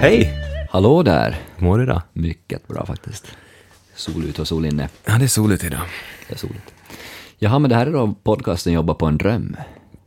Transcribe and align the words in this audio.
Hej! 0.00 0.34
Hallå 0.70 1.02
där! 1.02 1.40
Hur 1.56 1.66
mår 1.66 1.78
du 1.78 1.84
idag? 1.84 2.02
Mycket 2.12 2.68
bra 2.68 2.86
faktiskt. 2.86 3.26
Sol 3.94 4.24
ute 4.24 4.40
och 4.42 4.48
sol 4.48 4.66
inne. 4.66 4.88
Ja, 5.04 5.18
det 5.18 5.24
är 5.24 5.28
soligt 5.28 5.64
idag. 5.64 5.80
Det 6.28 6.34
är 6.34 6.38
soligt. 6.38 6.74
Jaha, 7.38 7.58
men 7.58 7.70
det 7.70 7.76
här 7.76 7.86
är 7.86 7.92
då 7.92 8.14
podcasten 8.22 8.72
Jobba 8.72 8.94
på 8.94 9.06
en 9.06 9.18
dröm. 9.18 9.56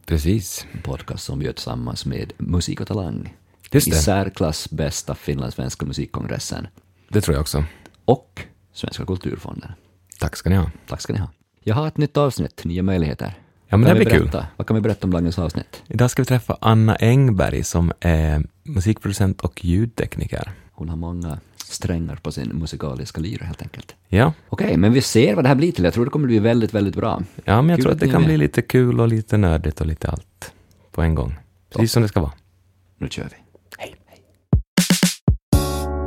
Precis. 0.06 0.66
En 0.72 0.82
podcast 0.82 1.24
som 1.24 1.40
vi 1.40 1.46
gör 1.46 1.54
tillsammans 1.54 2.06
med 2.06 2.34
Musik 2.38 2.82
och 2.82 2.88
Talang. 2.88 3.34
Just 3.72 3.88
I 3.88 3.92
det. 3.92 3.98
särklass 3.98 4.70
bästa 4.70 5.16
finlandssvenska 5.16 5.86
musikkongressen. 5.86 6.68
Det 7.10 7.22
tror 7.22 7.36
jag 7.36 7.42
också. 7.42 7.64
Och 8.06 8.42
Svenska 8.74 9.06
kulturfonden. 9.06 9.72
Tack 10.20 10.36
ska 10.36 10.50
ni 10.50 10.56
ha. 10.56 10.72
Tack 10.88 11.02
ska 11.02 11.14
ni 11.14 11.20
ha. 11.20 11.30
Jag 11.64 11.76
har 11.76 11.88
ett 11.88 11.98
nytt 11.98 12.18
avsnitt, 12.18 12.64
nya 12.64 12.84
möjligheter. 12.84 13.34
Ja, 13.74 13.78
men 13.78 13.88
Kan 13.88 13.98
det 14.00 14.06
blir 14.06 14.20
kul. 14.20 14.30
Vad 14.58 14.68
kan 14.68 14.76
vi 14.76 14.82
berätta 14.82 15.08
om 15.08 15.12
dagens 15.14 15.40
avsnitt? 15.40 15.84
Idag 15.88 16.12
ska 16.12 16.22
vi 16.22 16.26
träffa 16.26 16.58
Anna 16.62 16.96
Engberg 16.96 17.64
som 17.64 17.92
är 18.00 18.44
musikproducent 18.64 19.42
och 19.42 19.66
ljudtekniker. 19.66 20.52
Hon 20.72 20.90
har 20.90 20.96
många 20.98 21.40
strängar 21.66 22.16
på 22.16 22.32
sin 22.32 22.50
musikaliska 22.50 23.22
lyra 23.22 23.46
helt 23.46 23.62
enkelt. 23.62 23.96
Ja, 24.08 24.34
Okej, 24.50 24.78
men 24.78 24.94
vi 24.94 25.02
ser 25.02 25.36
vad 25.36 25.46
det 25.46 25.48
här 25.48 25.56
blir 25.56 25.72
till. 25.72 25.84
Jag 25.84 25.94
tror 25.94 26.06
det 26.06 26.12
kommer 26.12 26.28
bli 26.28 26.40
väldigt, 26.40 26.74
väldigt 26.74 26.96
bra. 26.96 27.22
ja 27.46 27.62
men 27.62 27.70
jag 27.70 27.78
Kul 27.78 27.84
tror 27.84 27.92
att 27.92 27.96
att 27.96 28.00
det 28.00 28.10
kan 28.10 28.22
med. 28.22 28.28
bli 28.28 28.38
lite 28.38 28.62
kul 28.62 29.00
och 29.00 29.08
lite 29.08 29.38
nördigt 29.38 29.82
och 29.82 29.88
lite 29.88 30.10
allt 30.10 30.54
på 30.92 31.02
en 31.02 31.16
gång. 31.16 31.36
Precis 31.74 31.92
som 31.92 32.02
det 32.02 32.08
ska 32.08 32.22
vara. 32.22 32.34
Nu 32.98 33.08
kör 33.10 33.24
vi. 33.24 33.36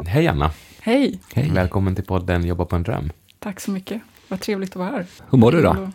Hej 0.07 0.27
Anna! 0.27 0.51
Hej, 0.81 1.21
Hej. 1.35 1.51
Välkommen 1.55 1.95
till 1.95 2.05
podden 2.05 2.47
Jobba 2.47 2.65
på 2.65 2.77
en 2.77 2.83
dröm. 2.83 3.11
tack 3.39 3.61
så 3.61 3.71
mycket. 3.71 4.03
Vad 4.29 4.41
trevligt 4.41 4.71
att 4.71 4.77
vara 4.77 4.91
här. 4.91 5.07
Hur 5.31 5.39
mår 5.39 5.53
du 5.53 5.63
då? 5.63 5.91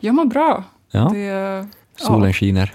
Jag 0.00 0.14
mår 0.14 0.24
bra. 0.24 0.64
Ja, 0.90 1.10
Det, 1.14 1.66
solen 1.96 2.26
ja, 2.26 2.32
skiner. 2.32 2.72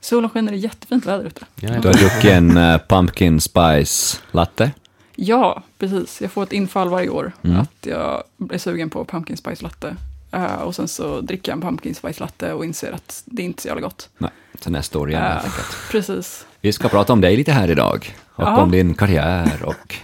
solen 0.00 0.30
skiner, 0.30 0.52
det 0.52 0.58
är 0.58 0.60
jättefint 0.60 1.06
väder 1.06 1.24
ute. 1.24 1.44
Du 1.54 1.68
har 1.68 1.80
druckit 1.80 2.24
en 2.24 2.56
eh, 2.56 2.78
pumpkin 2.88 3.40
spice 3.40 4.16
latte. 4.30 4.70
Ja, 5.16 5.62
precis. 5.78 6.20
Jag 6.20 6.30
får 6.30 6.42
ett 6.42 6.52
infall 6.52 6.88
varje 6.88 7.08
år 7.08 7.32
Mm. 7.42 7.60
att 7.60 7.86
jag 7.86 8.22
blir 8.36 8.58
sugen 8.58 8.90
på 8.90 9.04
pumpkin 9.04 9.36
spice 9.36 9.62
latte. 9.62 9.96
Eh, 10.32 10.54
och 10.54 10.74
sen 10.74 10.88
så 10.88 11.20
dricker 11.20 11.52
jag 11.52 11.56
en 11.56 11.62
pumpkin 11.62 11.94
spice 11.94 12.20
latte 12.20 12.52
och 12.52 12.64
inser 12.64 12.92
att 12.92 13.22
det 13.26 13.42
är 13.42 13.46
inte 13.46 13.60
är 13.60 13.62
så 13.62 13.68
jävla 13.68 13.80
gott. 13.82 14.08
Nej, 14.18 14.30
så 14.60 14.70
nästa 14.70 14.98
år 14.98 15.10
igen 15.10 15.22
enkelt. 15.22 15.76
Precis. 15.90 16.46
Vi 16.60 16.72
ska 16.72 16.88
prata 16.88 17.12
om 17.12 17.20
dig 17.20 17.36
lite 17.36 17.52
här 17.52 17.70
idag. 17.70 18.14
Och 18.34 18.44
Ja. 18.44 18.62
om 18.62 18.70
din 18.70 18.94
karriär 18.94 19.62
och 19.64 19.94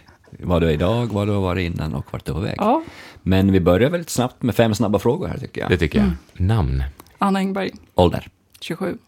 vad 0.41 0.63
du 0.63 0.67
är 0.69 0.73
idag, 0.73 1.07
vad 1.13 1.27
du 1.29 1.33
har 1.33 1.41
varit 1.41 1.73
innan 1.75 1.95
och 1.95 2.07
vart 2.11 2.25
du 2.25 2.31
är 2.33 2.35
på 2.35 2.41
väg. 2.41 2.55
Ja, 2.59 2.83
Men 3.23 3.53
vi 3.53 3.61
börjar 3.61 3.91
väldigt 3.91 4.11
snabbt 4.11 4.43
med 4.43 4.55
fem 4.55 4.75
snabba 4.75 4.99
frågor 4.99 5.29
här 5.29 5.39
tycker 5.39 5.65
Det 5.69 5.73
jag. 5.73 5.81
tycker 5.81 5.99
jag. 5.99 6.05
Mm. 6.07 6.17
Namn? 6.33 6.85
Anna 7.19 7.39
Engberg, 7.39 7.71
Ålder, 7.95 8.29
27, 8.61 8.99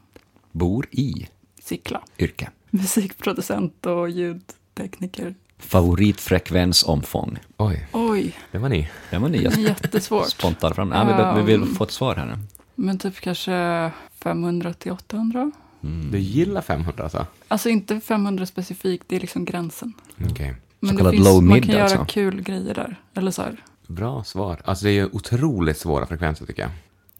bor 0.52 0.86
i, 0.90 1.28
Sickla. 1.62 2.00
yrke, 2.18 2.50
Musikproducent 2.70 3.86
och 3.86 4.10
ljudtekniker. 4.10 5.34
favoritfrekvens, 5.58 6.82
omfång. 6.82 7.38
Oj, 7.56 7.88
Oj, 7.92 8.36
det 8.52 8.58
var 8.58 8.68
ni. 8.68 8.88
Det 9.10 9.18
var 9.18 9.28
nya 9.28 9.50
jättesvårt. 9.58 10.28
spontant 10.28 10.74
fram. 10.74 10.88
Vi, 10.90 10.94
be- 11.14 11.34
vi 11.36 11.42
vill 11.42 11.64
få 11.66 11.84
ett 11.84 11.90
svar 11.90 12.14
här 12.14 12.26
nu. 12.26 12.38
Men 12.74 12.98
typ 12.98 13.20
kanske 13.20 13.90
500 14.22 14.72
till 14.74 14.92
800? 14.92 15.50
Mm. 15.82 16.10
Du 16.10 16.18
gillar 16.18 16.60
500 16.60 17.02
alltså? 17.02 17.26
Alltså 17.48 17.68
inte 17.68 18.00
500 18.00 18.46
specifikt, 18.46 19.04
det 19.08 19.16
är 19.16 19.20
liksom 19.20 19.44
gränsen. 19.44 19.92
Okej. 20.30 20.54
Men 20.80 20.88
Så 20.90 20.94
det 20.94 20.98
kallad 20.98 21.12
finns, 21.14 21.24
low 21.26 21.42
man 21.42 21.54
mid 21.54 21.64
kan 21.64 21.72
göra 21.74 21.82
alltså. 21.84 22.04
kul 22.08 22.42
grejer 22.42 22.74
där. 22.74 23.00
Eller 23.14 23.30
så 23.30 23.42
här. 23.42 23.56
Bra 23.86 24.24
svar. 24.24 24.60
Alltså 24.64 24.84
det 24.84 24.90
är 24.90 24.94
ju 24.94 25.06
otroligt 25.12 25.78
svåra 25.78 26.06
frekvenser 26.06 26.46
tycker 26.46 26.62
jag. 26.62 26.70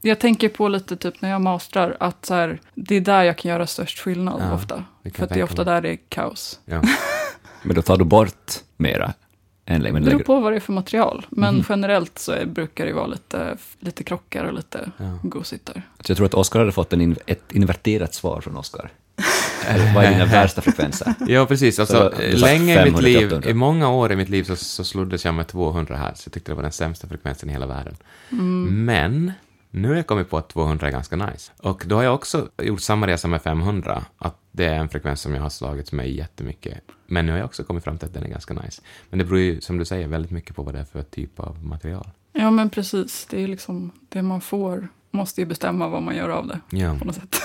Jag 0.01 0.19
tänker 0.19 0.49
på 0.49 0.69
lite 0.69 0.97
typ 0.97 1.23
när 1.23 1.31
jag 1.31 1.41
mastrar 1.41 1.97
att 2.01 2.27
så 2.27 2.35
här, 2.35 2.61
det 2.75 2.95
är 2.97 3.01
där 3.01 3.23
jag 3.23 3.39
kan 3.39 3.51
göra 3.51 3.67
störst 3.67 3.99
skillnad 3.99 4.43
Ja, 4.43 4.55
ofta. 4.55 4.85
För 5.15 5.25
att 5.25 5.29
det 5.31 5.41
är 5.41 5.43
ofta 5.45 5.65
mig. 5.65 5.75
där 5.75 5.81
det 5.81 5.89
är 5.91 5.99
kaos. 6.09 6.61
Ja. 6.65 6.83
Men 7.63 7.77
då 7.77 7.83
tar 7.83 7.97
du 7.97 8.05
bort 8.05 8.53
mera. 8.77 9.13
Än 9.71 9.83
Det 9.83 9.93
men 9.93 10.05
beror 10.05 10.19
på 10.19 10.41
vad 10.41 10.53
det 10.53 10.57
är 10.57 10.61
för 10.61 10.73
material. 10.73 11.27
Men 11.31 11.55
Mhm. 11.55 11.65
generellt 11.69 12.19
så 12.19 12.33
är, 12.33 12.47
brukar 12.47 12.87
det 12.87 12.93
vara 12.93 13.07
lite, 13.07 13.57
lite 13.81 14.05
krockar 14.05 14.45
och 14.45 14.53
lite 14.53 14.91
Ja. 14.97 15.19
gosigt 15.23 15.67
där. 15.67 15.83
Så 16.01 16.11
jag 16.11 16.17
tror 16.17 16.27
att 16.27 16.35
Oskar 16.35 16.59
hade 16.59 16.73
fått 16.73 16.93
en 16.93 17.01
in, 17.01 17.17
ett 17.27 17.53
inverterat 17.53 18.15
svar 18.15 18.41
från 18.41 18.57
Oskar. 18.57 18.91
Vad 19.95 20.05
är 20.05 20.11
dina 20.11 20.25
värsta 20.41 20.61
frekvenser? 20.61 21.15
Ja, 21.29 21.47
precis. 21.47 21.77
Så 21.77 21.83
Alltså, 21.83 21.97
har 21.99 22.11
sagt 22.11 22.41
länge 22.41 22.73
i 22.73 22.85
mitt 22.85 22.95
500 22.95 23.01
liv, 23.01 23.27
800. 23.27 23.51
i 23.51 23.55
många 23.55 23.89
år 23.91 24.13
i 24.13 24.17
mitt 24.17 24.29
liv 24.29 24.45
så, 24.45 24.57
så 24.57 24.85
sloddes 24.85 25.25
jag 25.25 25.35
med 25.35 25.47
200 25.49 25.97
hertz. 25.97 26.23
Jag 26.27 26.33
tyckte 26.33 26.51
det 26.53 26.57
var 26.57 26.63
den 26.63 26.73
sämsta 26.73 27.07
frekvensen 27.09 27.49
i 27.49 27.53
hela 27.53 27.67
världen. 27.67 27.97
Mm. 28.33 28.85
Men 28.85 29.33
nu 29.71 29.89
har 29.89 29.95
jag 29.95 30.07
kommit 30.07 30.31
på 30.31 30.39
att 30.39 30.49
200 30.49 30.87
är 30.87 30.91
ganska 30.93 31.17
nice. 31.17 31.53
Och 31.59 31.83
då 31.87 31.97
har 31.97 32.03
jag 32.03 32.15
också 32.15 32.49
gjort 32.63 32.81
samma 32.81 33.07
resa 33.07 33.29
med 33.29 33.43
500, 33.43 34.05
att 34.19 34.37
det 34.53 34.65
är 34.65 34.75
en 34.75 34.89
frekvens 34.89 35.21
som 35.21 35.35
jag 35.35 35.43
har 35.43 35.51
slagit 35.51 35.93
mig 35.93 36.17
jättemycket. 36.17 36.79
Men 37.07 37.27
nu 37.27 37.33
har 37.33 37.39
jag 37.39 37.45
också 37.47 37.65
kommit 37.65 37.85
fram 37.85 37.99
till 37.99 38.09
att 38.09 38.15
den 38.15 38.25
är 38.25 38.29
ganska 38.29 38.55
nice. 38.55 38.83
Men 39.11 39.19
det 39.19 39.25
beror 39.25 39.41
ju, 39.41 39.61
som 39.61 39.79
du 39.79 39.85
säger, 39.85 40.09
väldigt 40.09 40.31
mycket 40.31 40.57
på 40.57 40.63
vad 40.63 40.75
det 40.75 40.81
är 40.81 40.85
för 40.85 41.03
typ 41.03 41.41
av 41.41 41.65
material. 41.65 42.11
Ja 42.33 42.51
men 42.51 42.71
precis, 42.71 43.27
det 43.31 43.43
är 43.43 43.49
liksom 43.49 43.91
det 44.09 44.23
man 44.23 44.41
får 44.41 44.89
måste 45.11 45.41
ju 45.41 45.47
bestämma 45.47 45.89
vad 45.89 46.03
man 46.03 46.17
gör 46.17 46.29
av 46.29 46.47
det 46.47 46.61
Ja, 46.77 46.97
på 46.99 47.05
något 47.05 47.15
sätt. 47.15 47.37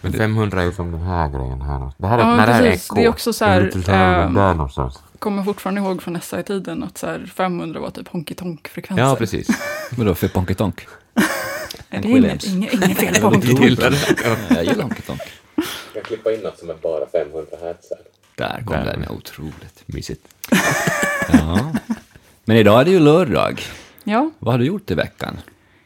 men 0.00 0.12
500 0.12 0.60
är 0.60 0.64
ju 0.64 0.72
som 0.72 0.92
den 0.92 1.00
här 1.00 1.28
grejen 1.28 1.60
här. 1.62 1.92
Det 1.98 2.06
här 2.06 2.18
är, 2.18 2.22
Ja, 2.22 2.36
när 2.36 2.46
det 2.46 2.52
här 2.52 2.62
är 2.62 2.70
precis. 2.70 2.88
K. 2.88 2.94
Det 2.96 3.04
är 3.04 3.08
också 3.08 3.32
så 3.32 3.44
här, 3.44 3.70
Det 3.74 3.92
är 3.92 4.26
ehm, 4.26 4.34
där 4.34 4.54
någonstans. 4.54 5.02
Kommer 5.18 5.42
fortfarande 5.42 5.80
ihåg 5.80 6.02
från 6.02 6.20
SI-tiden 6.20 6.82
att 6.82 6.98
så 6.98 7.06
här 7.06 7.32
500 7.34 7.80
var 7.80 7.90
typ 7.90 8.08
honky 8.08 8.34
tonk-frekvenser. 8.34 9.04
Ja, 9.04 9.16
precis. 9.16 9.48
Vadå 9.96 10.14
för 10.14 10.28
Ponky 10.28 10.54
Tonk? 10.54 10.86
Det 11.72 11.96
är 11.96 11.96
Hank 11.96 12.04
inget, 12.06 12.16
Williams. 12.16 12.46
inget, 12.46 12.72
inget 12.74 12.98
fel 12.98 13.14
på 13.20 13.28
honky 13.28 13.76
tonk. 13.76 13.94
Jag 14.50 14.64
gillar 14.64 14.82
Honky 14.82 15.02
Tonk. 15.02 15.20
Jag 15.56 15.64
kan 15.94 16.02
klippa 16.04 16.32
in 16.32 16.40
något 16.40 16.58
som 16.58 16.70
är 16.70 16.74
bara 16.74 17.06
500 17.06 17.46
hertz. 17.62 17.92
Där 18.34 18.62
kom 18.66 18.76
den, 18.84 19.04
otroligt 19.10 19.82
mysigt. 19.86 20.28
Ja. 21.32 21.72
Men 22.44 22.56
idag 22.56 22.80
är 22.80 22.84
det 22.84 22.90
ju 22.90 22.98
lördag. 23.00 23.62
Ja, 24.04 24.30
Vad 24.38 24.54
har 24.54 24.58
du 24.58 24.64
gjort 24.64 24.90
i 24.90 24.94
veckan? 24.94 25.38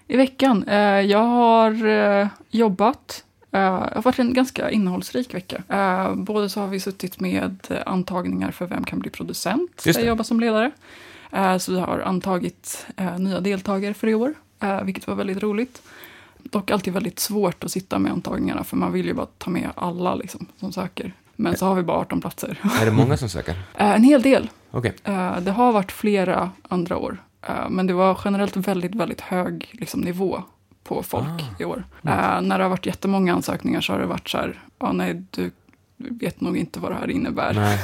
i 0.08 0.16
veckan. 0.16 0.64
Eh, 0.68 1.00
jag 1.00 1.18
har 1.18 1.86
eh, 1.86 2.28
jobbat. 2.50 3.24
Eh, 3.52 3.60
det 3.60 3.94
har 3.94 4.02
varit 4.02 4.18
en 4.18 4.32
ganska 4.34 4.70
innehållsrik 4.70 5.34
vecka. 5.34 5.62
Eh, 5.68 6.14
både 6.14 6.48
så 6.48 6.60
har 6.60 6.68
vi 6.68 6.80
suttit 6.80 7.20
med 7.20 7.56
antagningar 7.86 8.50
för 8.50 8.66
Vem 8.66 8.84
kan 8.84 8.98
bli 8.98 9.10
producent? 9.10 9.82
Just 9.84 9.98
Där 9.98 10.04
jag 10.04 10.08
jobbar 10.08 10.24
som 10.24 10.40
ledare. 10.40 10.70
Eh, 11.32 11.58
så 11.58 11.72
vi 11.72 11.78
har 11.80 11.98
antagit 12.00 12.86
eh, 12.96 13.18
nya 13.18 13.40
deltagare 13.40 13.94
för 13.94 14.08
i 14.08 14.14
år, 14.14 14.34
vilket 14.84 15.06
var 15.06 15.14
väldigt 15.14 15.42
roligt. 15.42 15.82
Dock 16.38 16.70
alltid 16.70 16.92
väldigt 16.92 17.18
svårt 17.18 17.64
att 17.64 17.70
sitta 17.70 17.98
med 17.98 18.12
antagningarna, 18.12 18.64
för 18.64 18.76
man 18.76 18.92
vill 18.92 19.06
ju 19.06 19.14
bara 19.14 19.26
ta 19.38 19.50
med 19.50 19.70
alla 19.74 20.14
liksom, 20.14 20.46
som 20.60 20.72
söker. 20.72 21.12
Men 21.36 21.56
så 21.56 21.66
har 21.66 21.74
vi 21.74 21.82
bara 21.82 21.98
18 21.98 22.20
platser. 22.20 22.58
Är 22.80 22.84
det 22.84 22.92
många 22.92 23.16
som 23.16 23.28
söker? 23.28 23.52
Eh, 23.74 23.90
en 23.94 24.02
hel 24.04 24.22
del. 24.22 24.50
Okej. 24.70 24.94
Eh, 25.04 25.40
det 25.40 25.50
har 25.50 25.72
varit 25.72 25.92
flera 25.92 26.50
andra 26.68 26.96
år. 26.96 27.22
Eh, 27.42 27.68
men 27.70 27.86
det 27.86 27.92
var 27.92 28.18
generellt 28.24 28.56
väldigt, 28.56 28.94
väldigt 28.94 29.20
hög 29.20 29.68
liksom, 29.72 30.00
nivå 30.00 30.42
på 30.84 31.02
folk 31.02 31.24
Ah. 31.26 31.62
i 31.62 31.64
år. 31.64 31.84
Eh, 32.02 32.40
när 32.40 32.58
det 32.58 32.64
har 32.64 32.68
varit 32.70 32.86
jättemånga 32.86 33.34
ansökningar 33.34 33.80
så 33.80 33.92
har 33.92 34.00
det 34.00 34.06
varit 34.06 34.28
så 34.28 34.38
här, 34.38 34.60
ja 34.78 34.92
nej, 34.92 35.22
du 35.30 35.50
vet 35.96 36.40
nog 36.40 36.56
inte 36.56 36.80
vad 36.80 36.90
det 36.90 36.94
här 36.96 37.10
innebär. 37.10 37.54
Nej, 37.54 37.78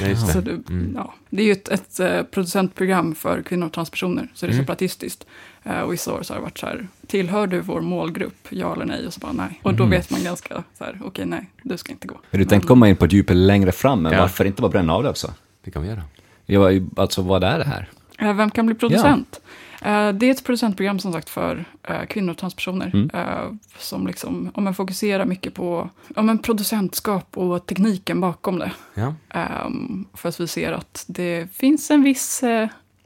Nej, 0.00 0.10
just 0.10 0.32
det. 0.32 0.40
du, 0.40 0.50
Mm. 0.68 0.92
ja. 0.94 1.14
Det 1.30 1.42
är 1.42 1.46
ju 1.46 1.52
ett, 1.52 1.68
ett 1.68 2.00
eh, 2.00 2.22
producentprogram 2.22 3.14
för 3.14 3.42
kvinnor 3.42 3.66
och 3.66 3.72
transpersoner, 3.72 4.28
så 4.34 4.46
det 4.46 4.50
är 4.50 4.54
Mm. 4.54 4.62
separatistiskt. 4.64 5.26
Eh, 5.68 5.80
och 5.80 5.92
vissa 5.92 6.14
år 6.14 6.22
så 6.22 6.32
har 6.34 6.38
det 6.38 6.42
varit 6.44 6.58
så 6.58 6.66
här, 6.66 6.88
tillhör 7.06 7.46
du 7.46 7.60
vår 7.60 7.80
målgrupp, 7.80 8.46
ja 8.48 8.72
eller 8.74 8.84
nej? 8.84 9.06
Och 9.06 9.12
så 9.14 9.20
bara 9.20 9.32
nej. 9.32 9.60
Och 9.62 9.74
då 9.74 9.82
Mhm. 9.84 9.90
vet 9.90 10.10
man 10.10 10.22
ganska 10.24 10.62
så 10.78 10.84
här, 10.84 11.00
okej 11.04 11.26
nej, 11.26 11.50
du 11.62 11.76
ska 11.76 11.92
inte 11.92 12.06
gå. 12.06 12.14
Har 12.30 12.38
du 12.38 12.44
tänkt 12.44 12.66
komma 12.66 12.88
in 12.88 12.96
på 12.96 13.06
djupet 13.06 13.36
längre 13.36 13.72
fram, 13.72 14.02
men 14.02 14.12
Ja. 14.12 14.20
varför 14.20 14.44
inte 14.44 14.62
bara 14.62 14.70
bränna 14.70 14.94
av 14.94 15.02
det 15.02 15.10
också? 15.10 15.32
Det 15.64 15.70
kan 15.70 15.82
vi 15.82 15.88
göra. 15.88 16.02
Jag, 16.46 16.86
alltså, 16.96 17.22
vad 17.22 17.44
är 17.44 17.58
det 17.58 17.64
här? 17.64 17.88
Eh, 18.18 18.32
Vem 18.34 18.50
kan 18.50 18.66
bli 18.66 18.74
producent? 18.74 19.40
Eh, 19.82 20.08
Det 20.12 20.26
är 20.26 20.30
ett 20.30 20.44
producentprogram 20.44 20.98
som 20.98 21.12
sagt 21.12 21.28
för 21.28 21.64
kvinnor 22.08 22.30
och 22.30 22.38
transpersoner. 22.38 22.90
Mm. 22.94 23.58
Som 23.78 24.06
liksom, 24.06 24.50
om 24.54 24.64
man 24.64 24.74
fokuserar 24.74 25.24
mycket 25.24 25.54
på 25.54 25.90
ja, 26.16 26.22
men 26.22 26.38
producentskap 26.38 27.36
och 27.38 27.66
tekniken 27.66 28.20
bakom 28.20 28.58
det. 28.58 28.72
Ja, 28.94 29.14
Ehm, 29.30 30.06
För 30.14 30.28
att 30.28 30.40
vi 30.40 30.46
ser 30.46 30.72
att 30.72 31.04
det 31.08 31.48
finns 31.52 31.90
en 31.90 32.02
viss 32.02 32.42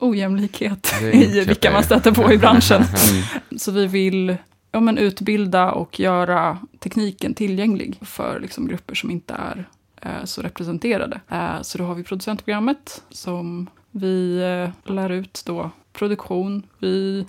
ojämlikhet 0.02 0.94
i 1.12 1.44
vilka 1.44 1.72
man 1.72 1.82
stöter 1.82 2.12
på 2.12 2.32
i 2.32 2.38
branschen. 2.38 2.84
Mm. 3.12 3.58
Så 3.58 3.70
vi 3.72 3.87
vill 3.87 4.37
ja, 4.72 4.81
men 4.81 4.99
utbilda 4.99 5.72
och 5.72 6.00
göra 6.00 6.58
tekniken 6.78 7.34
tillgänglig 7.34 7.99
för 8.02 8.40
liksom, 8.40 8.69
grupper 8.69 8.94
som 8.94 9.10
inte 9.10 9.34
är 9.34 9.69
eh, 10.00 10.25
så 10.25 10.43
representerade. 10.43 11.20
Eh, 11.31 11.62
så 11.62 11.78
då 11.78 11.84
har 11.84 11.94
vi 11.94 12.04
producentprogrammet 12.04 13.02
som 13.10 13.70
vi 13.90 14.37
eh, 14.37 14.93
lär 14.93 15.10
ut 15.10 15.43
då 15.46 15.70
produktion. 15.93 16.62
Vi 16.78 17.26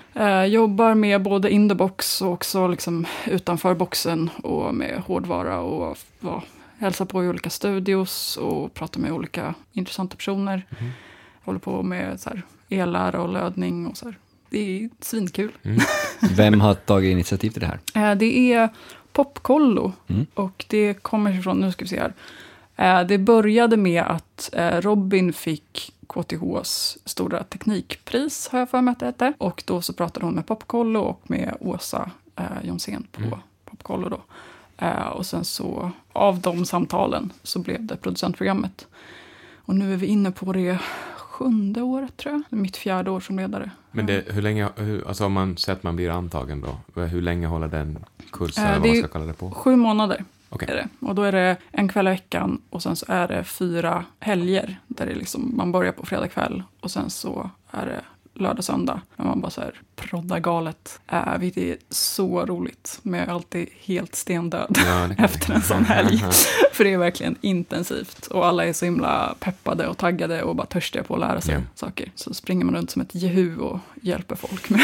jobbar 0.48 0.96
med 0.96 1.22
både 1.22 1.52
in 1.52 1.70
the 1.70 1.76
box 1.76 2.22
och 2.22 2.32
också 2.32 2.68
liksom 2.68 3.06
utanför 3.26 3.74
boxen 3.76 4.30
och 4.44 4.76
med 4.76 5.02
hårdvara 5.06 5.60
och 5.60 5.98
ja, 6.20 6.44
hälsa 6.78 7.06
på 7.06 7.24
i 7.24 7.28
olika 7.28 7.50
studios 7.50 8.38
och 8.38 8.74
prata 8.74 9.00
med 9.00 9.12
olika 9.12 9.54
intressanta 9.72 10.16
personer. 10.16 10.66
Mhm. 10.70 10.90
Håller 11.44 11.60
på 11.60 11.84
med 11.84 12.20
så 12.20 12.30
här, 12.30 12.42
ellära 12.74 13.22
och 13.22 13.30
lödning 13.34 13.88
och 13.88 13.98
så 13.98 14.06
här. 14.06 14.18
Det 14.50 14.60
är 14.84 14.90
svinkul. 15.00 15.52
Mm. 15.64 15.80
Vem 16.36 16.62
har 16.62 16.74
tagit 16.74 17.12
initiativ 17.12 17.50
till 17.50 17.62
det 17.62 17.68
här? 17.68 17.80
Eh, 18.12 18.18
Det 18.18 18.54
är 18.54 18.70
Popkollo. 19.14 19.94
Mm. 20.08 20.26
Och 20.34 20.66
det 20.70 20.94
kommer 20.94 21.40
ifrån, 21.40 21.60
nu 21.60 21.72
ska 21.72 21.86
vi 21.86 21.90
se 21.90 22.00
här. 22.00 22.14
Eh, 22.76 23.08
det 23.08 23.18
började 23.18 23.78
med 23.78 24.04
att 24.04 24.50
eh, 24.54 24.82
Robin 24.82 25.34
fick 25.34 25.94
KTHs 26.08 26.98
stora 27.06 27.44
teknikpris, 27.44 28.48
har 28.52 28.60
jag 28.60 28.70
för 28.70 28.82
mig 28.82 28.92
att 28.92 29.00
det 29.00 29.06
hette. 29.06 29.34
Och 29.38 29.64
då 29.66 29.82
så 29.82 29.94
pratade 29.94 30.26
hon 30.26 30.36
med 30.36 30.48
Popkollo 30.48 31.00
och 31.00 31.22
med 31.24 31.58
Åsa 31.60 32.12
Jonsén 32.64 33.08
på 33.12 33.22
Mm. 33.22 33.40
Popkollo 33.66 34.10
då. 34.10 34.22
Och 35.14 35.26
sen 35.26 35.46
så, 35.46 35.92
av 36.14 36.40
de 36.40 36.66
samtalen, 36.66 37.32
så 37.44 37.60
blev 37.60 37.86
det 37.86 37.96
producentprogrammet. 37.98 38.88
Och 39.66 39.76
nu 39.76 39.94
är 39.94 39.98
vi 39.98 40.06
inne 40.08 40.32
på 40.32 40.54
det 40.54 40.80
sjunde 41.34 41.82
året, 41.82 42.18
tror 42.18 42.34
jag. 42.50 42.60
Mitt 42.60 42.78
fjärde 42.78 43.12
år 43.12 43.20
som 43.20 43.40
ledare. 43.40 43.72
Men 43.92 44.06
det, 44.06 44.24
hur 44.28 44.42
länge, 44.42 44.70
hur, 44.76 45.08
alltså 45.08 45.26
om 45.26 45.34
man 45.34 45.58
säger 45.58 45.78
att 45.78 45.84
man 45.84 45.96
blir 45.96 46.10
antagen 46.10 46.62
då, 46.62 47.02
hur 47.02 47.22
länge 47.22 47.48
håller 47.48 47.68
den 47.68 48.06
kursen, 48.32 48.66
Eh, 48.66 48.80
vad 48.80 48.88
man 48.88 48.98
ska 48.98 49.08
kalla 49.08 49.26
det 49.26 49.34
på? 49.34 49.52
Sju 49.52 49.76
månader 49.76 50.26
Okej. 50.50 50.68
är 50.72 50.76
det. 50.76 51.08
Och 51.08 51.16
då 51.16 51.24
är 51.24 51.32
det 51.32 51.58
en 51.72 51.88
kväll 51.90 52.08
i 52.08 52.10
veckan 52.10 52.62
och 52.70 52.84
sen 52.84 52.96
så 52.96 53.06
är 53.10 53.28
det 53.28 53.44
fyra 53.44 54.06
helger. 54.20 54.80
Där 54.88 55.06
det 55.06 55.16
liksom, 55.16 55.52
man 55.58 55.72
börjar 55.72 55.92
på 55.92 56.06
fredag 56.06 56.28
kväll 56.28 56.64
och 56.80 56.92
sen 56.92 57.10
så 57.10 57.50
är 57.72 57.86
det 57.86 58.02
lördag, 58.36 58.64
söndag. 58.64 59.02
När 59.16 59.26
man 59.26 59.42
bara 59.42 59.52
så 59.52 59.62
här 59.62 59.74
proddar 59.96 60.40
galet. 60.40 61.00
Äh, 61.12 61.38
vilket 61.38 61.64
är 61.64 61.78
så 61.90 62.46
roligt. 62.46 63.00
Men 63.02 63.20
jag 63.20 63.30
är 63.30 63.34
alltid 63.34 63.68
helt 63.80 64.16
stendöd 64.16 64.78
Ja, 64.86 65.10
efter 65.26 65.54
en 65.54 65.62
sån 65.62 65.86
helg. 65.86 66.18
För 66.74 66.84
det 66.84 66.94
är 66.94 66.98
verkligen 66.98 67.36
intensivt. 67.42 68.28
Och 68.28 68.46
alla 68.46 68.66
är 68.66 68.74
så 68.74 68.86
himla 68.86 69.36
peppade 69.40 69.88
och 69.88 69.98
taggade 69.98 70.44
och 70.44 70.56
bara 70.56 70.68
törstiga 70.68 71.04
på 71.04 71.14
att 71.14 71.20
lära 71.20 71.42
sig 71.42 71.54
Ja. 71.54 71.62
saker. 71.76 72.12
Så 72.16 72.34
springer 72.34 72.66
man 72.66 72.76
runt 72.76 72.92
som 72.92 73.02
ett 73.02 73.16
jehu 73.16 73.58
och 73.58 73.80
hjälper 74.02 74.36
folk 74.36 74.70
med 74.70 74.82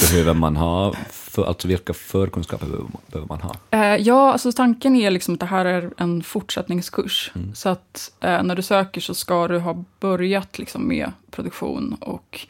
Behöver 0.00 0.34
man 0.34 0.56
ha, 0.56 0.94
för, 1.32 1.44
alltså 1.44 1.68
vilka 1.68 1.94
förkunskaper 1.94 2.66
behöver 2.66 2.84
man, 2.84 3.02
behöver 3.06 3.28
man 3.28 3.40
ha? 3.40 3.56
Eh, 3.70 3.96
ja, 3.96 4.32
alltså 4.32 4.52
tanken 4.52 4.96
är 4.96 5.10
liksom 5.10 5.34
att 5.34 5.40
det 5.40 5.46
här 5.46 5.64
är 5.64 5.90
en 5.96 6.22
fortsättningskurs. 6.22 7.32
Så 7.54 7.68
att 7.68 8.12
eh, 8.20 8.42
när 8.42 8.56
du 8.56 8.62
söker 8.62 9.00
så 9.00 9.14
ska 9.14 9.48
du 9.48 9.58
ha 9.58 9.84
börjat 10.00 10.58
liksom 10.58 10.88
med 10.88 11.12
produktion 11.30 11.96
och 12.00 12.46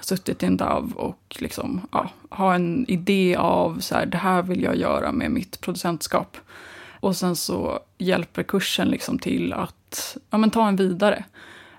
suttit 0.00 0.42
i 0.42 0.46
en 0.46 0.56
DAV 0.56 0.92
och 0.96 1.36
liksom, 1.38 1.80
ja, 1.92 2.10
ha 2.30 2.54
en 2.54 2.84
idé 2.88 3.36
av 3.36 3.80
så 3.80 3.94
här, 3.94 4.06
det 4.06 4.18
här 4.18 4.42
vill 4.42 4.62
jag 4.62 4.76
göra 4.76 5.12
med 5.12 5.30
mitt 5.30 5.60
producentskap. 5.60 6.36
Och 7.00 7.16
sen 7.16 7.36
så 7.36 7.80
hjälper 7.98 8.42
kursen 8.42 8.88
liksom 8.88 9.18
till 9.18 9.52
att 9.52 10.16
ja, 10.30 10.38
men 10.38 10.50
ta 10.50 10.68
en 10.68 10.76
vidare. 10.76 11.24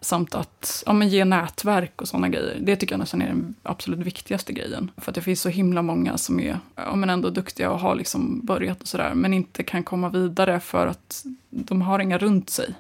Samt 0.06 0.36
att 0.36 0.84
ja, 0.86 0.94
men 0.94 1.10
ge 1.10 1.25
nätverk 1.25 2.02
och 2.02 2.07
sådana 2.07 2.30
grejer. 2.30 2.57
Det 2.62 2.75
tycker 2.75 2.94
jag 2.94 3.00
nästan 3.00 3.22
är 3.22 3.28
den 3.28 3.56
absolut 3.63 4.00
viktigaste 4.00 4.54
grejen. 4.54 4.92
För 4.98 5.12
att 5.12 5.16
det 5.16 5.22
finns 5.22 5.42
så 5.42 5.50
himla 5.50 5.81
många 5.81 6.18
som 6.18 6.40
är 6.40 6.60
ja, 6.75 6.96
men 6.96 7.10
ändå 7.10 7.30
duktiga 7.30 7.72
och 7.72 7.80
har 7.80 7.96
liksom 7.96 8.42
börjat 8.44 8.81
och 8.81 8.88
sådär. 8.88 9.13
Men 9.13 9.34
inte 9.34 9.63
kan 9.63 9.84
komma 9.84 10.10
vidare 10.10 10.60
för 10.60 10.88
att 10.88 11.25
de 11.50 11.81
har 11.81 12.00
inga 12.00 12.18
runt 12.18 12.50
sig 12.50 12.74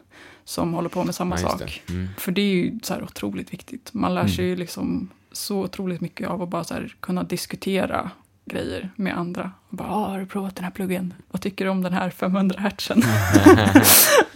som 0.43 0.73
håller 0.73 0.89
på 0.89 1.03
med 1.03 1.15
samma 1.15 1.39
Ja, 1.39 1.49
sak. 1.49 1.81
det. 1.87 1.93
Mm. 1.93 2.07
För 2.17 2.31
det 2.31 2.41
är 2.41 2.53
ju 2.55 2.79
så 2.83 2.93
här 2.93 3.03
otroligt 3.03 3.53
viktigt. 3.53 3.93
Man 3.93 4.15
lär 4.15 4.27
sig 4.27 4.45
ju 4.45 4.55
liksom 4.55 5.09
så 5.31 5.59
otroligt 5.59 6.01
mycket 6.01 6.27
av 6.29 6.41
att 6.41 6.49
bara 6.49 6.63
kunna 6.99 7.23
diskutera 7.23 8.11
grejer 8.45 8.89
med 8.95 9.17
andra. 9.17 9.51
Och 9.69 9.77
bara, 9.77 9.89
ah, 9.89 10.09
har 10.09 10.19
du 10.19 10.25
provat 10.25 10.55
den 10.55 10.63
här 10.63 10.71
pluggen? 10.71 11.13
Vad 11.31 11.41
tycker 11.41 11.65
du 11.65 11.71
om 11.71 11.81
den 11.81 11.93
här 11.93 12.09
500 12.09 12.59
hertzen? 12.59 13.01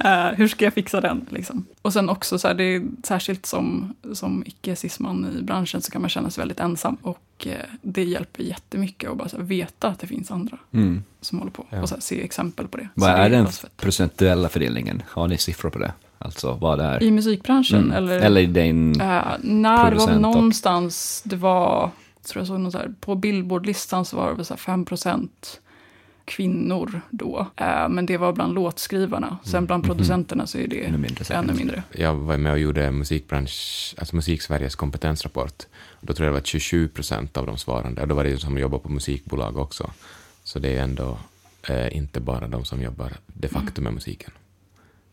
Eh, 0.05 0.25
hur 0.27 0.47
ska 0.47 0.65
jag 0.65 0.73
fixa 0.73 1.01
den? 1.01 1.25
Liksom. 1.29 1.65
Och 1.81 1.93
sen 1.93 2.09
också, 2.09 2.39
så 2.39 2.47
här, 2.47 2.55
det 2.55 2.63
är, 2.63 2.81
särskilt 3.03 3.45
som, 3.45 3.93
som 4.13 4.43
icke-cisman 4.45 5.37
i 5.39 5.41
branschen 5.41 5.81
så 5.81 5.91
kan 5.91 6.01
man 6.01 6.09
känna 6.09 6.29
sig 6.29 6.41
väldigt 6.41 6.59
ensam. 6.59 6.97
Och 7.01 7.47
eh, 7.47 7.53
det 7.81 8.03
hjälper 8.03 8.43
jättemycket 8.43 9.09
att 9.09 9.17
bara 9.17 9.27
här, 9.37 9.43
veta 9.43 9.87
att 9.87 9.99
det 9.99 10.07
finns 10.07 10.31
andra 10.31 10.57
Mm. 10.73 11.03
som 11.21 11.39
håller 11.39 11.51
på. 11.51 11.65
Ja. 11.69 11.81
Och 11.81 11.89
så 11.89 11.95
här, 11.95 12.01
se 12.01 12.23
exempel 12.23 12.67
på 12.67 12.77
det. 12.77 12.87
Vad 12.93 13.09
så 13.09 13.15
är 13.15 13.29
den 13.29 13.47
procentuella 13.77 14.49
fördelningen? 14.49 15.03
Har 15.09 15.27
ni 15.27 15.37
siffror 15.37 15.69
på 15.69 15.79
det? 15.79 15.93
Alltså 16.17 16.53
vad 16.53 16.77
det 16.79 16.83
är? 16.85 17.03
I 17.03 17.11
musikbranschen? 17.11 17.83
Mm. 17.83 17.91
Eller? 17.97 18.19
Eller 18.19 18.41
i 18.41 18.45
din... 18.45 19.01
Uh, 19.01 19.07
när 19.41 19.77
det 19.77 19.83
var 19.83 19.89
producent 19.89 20.15
och- 20.15 20.21
någonstans, 20.21 21.21
det 21.25 21.35
var, 21.35 21.91
tror 22.27 22.41
jag 22.41 22.47
såg 22.47 22.59
någon 22.59 22.71
så 22.71 22.77
här, 22.77 22.93
på 22.99 23.15
Billboardlistan 23.15 24.05
så 24.05 24.17
var 24.17 24.35
det 24.35 24.45
så 24.45 24.53
här 24.53 24.59
5 24.59 24.85
kvinnor 26.25 27.01
då. 27.09 27.47
Eh, 27.55 27.89
men 27.89 28.05
det 28.05 28.17
var 28.17 28.33
bland 28.33 28.53
låtskrivarna. 28.53 29.37
Sen 29.43 29.65
bland 29.65 29.83
producenterna 29.83 30.47
så 30.47 30.57
är 30.57 30.67
det 30.67 30.85
Ännu 30.85 30.97
mindre 30.97 31.35
ännu 31.35 31.53
mindre. 31.53 31.83
Jag 31.91 32.15
var 32.15 32.37
med 32.37 32.51
och 32.51 32.59
gjorde 32.59 32.91
musikbransch, 32.91 33.95
alltså 33.97 34.15
Musiksveriges 34.15 34.75
kompetensrapport. 34.75 35.63
Då 36.01 36.13
tror 36.13 36.25
jag 36.25 36.33
det 36.33 36.39
var 36.39 36.45
27 36.45 36.87
procent 36.87 37.37
av 37.37 37.45
de 37.45 37.57
svarande. 37.57 38.01
Och 38.01 38.07
då 38.07 38.15
var 38.15 38.23
det 38.23 38.29
ju 38.29 38.37
som 38.37 38.57
jobbar 38.57 38.79
på 38.79 38.89
musikbolag 38.89 39.57
också. 39.57 39.91
Så 40.43 40.59
det 40.59 40.77
är 40.77 40.83
ändå 40.83 41.17
eh, 41.69 41.97
inte 41.97 42.19
bara 42.19 42.47
de 42.47 42.65
som 42.65 42.81
jobbar 42.81 43.11
de 43.27 43.47
facto 43.47 43.81
med 43.81 43.93
musiken. 43.93 44.31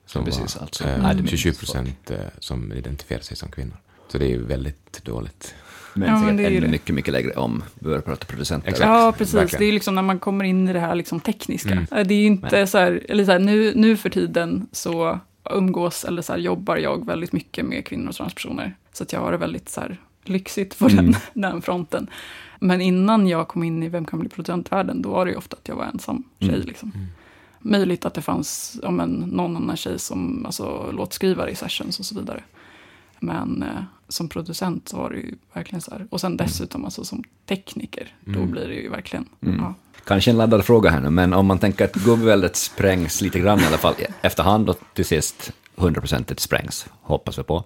Som 0.06 0.24
Precis, 0.24 0.56
var, 0.56 0.62
alltså. 0.62 0.84
eh, 0.84 1.02
Nej, 1.02 1.14
det 1.14 1.22
är 1.22 1.26
27 1.26 1.48
minst 1.48 1.60
procent 1.60 2.10
eh, 2.10 2.18
som 2.38 2.72
identifierar 2.72 3.22
sig 3.22 3.36
som 3.36 3.50
kvinnor. 3.50 3.76
Så 4.08 4.18
det 4.18 4.24
är 4.24 4.28
ju 4.28 4.42
väldigt 4.44 5.04
dåligt. 5.04 5.54
Men 5.96 6.08
Ja, 6.08 6.18
men 6.20 6.36
det 6.36 6.44
är 6.46 6.50
ju 6.50 6.56
ännu 6.56 6.66
det. 6.66 6.70
mycket, 6.72 6.94
mycket 6.94 7.12
lägre 7.12 7.32
om 7.32 7.62
vi 7.74 7.84
börjar 7.84 8.00
prata 8.00 8.26
producenter. 8.26 8.68
Exakt. 8.68 8.88
Ja, 8.88 9.14
precis. 9.18 9.34
verkligen. 9.34 9.60
Det 9.60 9.66
är 9.66 9.72
liksom 9.72 9.94
när 9.94 10.02
man 10.02 10.18
kommer 10.18 10.44
in 10.44 10.68
i 10.68 10.72
det 10.72 10.80
här 10.80 10.94
liksom 10.94 11.20
tekniska. 11.20 11.70
Mm. 11.70 11.86
Det 12.08 12.14
är 12.14 12.18
ju 12.18 12.26
inte 12.26 12.66
så 12.66 12.78
här, 12.78 13.02
eller 13.08 13.24
så 13.24 13.32
här, 13.32 13.38
nu, 13.38 13.72
nu 13.76 13.96
för 13.96 14.10
tiden 14.10 14.66
så 14.72 15.18
umgås 15.50 16.04
eller 16.04 16.22
så 16.22 16.32
här, 16.32 16.40
jobbar 16.40 16.76
jag 16.76 17.06
väldigt 17.06 17.32
mycket 17.32 17.64
med 17.66 17.86
kvinnor 17.86 18.08
och 18.08 18.14
transpersoner. 18.14 18.74
Så 18.92 19.02
att 19.02 19.12
jag 19.12 19.20
har 19.20 19.32
det 19.32 19.38
väldigt 19.38 19.68
så 19.68 19.80
här, 19.80 19.96
lyxigt 20.24 20.78
på 20.78 20.88
Mm. 20.88 20.96
den, 21.04 21.14
den 21.42 21.62
fronten. 21.62 22.10
Men 22.60 22.80
innan 22.80 23.28
jag 23.28 23.48
kom 23.48 23.62
in 23.62 23.82
i 23.82 23.88
Vem 23.88 24.04
kan 24.04 24.18
bli 24.20 24.28
producentvärlden, 24.28 25.02
då 25.02 25.08
var 25.08 25.24
det 25.24 25.30
ju 25.30 25.36
ofta 25.36 25.56
att 25.56 25.68
jag 25.68 25.76
var 25.76 25.84
ensam 25.84 26.22
tjej. 26.40 26.48
Mm. 26.54 26.66
Liksom. 26.66 26.92
Mm. 26.94 27.06
Möjligt 27.60 28.04
att 28.06 28.14
det 28.14 28.22
fanns 28.22 28.78
ja, 28.82 28.90
men, 28.90 29.10
någon 29.10 29.56
annan 29.56 29.76
tjej 29.76 29.98
som 29.98 30.46
alltså, 30.46 30.90
låtskrivare 30.92 31.50
i 31.50 31.54
sessions 31.54 31.98
och 31.98 32.04
så 32.04 32.14
vidare. 32.18 32.42
Men 33.20 33.62
eh, 33.62 33.68
som 34.08 34.28
producent 34.28 34.88
så 34.88 34.96
var 34.96 35.10
det 35.10 35.16
ju 35.16 35.34
verkligen 35.52 35.80
så 35.80 35.90
här. 35.90 36.06
Och 36.10 36.20
sen 36.20 36.36
dessutom 36.36 36.84
alltså, 36.84 37.04
som 37.04 37.24
tekniker, 37.48 38.14
då 38.24 38.38
Mm. 38.38 38.50
blir 38.50 38.68
det 38.68 38.74
ju 38.74 38.88
verkligen... 38.88 39.28
Mm. 39.42 39.58
Ja. 39.60 39.74
Kanske 40.04 40.30
en 40.30 40.36
laddad 40.36 40.64
fråga 40.64 40.90
här 40.90 41.00
nu, 41.00 41.10
men 41.10 41.32
om 41.32 41.46
man 41.46 41.58
tänker 41.58 41.84
att 41.84 41.94
gubbväldet 41.94 42.56
sprängs 42.56 43.20
lite 43.20 43.38
grann 43.40 43.60
i 43.60 43.64
alla 43.66 43.78
fall 43.78 43.94
efterhand 44.22 44.70
och 44.70 44.78
till 44.94 45.04
sist 45.04 45.52
100% 45.76 46.34
sprängs, 46.40 46.86
hoppas 47.02 47.38
vi 47.38 47.42
på. 47.42 47.64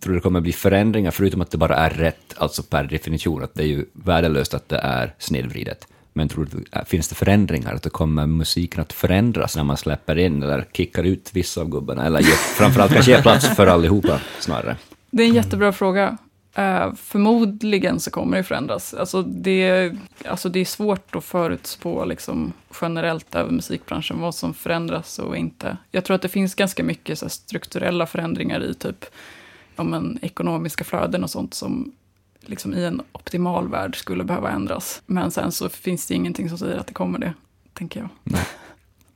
Tror 0.00 0.12
du 0.12 0.14
det 0.14 0.20
kommer 0.20 0.40
bli 0.40 0.52
förändringar, 0.52 1.10
förutom 1.10 1.40
att 1.40 1.50
det 1.50 1.58
bara 1.58 1.76
är 1.76 1.90
rätt, 1.90 2.34
alltså 2.36 2.62
per 2.62 2.84
definition, 2.84 3.42
att 3.44 3.54
det 3.54 3.62
är 3.62 3.66
ju 3.66 3.86
värdelöst 3.92 4.54
att 4.54 4.68
det 4.68 4.78
är 4.78 5.14
snedvridet. 5.18 5.86
Men 6.12 6.28
tror 6.28 6.48
du, 6.52 6.64
äh, 6.72 6.84
finns 6.84 7.08
det 7.08 7.14
förändringar, 7.14 7.74
att 7.74 7.82
det 7.82 7.90
kommer 7.90 8.26
musiken 8.26 8.80
att 8.80 8.92
förändras 8.92 9.56
när 9.56 9.64
man 9.64 9.76
släpper 9.76 10.18
in 10.18 10.42
eller 10.42 10.66
kickar 10.72 11.02
ut 11.04 11.30
vissa 11.32 11.60
av 11.60 11.68
gubbarna, 11.68 12.04
eller 12.06 12.22
framförallt 12.58 12.92
kanske 12.92 13.10
ger 13.10 13.22
plats 13.22 13.48
för 13.56 13.66
allihopa 13.66 14.20
snarare? 14.40 14.76
Det 15.10 15.22
är 15.22 15.28
en 15.28 15.34
jättebra 15.34 15.72
fråga. 15.72 16.18
Eh, 16.54 16.94
förmodligen 16.94 18.00
så 18.00 18.10
kommer 18.10 18.36
det 18.36 18.42
förändras. 18.42 18.94
Alltså 18.94 19.22
det, 19.22 19.92
alltså 20.24 20.48
det 20.48 20.60
är 20.60 20.64
svårt 20.64 21.16
att 21.16 21.24
förutspå 21.24 22.04
liksom, 22.04 22.52
generellt 22.80 23.34
över 23.34 23.50
musikbranschen 23.50 24.20
vad 24.20 24.34
som 24.34 24.54
förändras 24.54 25.18
och 25.18 25.36
inte. 25.36 25.76
Jag 25.90 26.04
tror 26.04 26.14
att 26.14 26.22
det 26.22 26.28
finns 26.28 26.54
ganska 26.54 26.84
mycket 26.84 27.18
så 27.18 27.28
strukturella 27.28 28.06
förändringar 28.06 28.64
i 28.64 28.74
typ 28.74 29.04
ja, 29.76 29.84
men, 29.84 30.18
ekonomiska 30.22 30.84
flöden 30.84 31.24
och 31.24 31.30
sånt 31.30 31.54
som 31.54 31.92
liksom, 32.40 32.74
i 32.74 32.84
en 32.84 33.02
optimal 33.12 33.68
värld 33.68 33.96
skulle 33.96 34.24
behöva 34.24 34.50
ändras. 34.50 35.02
Men 35.06 35.30
sen 35.30 35.52
så 35.52 35.68
finns 35.68 36.06
det 36.06 36.14
ingenting 36.14 36.48
som 36.48 36.58
säger 36.58 36.78
att 36.78 36.86
det 36.86 36.94
kommer 36.94 37.18
det, 37.18 37.34
tänker 37.72 38.00
jag. 38.00 38.08
Nej. 38.24 38.46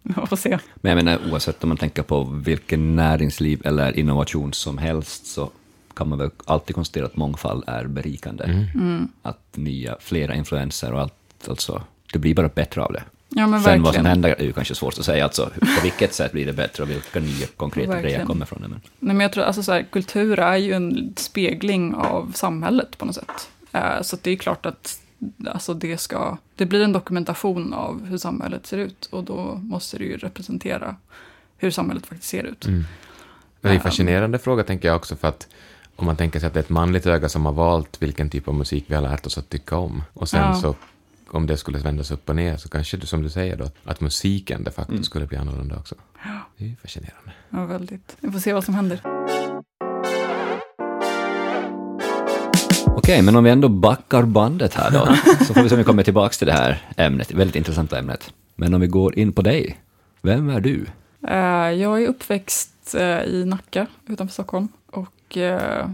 Jag 0.17 0.29
får 0.29 0.37
se. 0.37 0.59
Men 0.75 0.91
jag 0.97 1.05
menar, 1.05 1.33
oavsett 1.33 1.65
om 1.65 1.69
man 1.69 1.77
tänker 1.77 2.03
på 2.03 2.25
vilken 2.25 2.97
näringsliv 2.97 3.63
eller 3.65 3.99
innovation 3.99 4.53
som 4.53 4.79
helst, 4.79 5.27
så 5.27 5.51
kan 5.97 6.09
man 6.09 6.19
väl 6.19 6.31
alltid 6.45 6.75
konstatera 6.77 7.07
att 7.07 7.17
mångfald 7.17 7.65
är 7.67 7.85
berikande. 7.87 8.45
Mm. 8.45 8.65
Mm. 8.75 9.09
Att 9.23 9.57
nya, 9.57 9.97
flera 10.01 10.35
influenser 10.35 10.93
och 10.93 11.01
allt, 11.01 11.15
alltså, 11.49 11.83
det 12.13 12.19
blir 12.19 12.35
bara 12.35 12.49
bättre 12.49 12.83
av 12.83 12.93
det. 12.93 13.03
Ja, 13.29 13.47
men 13.47 13.63
Sen 13.63 13.83
vad 13.83 13.95
som 13.95 14.03
verkligen. 14.05 14.07
händer 14.07 14.35
är 14.39 14.45
ju 14.45 14.53
kanske 14.53 14.75
svårt 14.75 14.99
att 14.99 15.05
säga, 15.05 15.25
alltså, 15.25 15.51
på 15.61 15.83
vilket 15.83 16.15
sätt 16.15 16.33
blir 16.33 16.47
det 16.47 16.53
bättre 16.53 16.83
och 16.83 16.91
vilka 16.91 17.21
nya 17.21 17.47
konkreta 17.57 17.87
grejer 17.93 18.03
Verkligen. 18.03 18.27
kommer 18.27 18.47
från 18.47 18.63
det. 18.63 18.69
Men, 18.69 18.81
Nej, 18.99 19.15
men 19.17 19.21
jag 19.21 19.33
tror 19.33 19.45
alltså 19.45 19.63
så 19.63 19.73
här, 19.73 19.83
kultur 19.93 20.39
är 20.39 20.57
ju 20.57 20.73
en 20.73 21.15
spegling 21.17 21.95
av 21.95 22.33
samhället 22.35 22.99
på 22.99 23.05
något 23.05 23.15
sätt. 23.15 23.49
Eh, 23.73 24.03
så 24.03 24.17
att 24.17 24.23
det 24.23 24.31
är 24.31 24.37
klart 24.37 24.67
att 24.67 25.01
alltså 25.47 25.75
det, 25.75 25.99
ska, 25.99 26.37
det 26.57 26.67
blir 26.67 26.85
en 26.85 26.93
dokumentation 26.93 27.73
av 27.75 28.07
hur 28.07 28.19
samhället 28.19 28.67
ser 28.67 28.79
ut 28.79 29.07
och 29.07 29.25
då 29.25 29.61
måste 29.63 29.99
det 29.99 30.05
ju 30.05 30.17
representera 30.17 30.97
hur 31.57 31.71
samhället 31.71 32.07
faktiskt 32.07 32.31
ser 32.31 32.43
ut. 32.45 32.67
Mm. 32.67 32.85
Det 33.61 33.69
är 33.69 33.73
en 33.73 33.77
Ehm. 33.77 33.83
fascinerande 33.83 34.39
fråga, 34.39 34.63
tänker 34.65 34.89
jag 34.89 34.97
också, 34.97 35.17
för 35.17 35.29
att 35.29 35.49
om 35.97 36.07
man 36.07 36.17
tänker 36.17 36.41
sig 36.41 36.47
att 36.47 36.55
det 36.55 36.59
är 36.61 36.63
ett 36.65 36.69
manligt 36.71 37.07
öga 37.07 37.29
som 37.29 37.47
har 37.47 37.53
valt 37.53 38.03
vilken 38.03 38.31
typ 38.31 38.49
av 38.49 38.55
musik 38.55 38.85
vi 38.87 38.95
har 38.95 39.03
lärt 39.03 39.27
oss 39.27 39.39
att 39.39 39.49
tycka 39.49 39.77
om, 39.77 40.03
och 40.13 40.29
sen 40.29 40.41
Ja. 40.41 40.55
så 40.55 40.75
om 41.31 41.47
det 41.47 41.57
skulle 41.57 41.79
vändas 41.79 42.11
upp 42.11 42.29
och 42.29 42.37
ner, 42.37 42.57
så 42.57 42.69
kanske 42.69 42.97
det 42.97 43.07
som 43.07 43.23
du 43.23 43.31
säger 43.31 43.57
då, 43.57 43.71
att 43.85 44.01
musiken 44.01 44.65
de 44.65 44.71
facto 44.71 44.93
Mm. 44.93 45.05
skulle 45.05 45.27
bli 45.27 45.37
annorlunda 45.39 45.77
också. 45.77 45.95
Det 46.57 46.65
är 46.65 46.77
fascinerande. 46.83 47.33
Ja, 47.51 47.65
väldigt. 47.67 48.17
Vi 48.21 48.31
får 48.33 48.39
se 48.39 48.53
vad 48.53 48.65
som 48.65 48.75
händer. 48.75 49.01
Okej, 52.87 53.23
men 53.23 53.37
om 53.37 53.45
vi 53.45 53.51
ändå 53.51 53.69
backar 53.69 54.23
bandet 54.23 54.75
här 54.75 54.91
då, 54.91 55.17
så 55.45 55.55
får 55.55 55.63
vi 55.63 55.69
se 55.69 55.75
om 55.75 55.79
vi 55.79 55.85
kommer 55.85 56.03
tillbaka 56.03 56.33
till 56.33 56.47
det 56.47 56.53
här 56.53 56.83
ämnet, 56.97 57.33
väldigt 57.33 57.57
intressanta 57.57 57.99
ämnet. 57.99 58.33
Men 58.57 58.75
om 58.75 58.81
vi 58.81 58.87
går 58.87 59.19
in 59.19 59.33
på 59.33 59.43
dig, 59.43 59.79
vem 60.23 60.51
är 60.51 60.61
du? 60.61 60.87
Eh, 61.29 61.37
jag 61.81 62.03
är 62.03 62.07
uppväxt 62.09 62.95
eh, 62.95 63.23
i 63.23 63.45
Nacka 63.45 63.87
utanför 64.07 64.33
Stockholm. 64.33 64.69
Och 65.35 65.39
eh, 65.41 65.89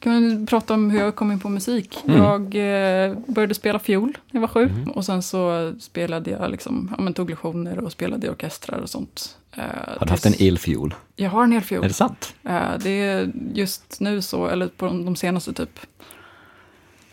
kan 0.00 0.46
prata 0.46 0.74
om 0.74 0.90
hur 0.90 1.00
jag 1.00 1.14
kom 1.16 1.32
in 1.32 1.40
på 1.40 1.48
musik. 1.48 1.98
Mm. 2.08 2.22
Jag 2.22 2.40
eh, 2.42 3.16
började 3.26 3.54
spela 3.54 3.78
fiol 3.78 4.18
när 4.30 4.40
jag 4.40 4.40
var 4.40 4.48
sju. 4.48 4.62
Mm. 4.68 4.90
Och 4.90 5.04
sen 5.04 5.22
så 5.22 5.72
spelade 5.80 6.30
jag 6.30 6.50
liksom, 6.50 6.94
ja, 6.96 7.02
men 7.02 7.14
tog 7.14 7.30
lektioner 7.30 7.78
och 7.78 7.92
spelade 7.92 8.26
i 8.26 8.30
orkestrar 8.30 8.78
och 8.78 8.90
sånt. 8.90 9.36
Eh, 9.56 9.62
Har 9.98 10.06
du 10.06 10.10
haft 10.10 10.26
en 10.26 10.34
elfiol? 10.38 10.94
Jag 11.16 11.30
har 11.30 11.44
en 11.44 11.52
hel 11.52 11.62
fiol. 11.62 11.84
Är 11.84 11.88
det 11.88 11.94
sant? 11.94 12.34
Eh, 12.44 12.60
Det 12.82 12.90
är 12.90 13.32
just 13.54 14.00
nu 14.00 14.22
så, 14.22 14.46
eller 14.46 14.68
på 14.68 14.86
de 14.86 15.04
de 15.04 15.16
senaste 15.16 15.52
typ 15.52 15.78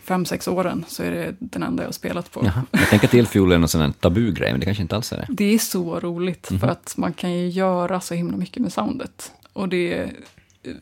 fem, 0.04 0.24
sex 0.24 0.48
åren 0.48 0.84
så 0.88 1.02
är 1.02 1.10
det 1.10 1.34
den 1.38 1.62
enda 1.62 1.82
jag 1.82 1.88
har 1.88 1.92
spelat 1.92 2.30
på. 2.32 2.40
Jaha. 2.44 2.62
Jag 2.70 2.88
tänker 2.88 3.06
att 3.08 3.14
elfiol 3.14 3.52
är 3.52 3.58
någon 3.58 3.68
sån 3.68 3.92
tabugrej, 3.92 4.50
men 4.50 4.60
det 4.60 4.66
kanske 4.66 4.82
inte 4.82 4.96
alls 4.96 5.12
är 5.12 5.16
det. 5.16 5.26
Det 5.28 5.54
är 5.54 5.58
så 5.58 6.00
roligt 6.00 6.50
Mhm. 6.50 6.60
för 6.60 6.68
att 6.68 6.94
man 6.96 7.12
kan 7.12 7.32
ju 7.32 7.48
göra 7.48 8.00
så 8.00 8.14
himla 8.14 8.36
mycket 8.36 8.62
med 8.62 8.72
soundet. 8.72 9.32
Och 9.52 9.68
det 9.68 10.10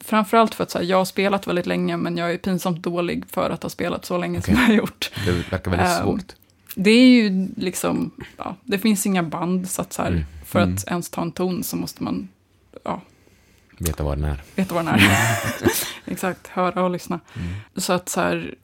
framförallt 0.01 0.55
för 0.55 0.65
att 0.65 0.75
här, 0.75 0.83
jag 0.83 0.97
har 0.97 1.05
spelat 1.05 1.47
väldigt 1.47 1.67
länge 1.67 1.97
men 1.97 2.17
jag 2.17 2.33
är 2.33 2.39
pinsamt 2.39 2.83
dålig 2.83 3.25
för 3.31 3.51
att 3.51 3.63
ha 3.63 3.71
spelat 3.71 4.05
så 4.05 4.19
länge 4.19 4.43
som 4.43 4.55
Okej. 4.55 4.63
jag 4.65 4.73
har 4.73 4.79
gjort. 4.79 5.11
Det 5.25 5.33
verkar 5.53 5.71
väldigt 5.71 5.89
Ehm, 5.89 6.03
svårt. 6.05 6.33
Det 6.75 6.91
är 6.91 7.09
ju 7.09 7.49
liksom, 7.57 8.11
ja, 8.37 8.57
det 8.65 8.79
finns 8.79 9.07
inga 9.07 9.23
band 9.23 9.69
så 9.71 9.83
att 9.83 9.93
så 9.93 10.03
här, 10.03 10.11
Mm. 10.11 10.25
för 10.47 10.61
Mm. 10.63 10.75
att 10.75 10.85
ens 10.89 11.11
ta 11.11 11.23
en 11.23 11.33
ton 11.33 11.63
så 11.63 11.77
måste 11.77 12.03
man 12.03 12.29
ja, 12.85 13.01
Veta 13.81 14.03
vad 14.05 14.19
den 14.19 14.25
är. 14.25 14.43
veta 14.55 14.75
vad 14.75 14.85
den 14.85 14.95
är. 14.95 15.01
Exakt, 16.05 16.47
höra 16.47 16.85
och 16.85 16.91
lyssna. 16.91 17.21
Mm. 17.37 17.49
Så 17.77 17.93
att 17.93 18.09
så 18.09 18.21
här, 18.21 18.55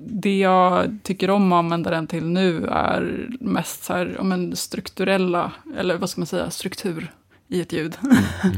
det 0.00 0.38
jag 0.38 0.98
tycker 1.02 1.30
om 1.30 1.52
att 1.52 1.58
använda 1.58 1.90
den 1.90 2.06
till 2.06 2.24
nu 2.26 2.66
är 2.66 3.28
mest 3.40 3.84
så 3.84 3.92
här, 3.92 4.14
ja, 4.16 4.22
men 4.24 4.56
strukturella, 4.56 5.52
eller 5.76 5.96
vad 5.96 6.10
ska 6.10 6.20
man 6.20 6.26
säga, 6.26 6.50
struktur 6.50 7.12
i 7.48 7.60
ett 7.60 7.72
ljud. 7.72 7.96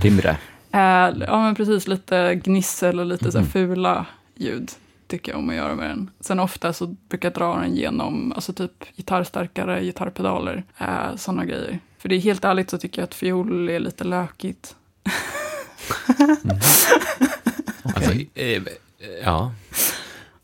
Timre. 0.02 0.36
Eh, 0.76 1.25
ja 1.26 1.42
men 1.42 1.54
precis, 1.54 1.88
lite 1.88 2.35
gnissel 2.35 3.00
och 3.00 3.06
lite 3.06 3.33
så 3.33 3.38
här 3.38 3.45
Mhm. 3.45 3.50
fula 3.52 4.06
ljud 4.35 4.71
tycker 5.06 5.33
jag 5.33 5.38
om 5.38 5.49
att 5.49 5.54
göra 5.54 5.75
med 5.75 5.88
den. 5.90 6.11
Sen 6.21 6.40
ofta 6.40 6.73
så 6.73 6.87
brukar 6.87 7.28
jag 7.28 7.35
dra 7.35 7.54
den 7.61 7.75
genom, 7.76 8.33
alltså 8.33 8.52
typ 8.52 8.97
gitarrstärkare, 8.97 9.83
gitarrpedaler, 9.85 10.64
eh, 10.78 11.16
sådana 11.16 11.45
grejer. 11.45 11.78
För 11.99 12.09
det 12.09 12.14
är 12.14 12.21
helt 12.21 12.45
ärligt 12.45 12.71
så 12.71 12.78
tycker 12.78 13.02
jag 13.02 13.04
att 13.06 13.14
fiol 13.14 13.68
är 13.68 13.80
lite 13.80 14.04
lökigt. 14.04 14.76
Alltså, 17.95 18.12
eh, 18.35 18.62
ja. 19.25 19.52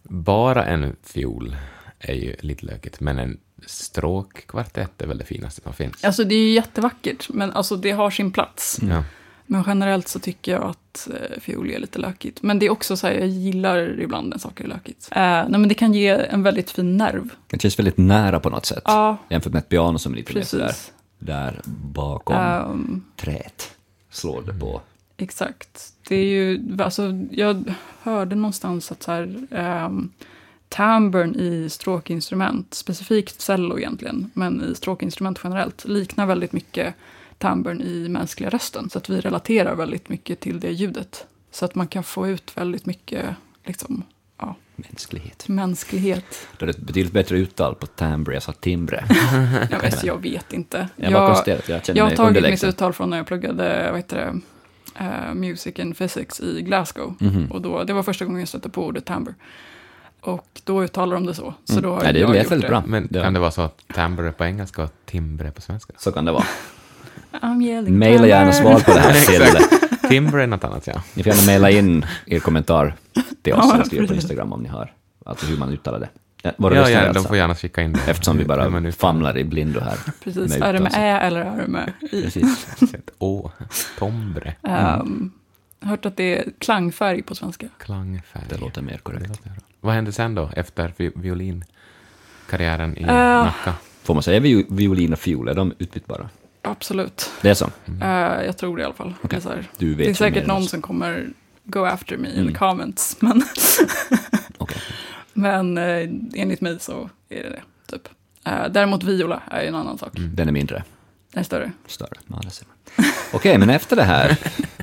Bara 0.03 0.65
en 0.65 0.97
fiol 1.03 1.57
är 1.99 2.15
ju 2.15 2.37
lite 2.41 2.67
lökigt, 2.67 3.01
men 3.01 3.19
en 3.19 3.39
stråkkvartett 3.67 5.03
är 5.03 5.07
väl 5.07 5.19
det 5.19 5.25
finaste 5.25 5.61
som 5.63 5.73
finns. 5.73 6.05
Alltså 6.05 6.25
det 6.25 6.35
är 6.35 6.39
ju 6.47 6.51
jättevackert, 6.53 7.29
men 7.29 7.51
alltså 7.53 7.77
det 7.77 7.91
har 7.91 8.11
sin 8.11 8.33
plats. 8.33 8.79
Ja. 8.83 9.05
Men 9.53 9.65
generellt 9.67 10.09
så 10.09 10.19
tycker 10.19 10.53
jag 10.53 10.63
att 10.63 11.09
eh, 11.11 11.41
fiol 11.41 11.71
är 11.71 11.79
lite 11.79 11.99
lökigt. 11.99 12.43
Men 12.43 12.59
det 12.59 12.67
är 12.67 12.71
också 12.71 12.97
så 12.97 13.07
här, 13.07 13.15
jag 13.15 13.29
gillar 13.29 14.01
ibland 14.01 14.29
när 14.29 14.39
saker 14.39 14.65
är 14.65 14.69
lökigt. 14.69 15.09
Eh, 15.11 15.21
nej, 15.21 15.47
men 15.49 15.69
det 15.69 15.75
kan 15.75 15.95
ge 15.95 16.09
en 16.09 16.43
väldigt 16.43 16.71
fin 16.71 16.97
nerv. 16.97 17.29
Det 17.51 17.63
känns 17.63 17.79
väldigt 17.79 17.99
nära 17.99 18.41
på 18.41 18.51
något 18.51 18.67
sätt. 18.67 18.83
Ja, 18.85 19.17
Jämfört 19.29 19.53
med 19.53 19.61
ett 19.61 19.69
piano 19.69 19.99
som 19.99 20.13
är 20.13 20.17
lite 20.17 20.35
mer 20.35 20.43
sådär, 20.43 20.67
precis. 20.67 20.93
där 21.19 21.61
bakom 21.65 22.37
Ehm, 22.37 23.05
träet 23.17 23.71
slår 24.11 24.43
det 24.43 24.55
på. 24.55 24.81
Exakt. 25.17 25.93
Det 26.09 26.17
är 26.17 26.25
ju, 26.25 26.77
alltså, 26.79 27.19
jag 27.31 27.75
hörde 28.03 28.37
någonstans 28.37 28.93
att 28.93 29.03
så 29.03 29.13
här, 29.13 29.47
um, 29.87 30.13
timbern 30.69 31.35
i 31.35 31.69
stråkinstrument, 31.71 32.75
specifikt 32.75 33.41
cello 33.41 33.79
egentligen, 33.79 34.31
men 34.35 34.63
i 34.73 34.75
stråkinstrument 34.75 35.41
generellt, 35.45 35.85
liknar 35.85 36.27
väldigt 36.27 36.53
mycket 36.53 36.95
timbern 37.43 37.81
i 37.81 38.09
mänskliga 38.09 38.51
rösten. 38.51 38.91
Så 38.91 38.99
att 38.99 39.09
vi 39.11 39.21
relaterar 39.21 39.75
väldigt 39.75 40.09
mycket 40.09 40.41
till 40.41 40.61
det 40.61 40.71
ljudet. 40.71 41.27
Så 41.51 41.65
att 41.65 41.75
man 41.75 41.87
kan 41.87 42.03
få 42.05 42.29
ut 42.29 42.57
väldigt 42.57 42.87
mycket 42.87 43.25
liksom, 43.65 44.03
ja, 44.39 44.57
Mänsklighet. 44.77 45.49
mänsklighet. 45.49 46.49
Då 46.59 46.65
är 46.65 46.67
det 46.67 46.71
ett 46.71 46.79
betydligt 46.87 47.13
bättre 47.13 47.39
uttal 47.39 47.75
på 47.75 47.87
timbre, 47.87 48.35
jag 48.35 48.43
sa 48.43 48.53
timbre. 48.53 49.05
Jag, 49.71 49.81
vet, 49.81 50.05
jag 50.05 50.23
vet 50.23 50.53
inte. 50.53 50.89
Jag 50.97 51.13
jag 51.13 51.85
känner 51.85 51.99
Jag 51.99 52.05
har 52.05 52.17
tagit 52.17 52.43
mitt 52.51 52.65
uttal 52.65 52.93
från 52.93 53.11
när 53.11 53.17
jag 53.17 53.27
pluggade 53.27 53.89
vad 53.91 53.97
heter 53.99 54.17
det, 54.17 55.05
eh, 55.05 55.35
Music 55.35 55.79
and 55.79 55.99
Physics 55.99 56.41
i 56.41 56.63
Glasgow. 56.63 57.15
Mhm. 57.21 57.47
Och 57.51 57.61
då, 57.63 57.85
det 57.85 57.93
var 57.93 58.03
första 58.03 58.25
gången 58.25 58.41
jag 58.41 58.49
stötte 58.49 58.69
på 58.69 58.87
ordet 58.87 59.05
timbre. 59.07 59.35
Och 60.21 60.61
då 60.65 60.85
uttalar 60.85 61.15
de 61.15 61.27
det 61.27 61.35
så. 61.35 61.55
Så 61.65 61.73
Mm. 61.73 61.83
då 61.83 61.95
har 61.95 62.03
Nej, 62.03 62.13
det 62.13 62.19
jag 62.19 62.31
lät 62.31 62.51
väldigt 62.51 62.61
det. 62.63 62.69
bra. 62.69 62.83
Men 62.87 63.09
Det- 63.11 63.23
kan 63.23 63.33
det 63.35 63.41
vara 63.41 63.51
så 63.51 63.63
att 63.63 63.83
timbre 63.95 64.33
på 64.33 64.45
engelska 64.45 64.83
och 64.83 64.93
timbre 65.05 65.51
på 65.51 65.61
svenska? 65.61 65.93
Så 65.99 66.13
kan 66.13 66.25
det 66.25 66.33
vara. 66.33 66.45
Maila 67.89 68.27
gärna 68.27 68.53
svar 68.53 68.81
på 68.81 68.93
det 68.95 69.01
här 69.01 69.13
till... 69.61 69.79
Timbre 70.09 70.43
är 70.43 70.47
något 70.47 70.65
annat, 70.65 70.87
ja. 70.87 71.03
Ni 71.15 71.23
får 71.23 71.33
gärna 71.33 71.47
mejla 71.47 71.71
in 71.71 72.07
er 72.27 72.39
kommentar 72.41 72.95
till 73.43 73.53
oss 73.53 73.65
Ja, 73.69 73.75
eller 73.75 73.85
skriva 73.85 74.07
på. 74.07 74.15
Instagram 74.15 74.53
om 74.53 74.63
ni 74.63 74.69
har, 74.69 74.93
alltså 75.27 75.47
hur 75.47 75.57
man 75.57 75.69
uttalar 75.73 76.01
det. 76.01 76.09
Ja, 76.43 76.51
Våra 76.57 76.75
Ja, 76.75 76.91
ja, 76.91 77.01
de 77.01 77.07
alltså, 77.09 77.29
får 77.29 77.37
gärna 77.37 77.55
skicka 77.55 77.83
in 77.83 77.93
det. 77.93 78.01
eftersom 78.11 78.39
vi 78.39 78.45
bara 78.45 78.67
uttalar 78.67 78.91
famlar 78.91 79.39
i 79.39 79.45
blindo 79.45 79.81
här. 79.81 79.97
Precis, 80.25 80.59
med 80.59 80.69
är 80.69 80.73
det 80.73 80.81
med 80.81 80.93
ä 80.95 81.19
eller 81.21 81.41
är 81.41 81.57
det 81.63 81.67
med 81.69 81.93
i? 82.13 82.23
Precis. 82.23 82.67
Åh, 83.19 83.51
tombre. 83.99 84.55
Um, 84.63 85.33
hört 85.81 86.07
att 86.07 86.17
det 86.17 86.39
är 86.39 86.45
klangfärg 86.59 87.23
på 87.23 87.35
svenska. 87.35 87.67
Klangfärg. 87.79 88.43
Det 88.49 88.59
låter 88.61 88.83
mer 88.83 88.97
korrekt. 88.99 89.29
låter. 89.29 89.53
Vad 89.81 89.95
hände 89.95 90.13
sen 90.13 90.35
då, 90.35 90.51
efter 90.57 90.93
vi- 90.97 91.13
violinkarriären 91.15 92.97
i 92.99 93.03
Eh. 93.03 93.09
Nacka? 93.45 93.75
Får 94.03 94.15
man 94.15 94.23
säga 94.23 94.41
vi- 94.41 94.67
violin 94.71 95.13
och 95.13 95.19
fiol, 95.19 95.49
är 95.49 95.55
de 95.55 95.73
utbytbara? 95.79 96.29
Absolut. 96.63 97.31
Det 97.43 97.51
är 97.51 97.55
så? 97.55 97.71
Eh, 98.03 98.45
jag 98.47 98.59
tror 98.59 98.77
det 98.77 98.83
i 98.83 98.85
alla 98.85 98.95
fall. 98.95 99.15
Det 99.31 99.37
är, 99.47 99.71
Du 99.79 99.89
vet 99.95 99.99
det 99.99 100.11
är 100.11 100.15
säkert 100.15 100.47
någon 100.47 100.63
som 100.67 100.83
kommer 100.83 101.29
go 101.65 101.85
after 101.85 102.17
me 102.17 102.29
Mm. 102.29 102.41
in 102.41 102.49
the 102.53 102.59
comments. 102.59 103.17
Men, 103.21 103.43
Okej. 104.59 104.77
men 105.33 105.79
eh, 105.79 106.09
enligt 106.35 106.61
mig 106.61 106.81
så 106.81 107.11
är 107.29 107.43
det 107.43 107.49
det. 107.51 107.63
Typ. 107.87 108.09
Eh, 108.45 108.69
däremot 108.71 109.03
viola 109.05 109.43
är 109.51 109.65
en 109.67 109.75
annan 109.75 109.99
sak. 109.99 110.19
Mm. 110.19 110.35
Den 110.37 110.49
är 110.49 110.53
mindre, 110.53 110.85
Den 111.33 111.41
är 111.41 111.45
större. 111.45 111.73
större. 111.87 112.17
Ja, 112.27 112.41
det 112.45 112.51
ser 112.51 112.67
man. 112.67 113.07
Okej, 113.33 113.59
men 113.59 113.71
efter 113.71 113.97
det 113.97 114.03
här 114.05 114.37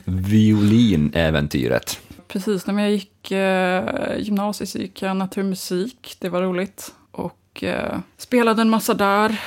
violinäventyret, 0.06 2.00
Precis, 2.28 2.66
när 2.68 2.84
jag 2.84 2.92
gick 2.92 3.32
eh, 3.32 4.18
gymnasiet 4.20 4.70
så 4.70 4.78
gick 4.78 5.02
jag 5.02 5.18
naturmusik. 5.18 6.16
Det 6.20 6.30
var 6.30 6.42
roligt. 6.42 6.94
Och 7.12 7.64
eh, 7.64 8.00
spelade 8.18 8.62
en 8.62 8.70
massa 8.70 8.94
där. 8.94 9.42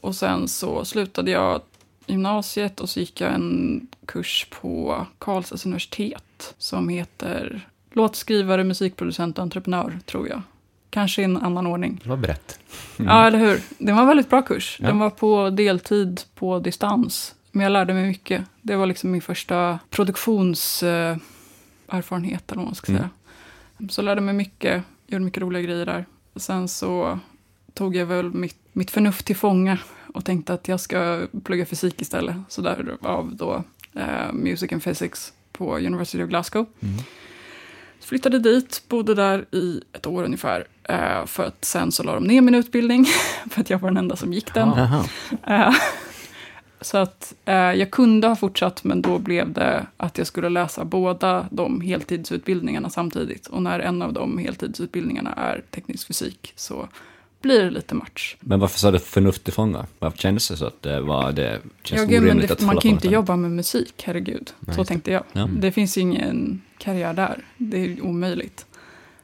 Och 0.00 0.14
sen 0.14 0.48
så 0.48 0.84
slutade 0.84 1.30
jag 1.30 1.60
gymnasiet 2.06 2.80
och 2.80 2.88
så 2.90 3.00
gick 3.00 3.20
jag 3.20 3.34
en 3.34 3.86
kurs 4.06 4.46
på 4.50 5.06
Karlstads 5.18 5.66
universitet 5.66 6.54
som 6.58 6.88
heter 6.88 7.68
låtskrivare, 7.92 8.64
musikproducent 8.64 9.38
och 9.38 9.42
entreprenör, 9.42 9.98
tror 10.06 10.28
jag. 10.28 10.42
Kanske 10.90 11.20
i 11.20 11.24
en 11.24 11.36
annan 11.36 11.66
ordning. 11.66 12.00
Det 12.02 12.08
var 12.08 12.16
brett. 12.16 12.58
Ja, 12.96 13.26
eller 13.26 13.38
hur? 13.38 13.60
Det 13.78 13.92
var 13.92 14.00
en 14.00 14.06
väldigt 14.06 14.30
bra 14.30 14.42
kurs. 14.42 14.76
Ja. 14.80 14.86
Den 14.86 14.98
var 14.98 15.10
på 15.10 15.50
deltid, 15.50 16.20
på 16.34 16.58
distans. 16.58 17.34
Men 17.50 17.62
jag 17.62 17.72
lärde 17.72 17.94
mig 17.94 18.06
mycket. 18.08 18.44
Det 18.62 18.76
var 18.76 18.86
liksom 18.86 19.10
min 19.10 19.22
första 19.22 19.78
produktionserfarenhet, 19.90 21.22
erfarenhet, 21.88 22.52
eller 22.52 22.58
vad 22.58 22.66
man 22.66 22.74
ska 22.74 22.92
Mm. 22.92 23.02
säga. 23.78 23.88
Så 23.90 24.00
jag 24.00 24.04
lärde 24.04 24.20
mig 24.20 24.34
mycket, 24.34 24.82
gjorde 25.06 25.24
mycket 25.24 25.42
roliga 25.42 25.62
grejer 25.62 25.86
där. 25.86 26.04
Sen 26.36 26.68
så 26.68 27.18
tog 27.74 27.96
jag 27.96 28.06
väl 28.06 28.30
mitt, 28.34 28.56
mitt 28.72 28.90
förnuft 28.90 29.26
till 29.26 29.36
fånga 29.36 29.78
och 30.14 30.24
tänkte 30.24 30.54
att 30.54 30.68
jag 30.68 30.80
ska 30.80 31.26
plugga 31.44 31.66
fysik 31.66 32.02
istället. 32.02 32.36
Så 32.48 32.62
därav 32.62 33.36
då 33.36 33.64
eh, 33.92 34.32
Music 34.32 34.72
and 34.72 34.84
Physics 34.84 35.32
på 35.52 35.76
University 35.76 36.22
of 36.22 36.28
Glasgow. 36.28 36.66
Mm. 36.80 36.94
Flyttade 38.00 38.38
dit, 38.38 38.82
bodde 38.88 39.14
där 39.14 39.54
i 39.54 39.80
ett 39.92 40.06
år 40.06 40.24
ungefär. 40.24 40.66
Eh, 40.82 41.26
för 41.26 41.44
att 41.44 41.64
sen 41.64 41.92
så 41.92 42.02
la 42.02 42.14
de 42.14 42.24
ner 42.24 42.40
min 42.40 42.54
utbildning, 42.54 43.04
för 43.50 43.60
att 43.60 43.70
jag 43.70 43.78
var 43.78 43.90
den 43.90 43.96
enda 43.96 44.16
som 44.16 44.32
gick 44.32 44.54
den. 44.54 44.68
Eh, 45.46 45.74
så 46.80 46.98
att 46.98 47.34
eh, 47.44 47.54
jag 47.54 47.90
kunde 47.90 48.28
ha 48.28 48.36
fortsatt, 48.36 48.84
men 48.84 49.02
då 49.02 49.18
blev 49.18 49.52
det 49.52 49.86
att 49.96 50.18
jag 50.18 50.26
skulle 50.26 50.48
läsa 50.48 50.84
båda 50.84 51.46
de 51.50 51.80
heltidsutbildningarna 51.80 52.90
samtidigt. 52.90 53.46
Och 53.46 53.62
när 53.62 53.80
en 53.80 54.02
av 54.02 54.12
de 54.12 54.38
heltidsutbildningarna 54.38 55.32
är 55.32 55.62
teknisk 55.70 56.06
fysik 56.06 56.52
så 56.56 56.88
blir 57.44 57.62
det 57.62 57.70
lite 57.70 57.94
match. 57.94 58.36
Men 58.40 58.60
varför 58.60 58.78
sa 58.78 58.90
du 58.90 58.98
förnuft 58.98 59.44
till 59.44 59.52
fånga? 59.52 59.86
Varför 59.98 60.18
kändes 60.18 60.48
det 60.48 60.56
så 60.56 60.66
att 60.66 60.82
det 60.82 61.00
var 61.00 61.32
det? 61.32 61.60
Känns 61.82 62.00
Ja, 62.02 62.06
gud, 62.08 62.22
men 62.22 62.38
det, 62.38 62.50
att 62.50 62.60
man 62.60 62.76
kan 62.76 62.88
ju 62.88 62.94
inte 62.94 63.08
jobba 63.08 63.36
med 63.36 63.50
musik, 63.50 64.02
herregud. 64.04 64.50
Nej, 64.60 64.76
så 64.76 64.84
tänkte 64.84 65.10
jag. 65.10 65.22
Ja. 65.32 65.48
Det 65.56 65.72
finns 65.72 65.98
ju 65.98 66.00
ingen 66.00 66.62
karriär 66.78 67.14
där. 67.14 67.44
Det 67.56 67.76
är 67.76 67.80
ju 67.80 68.00
omöjligt. 68.00 68.66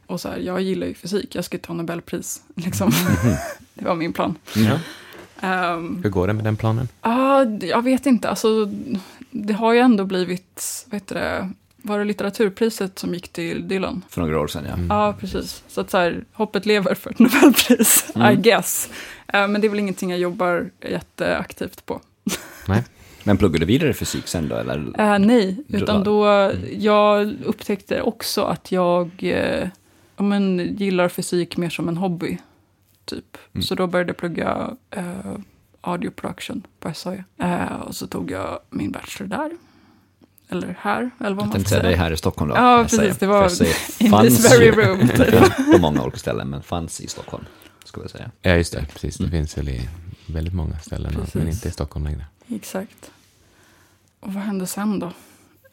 Och 0.07 0.21
så 0.21 0.29
här, 0.29 0.39
jag 0.39 0.61
gillar 0.61 0.87
ju 0.87 0.95
fysik, 0.95 1.35
jag 1.35 1.45
ska 1.45 1.59
ta 1.59 1.73
Nobelpris. 1.73 2.43
Liksom. 2.55 2.93
det 3.75 3.85
var 3.85 3.95
min 3.95 4.13
plan. 4.13 4.35
Ja. 4.55 4.79
Ehm, 5.41 6.01
Hur 6.03 6.11
går 6.11 6.27
det 6.27 6.33
med 6.33 6.45
den 6.45 6.57
planen? 6.57 6.89
Ja, 7.03 7.45
jag 7.61 7.83
vet 7.83 8.07
inte. 8.07 8.29
Alltså, 8.29 8.49
det 9.31 9.53
har 9.53 9.73
ju 9.73 9.79
ändå 9.79 10.05
blivit, 10.05 10.87
vad 10.91 11.01
heter 11.01 11.15
det, 11.15 11.51
var 11.83 11.99
det 11.99 12.05
litteraturpriset 12.05 12.99
som 12.99 13.15
gick 13.15 13.29
till 13.29 13.69
Dylan? 13.69 14.05
För 14.09 14.21
några 14.21 14.41
år 14.41 14.47
sedan, 14.47 14.65
ja. 14.69 14.95
Ja, 14.95 15.17
precis. 15.21 15.63
Så 15.69 15.81
att 15.81 15.91
så 15.91 15.99
här, 15.99 16.25
hoppet 16.33 16.67
lever 16.67 16.95
för 16.95 17.11
ett 17.11 17.19
Nobelpris, 17.19 18.13
I 18.33 18.37
guess. 18.37 18.91
Eh, 19.27 19.49
men 19.49 19.61
det 19.61 19.67
är 19.67 19.69
väl 19.69 19.79
ingenting 19.79 20.11
jag 20.11 20.19
jobbar 20.19 20.71
jätteaktivt 20.81 21.87
på. 21.87 22.01
Nej. 22.69 22.85
Men 23.25 23.37
pluggade 23.37 23.59
du 23.59 23.67
vidare 23.67 23.95
fysik 23.95 24.27
sen 24.27 24.49
då, 24.49 24.57
eller? 24.57 25.01
Eh, 25.01 25.19
nej, 25.19 25.57
utan 25.69 26.05
då 26.05 26.53
jag 26.71 27.35
upptäckte 27.45 28.03
också 28.03 28.43
att 28.43 28.73
jag 28.73 29.11
eh, 29.19 29.69
ja, 30.17 30.23
men, 30.23 30.77
gillar 30.77 31.09
fysik 31.09 31.57
mer 31.57 31.71
som 31.71 31.89
en 31.89 31.97
hobby. 31.97 32.39
Typ. 33.05 33.39
Så 33.63 33.75
då 33.75 33.87
började 33.87 34.11
jag 34.11 34.17
plugga 34.17 34.77
eh, 34.91 35.35
audio 35.81 36.11
production 36.11 36.67
på 36.81 36.95
SAE. 36.95 37.25
Eh, 37.39 37.81
och 37.81 37.97
så 37.97 38.07
tog 38.07 38.31
jag 38.31 38.59
min 38.71 38.93
bachelor 38.93 39.29
där. 39.29 39.51
Eller 40.53 40.77
här, 40.81 41.11
eller 41.21 41.37
vad 41.37 41.47
Jag 41.47 41.53
man 41.53 41.61
ska 41.61 41.69
säga 41.69 41.83
det 41.83 41.89
är 41.89 41.93
säga. 41.93 42.03
här 42.03 42.13
i 42.13 42.17
Stockholm 42.17 42.51
då. 42.51 42.57
Ja, 42.57 42.83
precis, 42.83 43.19
det 43.19 43.27
var 43.27 43.43
in 43.99 44.11
fanns 44.11 44.37
this 44.37 44.53
very 44.53 44.71
room. 44.71 44.99
Det 45.17 45.55
finns 45.57 45.73
på 45.73 45.79
många 45.79 46.03
olika 46.03 46.19
ställen, 46.19 46.51
men 46.51 46.63
fanns 46.63 47.01
i 47.01 47.07
Stockholm, 47.07 47.45
skulle 47.85 48.05
jag 48.05 48.11
säga. 48.11 48.31
Ja, 48.43 48.55
just 48.55 48.73
det. 48.73 48.87
Precis. 48.93 49.17
Det 49.17 49.31
finns 49.31 49.59
väl 49.59 49.69
i 49.69 49.89
väldigt 50.27 50.55
många 50.55 50.79
ställen, 50.79 51.13
Precis. 51.15 51.35
men 51.35 51.49
inte 51.49 51.69
i 51.69 51.71
Stockholm 51.71 52.05
längre. 52.05 52.27
Exakt. 52.49 53.11
Och 54.21 54.35
vad 54.35 54.43
hände 54.43 54.67
sen 54.67 54.99
då? 54.99 55.07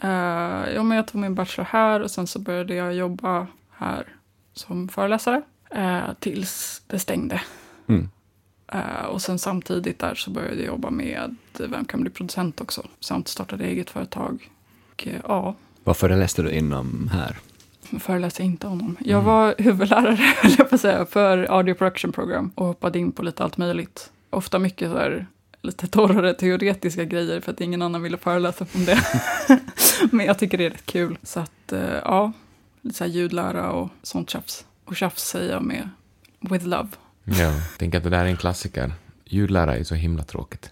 Uh, 0.03 0.69
ja, 0.75 0.84
men 0.84 0.91
jag 0.91 1.07
tog 1.07 1.22
min 1.22 1.36
bachelor 1.36 1.67
här 1.72 2.00
och 2.00 2.12
sen 2.12 2.27
så 2.27 2.39
började 2.39 2.75
jag 2.75 2.93
jobba 2.93 3.48
här 3.72 4.05
som 4.53 4.89
föreläsare 4.89 5.41
eh, 5.72 6.13
tills 6.19 6.81
det 6.88 7.00
stängde. 7.00 7.41
Mm. 7.88 8.10
Eh, 8.67 9.05
och 9.05 9.22
sen 9.22 9.39
samtidigt 9.39 10.00
där 10.00 10.15
så 10.15 10.29
började 10.29 10.55
jag 10.55 10.65
jobba 10.65 10.89
med 10.89 11.36
Vem 11.60 11.86
kan 11.86 12.01
bli 12.01 12.10
producent 12.10 12.62
också. 12.62 12.88
Samt 13.00 13.27
startade 13.27 13.65
eget 13.65 13.89
företag. 13.89 14.50
Och, 14.98 15.08
eh, 15.08 15.20
ja, 15.24 15.56
Vad 15.84 15.98
föreläste 15.98 16.42
du 16.42 16.51
inom 16.51 17.10
här? 17.13 17.38
jag 17.89 18.01
föreläste 18.01 18.44
inte 18.44 18.68
honom. 18.68 18.98
Jag 19.00 19.22
var 19.22 19.56
huvudlärare, 19.58 20.20
jag 20.58 20.70
på 20.70 20.77
säga, 20.77 21.06
för 21.06 21.51
audio 21.51 21.74
production 21.74 22.12
program 22.12 22.51
och 22.56 22.66
hoppade 22.66 23.00
in 23.00 23.12
på 23.12 23.24
lite 23.24 23.44
allt 23.44 23.58
möjligt. 23.58 24.12
Ofta 24.30 24.60
mycket 24.60 24.92
så 24.92 24.98
här, 24.98 25.27
lite 25.62 25.88
torrare 25.88 26.34
teoretiska 26.34 27.04
grejer 27.06 27.42
för 27.42 27.51
att 27.51 27.62
ingen 27.62 27.82
annan 27.82 28.01
ville 28.01 28.18
föreläsa 28.18 28.66
om 28.75 28.86
det. 28.86 29.00
Men 30.12 30.25
jag 30.25 30.39
tycker 30.39 30.58
det 30.58 30.66
är 30.66 30.70
rätt 30.70 30.86
kul. 30.86 31.18
Så 31.24 31.39
att, 31.39 31.72
eh, 31.72 31.80
ja, 32.04 32.32
lite 32.82 32.98
så 32.98 33.04
här 33.04 33.12
ljudlära 33.12 33.72
och 33.72 33.89
sånt 34.04 34.30
tjafs. 34.30 34.66
Och 34.86 34.96
tjafs 34.96 35.24
säger 35.24 35.54
jag 35.54 35.63
med 35.63 35.89
with 36.39 36.66
love. 36.66 36.89
Ja, 37.24 37.36
jag 37.44 37.77
tänker 37.77 37.98
att 37.98 38.04
det 38.04 38.10
där 38.10 38.20
är 38.20 38.25
en 38.25 38.38
klassiker. 38.38 38.94
Ljudlära 39.25 39.75
är 39.77 39.84
så 39.84 39.96
himla 39.96 40.24
tråkigt. 40.24 40.72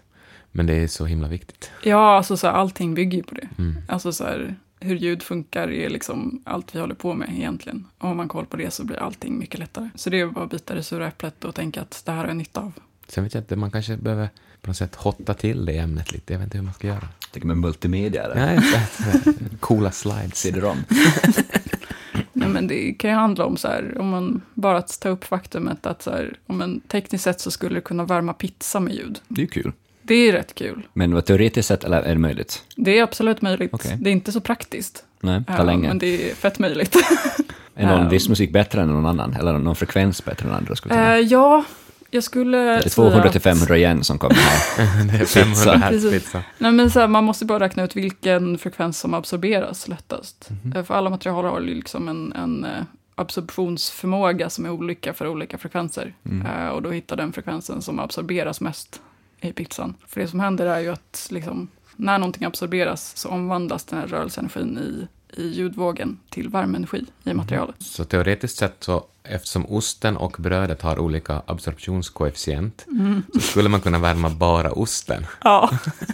Men 0.56 0.66
det 0.66 0.74
är 0.74 0.86
så 0.86 1.04
himla 1.06 1.28
viktigt. 1.28 1.70
Ja, 1.82 2.16
alltså 2.16 2.36
så 2.36 2.46
här, 2.46 2.54
allting 2.54 2.94
bygger 2.94 3.18
ju 3.18 3.24
på 3.24 3.34
det. 3.34 3.48
Mm. 3.58 3.74
Alltså 3.88 4.12
så 4.12 4.24
här, 4.24 4.56
hur 4.80 4.96
ljud 4.96 5.22
funkar 5.22 5.68
är 5.72 5.88
liksom 5.90 6.42
allt 6.44 6.74
vi 6.74 6.80
håller 6.80 6.94
på 6.94 7.14
med 7.14 7.28
egentligen. 7.36 7.86
Och 7.98 8.10
om 8.10 8.16
man 8.16 8.28
koll 8.28 8.46
på 8.46 8.56
det 8.56 8.70
så 8.70 8.84
blir 8.84 8.96
allting 8.96 9.38
mycket 9.38 9.60
lättare. 9.60 9.88
Så 9.94 10.10
det 10.10 10.20
är 10.20 10.26
bara 10.26 10.44
att 10.44 10.50
bita 10.50 10.74
det 10.74 10.82
sura 10.82 11.06
äpplet 11.06 11.44
och 11.44 11.54
tänka 11.54 11.80
att 11.82 12.02
det 12.06 12.12
här 12.12 12.18
har 12.18 12.26
jag 12.26 12.36
nytta 12.36 12.60
av. 12.60 12.72
Sen 13.08 13.24
vet 13.24 13.34
jag 13.34 13.40
inte, 13.40 13.56
man 13.56 13.70
kanske 13.70 13.96
behöver 13.96 14.28
på 14.60 14.70
något 14.70 14.76
sätt 14.76 14.94
hotta 14.94 15.34
till 15.34 15.64
det 15.66 15.78
ämnet 15.78 16.12
lite. 16.12 16.32
Jag 16.32 16.38
vet 16.40 16.44
inte 16.46 16.58
hur 16.58 16.64
man 16.64 16.74
ska 16.74 16.86
göra. 16.86 17.08
Jag 17.20 17.30
tänker 17.32 17.46
med 17.46 17.56
multimedia, 17.56 18.22
eller? 18.24 18.34
Nej, 18.34 18.58
så- 18.62 19.18
så- 19.24 19.32
coola 19.60 19.90
slides. 19.90 20.34
CD-ROM. 20.38 20.78
Nej, 22.32 22.48
men 22.48 22.66
det 22.66 22.92
kan 22.92 23.10
ju 23.10 23.16
handla 23.16 23.44
om 23.44 23.56
så 23.56 23.68
här, 23.68 23.98
om 23.98 24.08
man 24.08 24.40
bara 24.54 24.82
tar 24.82 25.10
upp 25.10 25.24
faktumet 25.24 25.86
att 25.86 26.02
så 26.02 26.10
här, 26.10 26.38
om 26.46 26.60
en 26.62 26.80
tekniskt 26.80 27.24
sett 27.24 27.40
så 27.40 27.50
skulle 27.50 27.74
det 27.74 27.80
kunna 27.80 28.04
värma 28.04 28.32
pizza 28.32 28.80
med 28.80 28.94
ljud. 28.94 29.18
Det 29.28 29.40
är 29.40 29.42
ju 29.42 29.50
kul. 29.50 29.72
Det 30.06 30.14
är 30.14 30.32
rätt 30.32 30.54
kul. 30.54 30.86
Men 30.92 31.14
vad 31.14 31.24
teoretiskt 31.24 31.68
sett, 31.68 31.84
eller 31.84 32.02
är 32.02 32.08
det 32.14 32.20
möjligt? 32.20 32.62
Det 32.76 32.98
är 32.98 33.02
absolut 33.02 33.42
möjligt. 33.42 33.70
Okej. 33.74 33.96
Det 34.00 34.10
är 34.10 34.12
inte 34.12 34.32
så 34.32 34.40
praktiskt. 34.40 35.04
Nej, 35.20 35.44
tar 35.44 35.54
Ja, 35.56 35.62
länge. 35.62 35.88
Men 35.88 35.98
det 35.98 36.30
är 36.30 36.34
fett 36.34 36.58
möjligt. 36.58 36.96
Är 37.78 37.86
någon 37.86 38.02
Ja. 38.02 38.08
viss 38.08 38.28
musik 38.28 38.52
bättre 38.52 38.80
än 38.80 38.88
någon 38.88 39.06
annan? 39.06 39.34
Eller 39.34 39.52
någon 39.58 39.76
frekvens 39.76 40.24
bättre 40.24 40.48
än 40.48 40.54
andra? 40.54 40.76
Skulle. 40.76 41.14
Eh, 41.14 41.20
ja, 41.20 41.64
jag 42.10 42.24
skulle 42.24 42.56
det 42.58 42.64
är 42.64 42.80
säga 42.80 42.90
200 42.90 43.28
till 43.28 43.36
att- 43.38 43.42
500 43.42 43.76
igen 43.76 44.04
som 44.04 44.18
kommer 44.18 44.34
här. 44.34 45.04
det 45.12 45.18
är 45.20 45.24
500 45.24 45.72
hertz 45.76 45.90
Precis. 45.90 46.10
pizza. 46.12 46.42
Nej, 46.58 46.72
men 46.72 46.90
så 46.90 47.00
här, 47.00 47.08
man 47.08 47.24
måste 47.24 47.44
bara 47.44 47.60
räkna 47.60 47.84
ut 47.84 47.96
vilken 47.96 48.58
frekvens 48.58 48.98
som 49.00 49.14
absorberas 49.14 49.88
lättast. 49.88 50.48
Mhm. 50.64 50.72
Eh, 50.76 50.84
För 50.84 50.94
alla 50.94 51.10
material 51.10 51.44
har 51.44 51.60
liksom 51.60 52.08
en, 52.08 52.32
en 52.32 52.64
eh, 52.64 52.70
absorptionsförmåga 53.14 54.50
som 54.50 54.64
är 54.66 54.70
olika 54.70 55.14
för 55.14 55.26
olika 55.26 55.58
frekvenser. 55.58 56.14
Mm. 56.30 56.46
Eh, 56.46 56.68
och 56.68 56.82
då 56.82 56.90
hittar 56.90 57.16
den 57.16 57.32
frekvensen 57.32 57.82
som 57.82 57.98
absorberas 58.00 58.60
mest 58.60 59.00
i 59.40 59.52
pizzan. 59.52 59.94
För 60.06 60.20
det 60.20 60.28
som 60.28 60.40
händer 60.40 60.66
är 60.66 60.80
ju 60.80 60.88
att 60.88 61.26
liksom, 61.30 61.68
när 61.96 62.18
någonting 62.18 62.44
absorberas 62.44 63.12
så 63.16 63.28
omvandlas 63.28 63.84
den 63.84 63.98
här 63.98 64.06
rörelseenergin 64.06 64.78
i, 64.78 65.06
i 65.42 65.48
ljudvågen 65.48 66.18
till 66.30 66.48
värmeenergi 66.48 66.98
i 66.98 67.04
Mhm. 67.28 67.36
materialet. 67.36 67.74
Så 67.78 68.04
teoretiskt 68.04 68.58
sett 68.58 68.76
så, 68.84 69.04
eftersom 69.22 69.66
osten 69.66 70.16
och 70.16 70.36
brödet 70.38 70.82
har 70.82 70.98
olika 70.98 71.42
absorptionskoefficient, 71.46 72.86
så 73.34 73.40
skulle 73.40 73.68
man 73.68 73.80
kunna 73.80 73.98
värma 73.98 74.30
bara 74.30 74.72
osten. 74.72 75.26
Ja, 75.44 75.70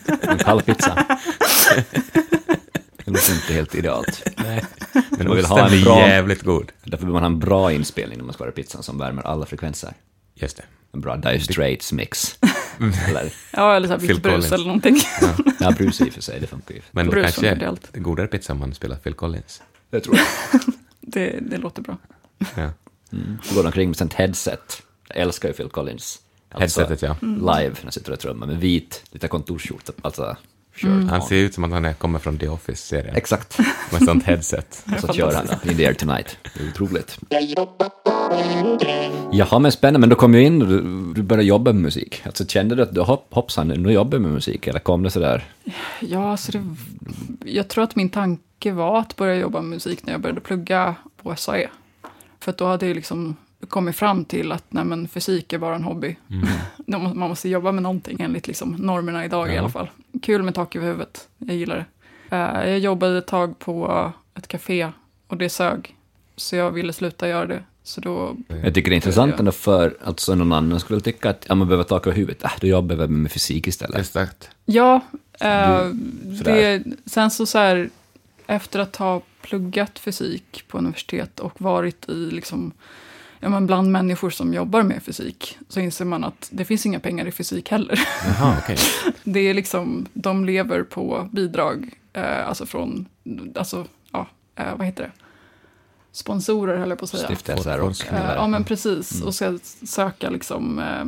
En 0.22 0.38
kall 0.38 0.62
pizza. 0.62 1.06
Det 3.04 3.10
låter 3.10 3.34
inte 3.34 3.52
helt 3.52 3.74
idealt. 3.74 4.22
Nej. 4.36 4.64
Men 5.10 5.26
Man 5.28 5.36
vill 5.36 5.44
ha 5.44 5.68
en 5.68 5.82
bra- 5.84 5.98
jävligt 6.08 6.42
god. 6.42 6.72
Därför 6.84 7.04
vill 7.04 7.12
man 7.12 7.22
ha 7.22 7.26
en 7.26 7.38
bra 7.38 7.72
inspelning 7.72 8.18
när 8.18 8.24
man 8.24 8.34
ska 8.34 8.44
göra 8.44 8.52
pizzan 8.52 8.82
som 8.82 8.98
värmer 8.98 9.26
alla 9.26 9.46
frekvenser. 9.46 9.94
Just 10.34 10.56
det. 10.56 10.62
En 10.92 11.00
bra 11.00 11.16
Dire 11.16 11.40
Straits 11.40 11.92
mix. 11.92 12.38
eller, 13.08 13.32
ja 13.50 13.76
eller 13.76 13.86
så 13.88 13.92
här 13.92 13.98
Phil 14.00 14.08
vitt 14.08 14.22
brus 14.22 14.32
Collins. 14.32 14.52
eller 14.52 14.64
någonting. 14.66 14.96
ja, 15.60 15.70
brus 15.70 16.00
i 16.00 16.08
och 16.08 16.12
för 16.12 16.22
sig, 16.22 16.40
det 16.40 16.46
funkar 16.46 16.74
ju. 16.74 16.80
Men 16.90 17.06
det 17.06 17.10
Brus 17.10 17.22
kanske 17.24 17.48
är 17.48 17.66
allt. 17.66 17.96
godare 17.96 18.26
pizza 18.26 18.52
om 18.52 18.58
man 18.58 18.74
spelar 18.74 18.96
Phil 18.96 19.14
Collins. 19.14 19.62
Det 19.90 20.00
tror 20.00 20.16
jag. 20.16 20.26
Det, 21.00 21.38
det 21.40 21.56
låter 21.58 21.82
bra. 21.82 21.98
Ja. 22.38 22.70
Mm. 23.12 23.38
Går 23.54 23.66
omkring 23.66 23.88
med 23.88 23.96
sånt 23.96 24.12
headset. 24.14 24.82
Jag 25.08 25.16
älskar 25.18 25.48
ju 25.48 25.54
Phil 25.54 25.68
Collins. 25.68 26.20
Alltså, 26.50 26.80
Headsetet, 26.80 27.02
ja. 27.02 27.16
Mm. 27.22 27.34
Live, 27.40 27.74
när 27.74 27.82
han 27.82 27.92
sitter 27.92 28.12
och 28.12 28.20
trummar 28.20 28.46
med 28.46 28.56
vit, 28.60 29.04
lite 29.10 29.28
kontorsskjorta, 29.28 29.92
alltså 30.02 30.36
Mm. 30.82 31.08
Han 31.08 31.22
ser 31.22 31.36
ut 31.36 31.54
som 31.54 31.64
att 31.64 31.70
han 31.70 31.84
är- 31.84 31.92
kommer 31.94 32.18
från 32.18 32.38
The 32.38 32.48
Office-serien. 32.48 33.16
Exakt. 33.16 33.58
Med 33.92 34.02
sånt 34.04 34.24
headset. 34.24 34.84
Och 34.94 35.00
så 35.06 35.12
kör 35.12 35.34
han 35.34 35.46
In 35.70 35.76
the 35.76 35.86
air 35.86 35.94
tonight. 35.94 36.36
Det 36.54 36.60
är 36.64 36.68
otroligt. 36.68 37.18
Jaha, 39.32 39.58
men 39.58 39.72
spännande. 39.72 39.98
Men 40.00 40.08
då 40.08 40.16
kom 40.16 40.34
ju 40.34 40.42
in 40.42 40.62
och 40.62 40.68
du, 40.68 40.80
du 41.14 41.22
började 41.22 41.44
jobba 41.48 41.72
med 41.72 41.82
musik. 41.82 42.22
Alltså 42.26 42.46
kände 42.46 42.74
du 42.74 42.82
att 42.82 42.94
du 42.94 43.00
hopp, 43.00 43.26
hoppsan, 43.30 43.68
nu 43.68 43.92
jobbar 43.92 44.14
jag 44.18 44.22
med 44.22 44.30
musik? 44.32 44.66
Eller 44.66 44.78
kom 44.80 45.02
det 45.02 45.10
sådär? 45.10 45.44
Ja, 46.00 46.30
alltså 46.30 46.52
det, 46.52 46.64
jag 47.44 47.68
tror 47.68 47.84
att 47.84 47.96
min 47.96 48.08
tanke 48.10 48.72
var 48.72 48.98
att 49.00 49.16
börja 49.16 49.34
jobba 49.36 49.60
med 49.60 49.70
musik 49.70 50.06
när 50.06 50.12
jag 50.12 50.20
började 50.20 50.40
plugga 50.40 50.94
på 51.22 51.36
SAE. 51.36 51.68
För 52.40 52.50
att 52.50 52.58
då 52.58 52.66
hade 52.66 52.86
jag 52.86 52.94
liksom 52.96 53.36
kommit 53.68 53.96
fram 53.96 54.24
till 54.24 54.52
att 54.52 54.64
nej, 54.68 54.84
men 54.84 55.08
fysik 55.08 55.52
är 55.52 55.58
bara 55.58 55.74
en 55.74 55.84
hobby. 55.84 56.16
Må- 56.86 56.98
Man 57.14 57.28
måste 57.28 57.48
jobba 57.48 57.72
med 57.72 57.82
någonting 57.82 58.20
enligt 58.20 58.46
liksom 58.46 58.70
normerna 58.78 59.24
idag 59.24 59.48
i 59.50 59.54
Ja. 59.54 59.60
alla 59.60 59.68
fall. 59.70 59.90
Kul 60.22 60.42
med 60.42 60.54
tak 60.54 60.76
över 60.76 60.86
huvudet, 60.86 61.28
jag 61.38 61.56
gillar 61.56 61.76
det. 61.76 62.36
Eh, 62.36 62.68
Jag 62.70 62.78
jobbade 62.78 63.18
ett 63.18 63.26
tag 63.26 63.58
på 63.58 64.12
ett 64.34 64.48
café 64.48 64.88
och 65.28 65.36
det 65.36 65.48
sög. 65.48 65.94
Så 66.36 66.56
jag 66.56 66.70
ville 66.70 66.92
sluta 66.92 67.28
göra 67.28 67.46
det. 67.46 67.62
Så 67.84 68.00
då, 68.00 68.36
Jag 68.48 68.74
tycker 68.74 68.90
det 68.90 68.94
är 68.94 68.96
intressant 68.96 69.38
ändå 69.38 69.52
för 69.52 69.96
alltså 70.04 70.34
någon 70.34 70.52
annan 70.52 70.80
skulle 70.80 71.00
tycka 71.00 71.30
att 71.30 71.46
ja, 71.48 71.54
man 71.54 71.68
behöver 71.68 71.84
tak 71.84 72.06
över 72.06 72.16
huvudet. 72.16 72.44
Äh, 72.44 72.50
då 72.60 72.66
jobbar 72.66 72.96
jag 72.96 73.10
med 73.10 73.32
fysik 73.32 73.66
istället. 73.66 73.98
Exakt. 74.00 74.50
ja, 74.64 75.00
sådär. 76.38 76.44
det, 76.44 76.82
sen 77.06 77.30
så 77.30 77.46
så 77.46 77.58
här, 77.58 77.90
efter 78.46 78.78
att 78.80 78.96
ha 78.96 79.22
pluggat 79.42 79.98
fysik 79.98 80.64
på 80.68 80.78
universitet 80.78 81.40
och 81.40 81.60
varit 81.60 82.08
i 82.08 82.14
liksom, 82.30 82.72
ja, 83.42 83.48
men 83.48 83.66
bland 83.66 83.90
människor 83.90 84.30
som 84.30 84.54
jobbar 84.54 84.82
med 84.82 85.02
fysik, 85.02 85.58
så 85.68 85.80
inser 85.80 86.04
man 86.04 86.24
att 86.24 86.48
det 86.52 86.64
finns 86.64 86.86
inga 86.86 87.00
pengar 87.00 87.26
i 87.26 87.32
fysik 87.32 87.70
heller. 87.70 88.00
Jaha, 88.26 88.56
okej. 88.62 88.76
Det 89.24 89.40
är 89.40 89.54
liksom, 89.54 90.06
de 90.12 90.44
lever 90.44 90.82
på 90.82 91.28
bidrag, 91.32 91.90
eh, 92.12 92.48
alltså 92.48 92.66
från, 92.66 93.06
alltså, 93.54 93.86
ja, 94.12 94.26
eh, 94.56 94.76
vad 94.76 94.86
heter 94.86 95.02
det? 95.02 95.10
Sponsorer 96.12 96.76
höll 96.78 96.88
jag 96.88 96.98
på 96.98 97.04
att 97.04 97.10
säga. 97.10 97.26
Stiftelser 97.26 97.80
och... 97.80 98.12
Eh, 98.12 98.32
Ja, 98.34 98.46
men 98.46 98.64
precis. 98.64 99.22
Och 99.22 99.34
ska 99.34 99.58
söka 99.86 100.30
liksom, 100.30 100.78
eh, 100.78 101.04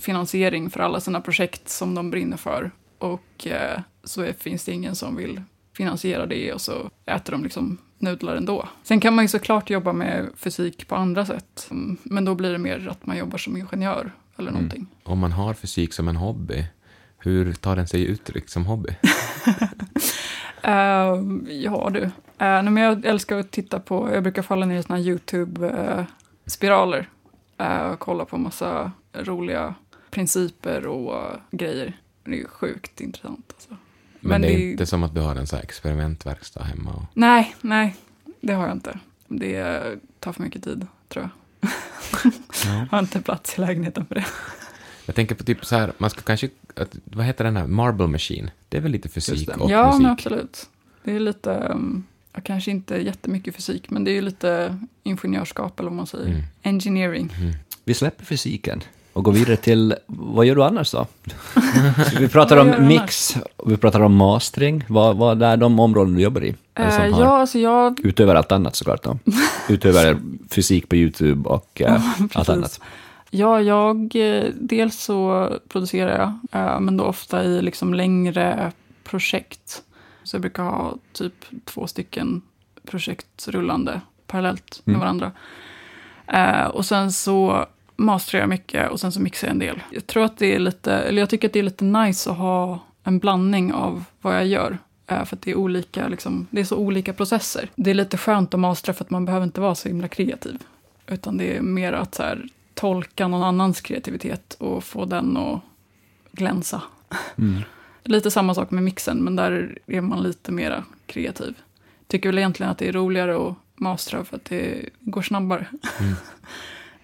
finansiering 0.00 0.70
för 0.70 0.80
alla 0.80 1.00
sina 1.00 1.20
projekt 1.20 1.68
som 1.68 1.94
de 1.94 2.10
brinner 2.10 2.36
för. 2.36 2.70
Och 2.98 3.46
eh, 3.46 3.80
så 4.04 4.22
är, 4.22 4.32
finns 4.32 4.64
det 4.64 4.72
ingen 4.72 4.94
som 4.96 5.16
vill 5.16 5.42
finansiera 5.76 6.26
det 6.26 6.52
och 6.52 6.60
så 6.60 6.90
äter 7.06 7.32
de 7.32 7.42
liksom 7.44 7.78
nudlar 7.98 8.36
ändå. 8.36 8.68
Sen 8.82 9.00
kan 9.00 9.14
man 9.14 9.24
ju 9.24 9.28
såklart 9.28 9.70
jobba 9.70 9.92
med 9.92 10.28
fysik 10.36 10.88
på 10.88 10.94
andra 10.94 11.26
sätt. 11.26 11.68
Mm, 11.70 11.96
Men 12.02 12.24
då 12.24 12.34
blir 12.34 12.52
det 12.52 12.58
mer 12.58 12.88
att 12.88 13.06
man 13.06 13.16
jobbar 13.16 13.38
som 13.38 13.56
ingenjör 13.56 14.12
eller 14.36 14.50
någonting. 14.50 14.86
Om 15.02 15.18
man 15.18 15.32
har 15.32 15.54
fysik 15.54 15.92
som 15.92 16.08
en 16.08 16.16
hobby, 16.16 16.66
hur 17.18 17.52
tar 17.52 17.76
den 17.76 17.88
sig 17.88 18.04
uttryck 18.04 18.48
som 18.48 18.66
hobby? 18.66 18.96
Eh, 20.62 21.14
ja 21.48 21.90
du. 21.92 22.00
Uh, 22.00 22.10
men 22.38 22.76
jag 22.76 23.04
älskar 23.04 23.38
att 23.38 23.50
titta 23.50 23.80
på, 23.80 24.14
jag 24.14 24.22
brukar 24.22 24.42
falla 24.42 24.66
ner 24.66 24.78
i 24.78 24.82
såna 24.82 24.98
YouTube-spiraler. 24.98 27.08
och 27.92 27.98
kolla 27.98 28.24
på 28.24 28.38
massa 28.38 28.92
roliga 29.12 29.74
principer 30.10 30.86
och 30.86 31.16
eh, 31.16 31.36
grejer. 31.50 31.96
Det 32.24 32.40
är 32.40 32.48
sjukt 32.48 33.00
intressant. 33.00 33.52
Alltså. 33.54 33.76
Men, 34.20 34.30
Men 34.30 34.40
det 34.42 34.54
är 34.54 34.58
det- 34.58 34.70
inte 34.70 34.86
som 34.86 35.02
att 35.02 35.14
du 35.14 35.20
har 35.20 35.36
en 35.36 35.46
så 35.46 35.56
här 35.56 35.62
experimentverkstad 35.62 36.62
hemma. 36.62 36.90
Och... 36.92 37.02
Nej, 37.14 37.54
nej, 37.60 37.96
det 38.40 38.52
har 38.52 38.66
jag 38.66 38.76
inte. 38.76 38.98
Det 39.28 39.82
tar 40.20 40.32
för 40.32 40.42
mycket 40.42 40.64
tid, 40.64 40.86
tror 41.08 41.22
jag. 41.60 41.70
Ja. 42.64 42.86
har 42.90 42.98
inte 42.98 43.20
plats 43.20 43.58
i 43.58 43.60
lägenheten 43.60 44.06
för 44.06 44.14
det. 44.14 44.26
Jag 45.06 45.14
tänker 45.14 45.34
på 45.34 45.44
typ 45.44 45.64
så 45.64 45.76
här, 45.76 45.92
man 45.98 46.10
ska 46.10 46.20
kanske, 46.20 46.48
vad 47.04 47.24
heter 47.26 47.44
den 47.44 47.56
här, 47.56 47.66
Marble 47.66 48.06
Machine? 48.06 48.50
Det 48.68 48.76
är 48.76 48.80
väl 48.80 48.92
lite 48.92 49.08
fysik 49.08 49.56
och 49.56 49.70
ja, 49.70 49.86
musik? 49.86 50.02
men 50.02 50.10
absolut. 50.12 50.68
Det 51.04 51.12
är 51.16 51.20
lite, 51.20 51.50
um, 51.50 52.06
ja, 52.32 52.40
kanske 52.44 52.70
inte 52.70 52.96
jättemycket 52.96 53.54
fysik, 53.56 53.90
men 53.90 54.04
det 54.04 54.10
är 54.10 54.14
ju 54.14 54.22
lite 54.22 54.78
ingenjörskap 55.02 55.80
eller 55.80 55.90
vad 55.90 55.96
man 55.96 56.06
säger. 56.06 56.26
Mm. 56.26 56.42
Engineering. 56.62 57.32
Vi 57.84 57.94
släpper 57.94 58.24
fysiken 58.24 58.82
och 59.18 59.24
går 59.24 59.32
vidare 59.32 59.56
till, 59.56 59.94
vad 60.06 60.46
gör 60.46 60.54
du 60.54 60.64
annars 60.64 60.90
då? 60.90 61.06
Vi 62.18 62.28
pratar 62.28 62.56
om 62.56 62.86
mix, 62.86 63.36
vi 63.66 63.76
pratar 63.76 64.00
om 64.00 64.16
mastering. 64.16 64.84
Vad, 64.88 65.16
vad 65.16 65.42
är 65.42 65.56
de 65.56 65.80
områden 65.80 66.14
du 66.14 66.22
jobbar 66.22 66.44
i? 66.44 66.54
Har, 66.74 67.06
ja, 67.06 67.38
alltså 67.38 67.58
jag 67.58 68.00
Utöver 68.04 68.34
allt 68.34 68.52
annat 68.52 68.76
såklart 68.76 69.02
då. 69.02 69.18
Utöver 69.68 70.18
fysik 70.50 70.88
på 70.88 70.96
YouTube 70.96 71.48
och 71.48 71.80
eh, 71.80 72.02
allt 72.34 72.48
annat. 72.48 72.80
Ja, 73.30 73.60
jag, 73.60 74.16
eh, 74.16 74.44
dels 74.54 75.02
så 75.02 75.50
producerar 75.68 76.18
jag, 76.18 76.60
eh, 76.62 76.80
men 76.80 76.96
då 76.96 77.04
ofta 77.04 77.44
i 77.44 77.62
liksom 77.62 77.94
längre 77.94 78.72
projekt. 79.04 79.82
Så 80.24 80.34
jag 80.36 80.40
brukar 80.40 80.62
ha 80.62 80.94
typ 81.12 81.44
två 81.64 81.86
stycken 81.86 82.42
projekt 82.84 83.48
rullande 83.48 84.00
parallellt 84.26 84.80
med 84.84 84.96
Mm. 84.96 85.00
varandra. 85.00 85.32
Och 86.72 86.86
sen 86.86 87.12
så 87.12 87.66
masterar 87.98 88.42
jag 88.42 88.48
mycket 88.48 88.90
och 88.90 89.00
sen 89.00 89.12
så 89.12 89.20
mixar 89.20 89.48
jag 89.48 89.52
en 89.52 89.58
del. 89.58 89.80
Jag 89.90 90.06
tror 90.06 90.24
att 90.24 90.36
det 90.36 90.54
är 90.54 90.58
lite, 90.58 90.92
eller 90.92 91.22
jag 91.22 91.30
tycker 91.30 91.48
att 91.48 91.52
det 91.52 91.58
är 91.58 91.62
lite 91.62 91.84
nice 91.84 92.30
att 92.30 92.36
ha 92.36 92.78
en 93.04 93.18
blandning 93.18 93.72
av 93.72 94.04
vad 94.20 94.34
jag 94.34 94.46
gör. 94.46 94.78
Eh, 95.06 95.24
För 95.24 95.36
att 95.36 95.42
det 95.42 95.50
är, 95.50 95.54
olika, 95.54 96.08
liksom, 96.08 96.46
det 96.50 96.60
är 96.60 96.64
så 96.64 96.76
olika 96.76 97.12
processer. 97.12 97.70
Det 97.76 97.90
är 97.90 97.94
lite 97.94 98.16
skönt 98.16 98.54
att 98.54 98.60
mastra 98.60 98.94
för 98.94 99.04
att 99.04 99.10
man 99.10 99.24
behöver 99.24 99.44
inte 99.46 99.60
vara 99.60 99.74
så 99.74 99.88
himla 99.88 100.08
kreativ. 100.08 100.62
Utan 101.06 101.36
det 101.36 101.56
är 101.56 101.60
mer 101.60 101.92
att 101.92 102.14
så 102.14 102.22
här, 102.22 102.48
tolka 102.74 103.28
någon 103.28 103.42
annans 103.42 103.80
kreativitet 103.80 104.54
och 104.54 104.84
få 104.84 105.04
den 105.04 105.36
att 105.36 105.60
glänsa. 106.32 106.82
Mm. 107.38 107.62
Lite 108.04 108.30
samma 108.30 108.54
sak 108.54 108.70
med 108.70 108.82
mixen, 108.82 109.18
men 109.18 109.36
där 109.36 109.78
är 109.86 110.00
man 110.00 110.22
lite 110.22 110.52
mera 110.52 110.84
kreativ. 111.06 111.54
Tycker 112.06 112.28
väl 112.28 112.38
egentligen 112.38 112.72
att 112.72 112.78
det 112.78 112.88
är 112.88 112.92
roligare 112.92 113.48
att 113.48 113.54
mastra 113.74 114.24
för 114.24 114.36
att 114.36 114.44
det 114.44 114.88
går 115.00 115.22
snabbare. 115.22 115.66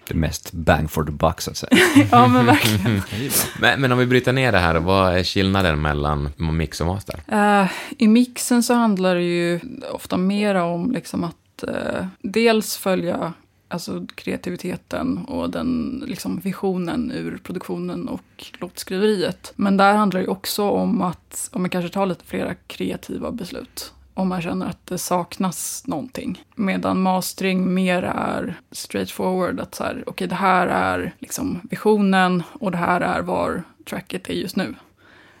Det 0.07 0.13
mest 0.15 0.51
bang 0.51 0.91
for 0.91 1.03
the 1.03 1.11
buck 1.11 1.41
så 1.41 1.51
att 1.51 1.57
säga. 1.57 1.77
ja, 2.11 2.27
men 2.27 2.45
verkligen. 2.45 3.01
Men, 3.59 3.81
men 3.81 3.91
om 3.91 3.97
vi 3.97 4.05
bryter 4.05 4.33
ner 4.33 4.51
det 4.51 4.59
här, 4.59 4.75
vad 4.75 5.17
är 5.17 5.23
skillnaden 5.23 5.81
mellan 5.81 6.29
mix 6.37 6.81
och 6.81 6.87
master? 6.87 7.19
Eh, 7.27 7.71
I 7.97 8.07
mixen 8.07 8.63
så 8.63 8.73
handlar 8.73 9.15
det 9.15 9.23
ju 9.23 9.59
ofta 9.91 10.17
mera 10.17 10.63
om 10.63 10.91
liksom 10.91 11.23
att 11.23 11.63
eh, 11.63 12.05
dels 12.21 12.77
följa 12.77 13.33
alltså, 13.67 14.05
kreativiteten 14.15 15.17
och 15.17 15.49
den 15.49 16.03
liksom, 16.07 16.39
visionen 16.39 17.11
ur 17.11 17.37
produktionen 17.43 18.07
och 18.07 18.45
låtskriveriet. 18.59 19.53
Men 19.55 19.77
där 19.77 19.93
handlar 19.93 20.19
det 20.19 20.23
ju 20.23 20.31
också 20.31 20.69
om 20.69 21.01
att 21.01 21.49
om 21.53 21.61
man 21.61 21.69
kanske 21.69 21.89
tar 21.89 22.05
lite 22.05 22.25
flera 22.25 22.55
kreativa 22.67 23.31
beslut. 23.31 23.93
Om 24.17 24.27
man 24.27 24.41
känner 24.41 24.65
att 24.65 24.85
det 24.87 24.97
saknas 24.97 25.83
någonting. 25.87 26.43
Medan 26.55 27.01
mastering 27.01 27.73
mer 27.73 28.03
är 28.03 28.59
straightforward. 28.71 29.59
Att 29.59 29.75
så 29.75 29.83
här, 29.83 30.03
okej 30.07 30.27
det 30.27 30.35
här 30.35 30.67
är 30.67 31.13
liksom 31.19 31.61
visionen 31.71 32.43
och 32.59 32.71
det 32.71 32.77
här 32.77 33.01
är 33.01 33.21
var 33.21 33.63
tracket 33.89 34.29
är 34.29 34.33
just 34.33 34.55
nu. 34.55 34.75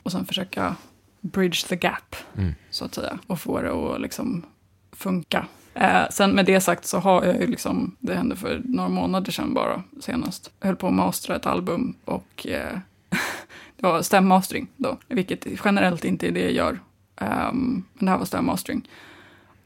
Och 0.03 0.11
sen 0.11 0.25
försöka 0.25 0.75
bridge 1.21 1.67
the 1.67 1.75
gap, 1.75 2.15
Mm. 2.37 2.53
så 2.69 2.85
att 2.85 2.95
säga. 2.95 3.19
Och 3.27 3.39
få 3.39 3.61
det 3.61 3.71
att 3.71 4.01
liksom 4.01 4.45
funka. 4.91 5.47
Eh, 5.73 6.03
sen 6.09 6.31
med 6.31 6.45
det 6.45 6.61
sagt 6.61 6.85
så 6.85 6.99
har 6.99 7.25
jag 7.25 7.41
ju 7.41 7.47
liksom, 7.47 7.95
det 7.99 8.13
hände 8.15 8.35
för 8.35 8.61
några 8.65 8.89
månader 8.89 9.31
sedan 9.31 9.53
bara 9.53 9.83
senast. 10.01 10.51
Jag 10.59 10.67
höll 10.67 10.75
på 10.75 10.87
att 10.87 10.93
mastra 10.93 11.35
ett 11.35 11.45
album 11.45 11.95
och 12.05 12.47
eh, 12.47 12.77
det 13.77 13.87
var 13.87 14.01
stämmastering 14.01 14.67
då, 14.77 14.97
vilket 15.07 15.45
generellt 15.65 16.05
inte 16.05 16.27
är 16.27 16.31
det 16.31 16.41
jag 16.41 16.51
gör. 16.51 16.79
Ehm, 17.15 17.83
men 17.93 18.05
det 18.05 18.11
här 18.11 18.17
var 18.17 18.25
stämmastering. 18.25 18.89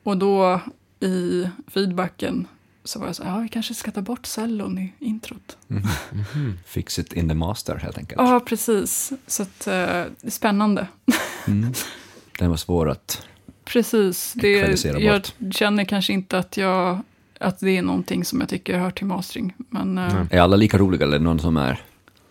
Och 0.03 0.17
då 0.17 0.61
i 0.99 1.47
feedbacken 1.67 2.47
så 2.83 2.99
var 2.99 3.05
jag 3.07 3.15
så 3.15 3.23
här, 3.23 3.31
ja, 3.31 3.39
vi 3.39 3.49
kanske 3.49 3.73
ska 3.73 3.91
ta 3.91 4.01
bort 4.01 4.25
cellon 4.25 4.77
i 4.77 4.93
introt. 4.99 5.57
Fix 6.65 6.99
it 6.99 7.13
in 7.13 7.29
the 7.29 7.35
master 7.35 7.75
helt 7.75 7.97
enkelt. 7.97 8.21
Ja, 8.21 8.39
precis. 8.39 9.11
Så 9.27 9.43
att, 9.43 9.67
eh, 9.67 9.73
det 9.73 10.17
är 10.21 10.29
spännande. 10.29 10.87
Mm. 11.47 11.73
Den 12.39 12.49
var 12.49 12.57
svår 12.57 12.89
att... 12.89 13.27
Precis. 13.65 14.33
Det, 14.35 14.53
Equalisera 14.59 14.99
jag 14.99 15.21
bort. 15.21 15.55
känner 15.55 15.85
kanske 15.85 16.13
inte 16.13 16.37
att, 16.37 16.57
jag, 16.57 16.99
att 17.39 17.59
det 17.59 17.77
är 17.77 17.81
någonting 17.81 18.25
som 18.25 18.39
jag 18.39 18.49
tycker 18.49 18.79
hör 18.79 18.91
till 18.91 19.05
mastering. 19.05 19.53
Men 19.57 19.95
Nej. 19.95 20.11
Är 20.31 20.41
alla 20.41 20.55
lika 20.55 20.77
roliga 20.77 21.03
eller 21.05 21.19
någon 21.19 21.39
som 21.39 21.57
är... 21.57 21.81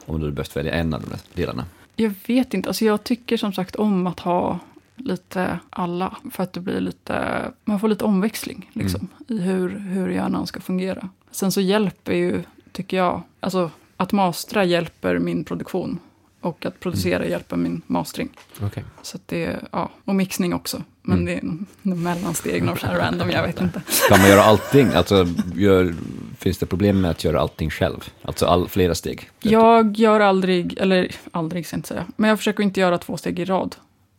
Om 0.06 0.20
du 0.20 0.30
behövt 0.30 0.56
välja 0.56 0.72
en 0.72 0.94
av 0.94 1.02
de 1.02 1.16
delarna. 1.42 1.64
jag 1.96 2.14
vet 2.26 2.54
inte. 2.54 2.68
Alltså 2.68 2.84
jag 2.84 3.04
tycker 3.04 3.36
som 3.36 3.52
sagt 3.52 3.76
om 3.76 4.06
att 4.06 4.20
ha 4.20 4.58
lite 4.98 5.58
alla. 5.70 6.16
För 6.30 6.42
att 6.42 6.52
det 6.52 6.60
blir 6.60 6.80
lite, 6.80 7.42
man 7.64 7.80
får 7.80 7.88
lite 7.88 8.04
omväxling 8.04 8.70
liksom, 8.72 9.08
i 9.28 9.38
hur, 9.38 9.68
hur 9.78 10.08
hjärnan 10.08 10.46
ska 10.46 10.60
fungera. 10.60 11.08
Sen 11.30 11.52
så 11.52 11.60
hjälper 11.60 12.12
ju, 12.12 12.42
tycker 12.72 12.96
jag, 12.96 13.22
alltså 13.40 13.70
att 13.96 14.12
mastra 14.12 14.64
hjälper 14.64 15.18
min 15.18 15.44
produktion. 15.44 15.98
Och 16.40 16.66
att 16.66 16.80
producera 16.80 17.26
hjälper 17.26 17.56
min 17.56 17.82
mastering. 17.86 18.28
Okej. 18.62 18.84
Så 19.02 19.18
det, 19.26 19.56
ja, 19.72 19.90
och 20.04 20.14
mixning 20.14 20.54
också. 20.54 20.82
Men 21.02 21.28
Mm. 21.28 21.66
det 21.82 21.90
är 21.90 21.94
mellansteg, 21.94 22.64
så 22.80 22.86
här 22.86 22.96
random, 22.98 23.30
jag 23.30 23.42
vet 23.46 23.60
inte. 23.60 23.82
Kan 24.08 24.20
man 24.20 24.28
göra 24.28 24.42
allting? 24.42 24.88
Alltså, 24.94 25.26
gör, 25.54 25.94
finns 26.38 26.58
det 26.58 26.66
problem 26.66 27.00
med 27.00 27.10
att 27.10 27.24
göra 27.24 27.40
allting 27.40 27.70
själv? 27.70 28.04
Alltså 28.22 28.46
all, 28.46 28.68
flera 28.68 28.94
steg? 28.94 29.30
Jag 29.40 29.96
gör 29.96 30.20
aldrig, 30.20 30.78
eller 30.78 31.10
aldrig 31.30 31.66
ska 31.66 31.74
jag 31.74 31.78
inte 31.78 31.88
säga, 31.88 32.06
men 32.16 32.28
jag 32.28 32.38
försöker 32.38 32.62
inte 32.62 32.80
göra 32.80 32.98
två 32.98 33.16
steg 33.16 33.38
i 33.38 33.44
rad. 33.44 33.76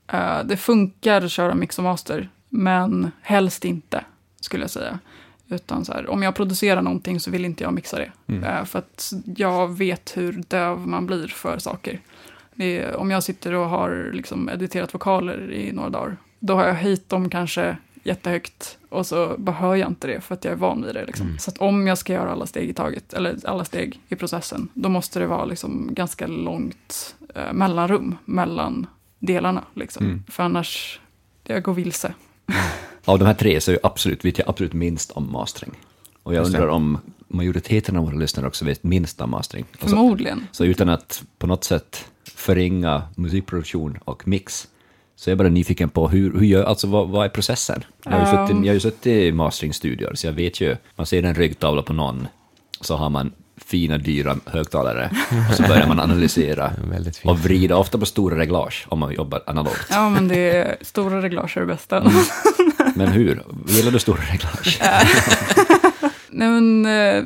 Eh, 0.10 0.44
det 0.44 0.58
funkar 0.58 1.22
att 1.22 1.32
köra 1.32 1.56
mix 1.56 1.78
och 1.78 1.84
master, 1.84 2.30
men 2.50 3.12
helst 3.22 3.66
inte, 3.66 4.04
skulle 4.42 4.64
jag 4.64 4.72
säga. 4.72 5.00
Utan 5.48 5.86
så 5.86 5.94
här, 5.94 6.10
om 6.10 6.24
jag 6.24 6.36
producerar 6.36 6.82
någonting 6.82 7.20
så 7.20 7.32
vill 7.32 7.46
inte 7.46 7.64
jag 7.64 7.74
mixa 7.74 7.98
det. 7.98 8.12
Mm. 8.28 8.44
Eh, 8.44 8.66
för 8.66 8.80
att 8.80 9.14
jag 9.38 9.78
vet 9.78 10.18
hur 10.18 10.44
döv 10.48 10.88
man 10.88 11.06
blir 11.06 11.28
för 11.28 11.58
saker. 11.58 12.00
Är, 12.56 12.96
om 12.96 13.12
jag 13.12 13.24
sitter 13.24 13.54
och 13.54 13.70
har 13.70 14.12
liksom 14.14 14.50
editerat 14.50 14.94
vokaler 14.94 15.52
i 15.52 15.72
några 15.72 15.90
dagar, 15.90 16.18
då 16.40 16.56
har 16.56 16.68
jag 16.68 16.74
höjt 16.74 17.10
dem 17.10 17.30
kanske 17.30 17.78
jättehögt 18.04 18.78
och 18.90 19.06
så 19.06 19.36
bara 19.38 19.56
hör 19.56 19.76
jag 19.76 19.90
inte 19.90 20.08
det 20.08 20.22
för 20.22 20.36
att 20.36 20.46
jag 20.46 20.52
är 20.52 20.58
van 20.58 20.84
vid 20.86 20.96
det. 20.96 21.06
Liksom. 21.06 21.26
Mm. 21.26 21.40
Så 21.40 21.52
att 21.52 21.58
om 21.58 21.88
jag 21.88 21.98
ska 21.98 22.14
göra 22.14 22.32
alla 22.32 22.46
steg 22.46 22.70
i 22.70 22.74
taget, 22.74 23.14
eller 23.14 23.38
alla 23.46 23.66
steg 23.66 24.00
i 24.10 24.16
processen, 24.16 24.70
då 24.74 24.90
måste 24.90 25.20
det 25.20 25.28
vara 25.28 25.46
liksom 25.46 25.90
ganska 25.92 26.28
långt 26.28 27.16
eh, 27.36 27.54
mellanrum 27.54 28.18
mellan 28.26 28.88
delarna. 29.20 29.64
Liksom. 29.74 30.06
Mm. 30.06 30.24
För 30.28 30.44
annars, 30.44 31.00
jag 31.44 31.64
går 31.64 31.74
vilse. 31.74 32.14
Av 33.06 33.20
de 33.20 33.26
här 33.26 33.34
tre 33.34 33.62
så 33.62 33.72
är 33.72 33.74
ju 33.74 33.80
absolut, 33.84 34.26
vet 34.26 34.38
jag 34.38 34.50
absolut 34.50 34.74
minst 34.74 35.12
om 35.12 35.32
mastering. 35.32 35.72
Och 36.24 36.34
jag 36.34 36.46
undrar 36.46 36.68
om 36.68 36.98
majoriteten 37.28 37.98
av 37.98 38.06
våra 38.06 38.16
lyssnare 38.16 38.48
också 38.48 38.66
vet 38.66 38.84
minst 38.84 39.22
om 39.22 39.30
mastering. 39.30 39.66
Alltså, 39.72 39.88
Förmodligen. 39.88 40.48
så 40.52 40.66
utan 40.66 40.90
att 40.90 41.24
på 41.38 41.48
något 41.48 41.64
sätt 41.64 42.06
förringa 42.36 43.04
musikproduktion 43.16 43.98
och 44.06 44.28
mix, 44.28 44.68
så 45.16 45.30
är 45.30 45.32
jag 45.32 45.38
bara 45.38 45.50
nyfiken 45.50 45.90
på 45.90 46.10
hur, 46.10 46.34
hur 46.34 46.46
gör, 46.46 46.64
alltså 46.64 46.88
vad, 46.88 47.10
vad 47.10 47.26
är 47.26 47.30
processen? 47.30 47.84
Jag 48.04 48.12
har, 48.12 48.20
ju 48.20 48.26
suttit, 48.26 48.66
jag 48.66 48.70
har 48.70 48.74
ju 48.74 48.80
suttit 48.80 49.08
i 49.08 49.32
masteringstudior, 49.32 50.16
så 50.16 50.28
jag 50.28 50.34
vet 50.34 50.62
ju, 50.62 50.76
man 50.96 51.06
ser 51.06 51.24
en 51.24 51.36
ryggtavla 51.36 51.82
på 51.82 51.94
någon, 51.94 52.28
så 52.82 52.96
har 52.96 53.10
man 53.10 53.32
fina, 53.66 53.98
dyra 53.98 54.36
högtalare, 54.46 55.12
och 55.50 55.56
så 55.56 55.64
börjar 55.64 55.88
man 55.88 56.00
analysera 56.00 56.74
och 57.24 57.40
vrida, 57.40 57.78
ofta 57.78 57.98
på 57.98 58.06
stora 58.06 58.38
reglage, 58.38 58.86
om 58.90 59.00
man 59.00 59.14
jobbar 59.14 59.44
analogt. 59.48 59.88
Ja, 59.90 60.10
men 60.10 60.28
det 60.28 60.52
är 60.58 60.78
stora 60.82 61.22
reglage 61.22 61.58
är 61.58 61.62
det 61.62 61.68
bästa. 61.68 62.02
Mm. 62.02 62.14
Men 62.96 63.08
hur? 63.08 63.44
Gillar 63.68 63.92
du 63.92 64.00
stora 64.00 64.22
reglage? 64.22 64.82
Nej, 66.30 66.48
men, 66.50 66.86
eh, 66.86 67.24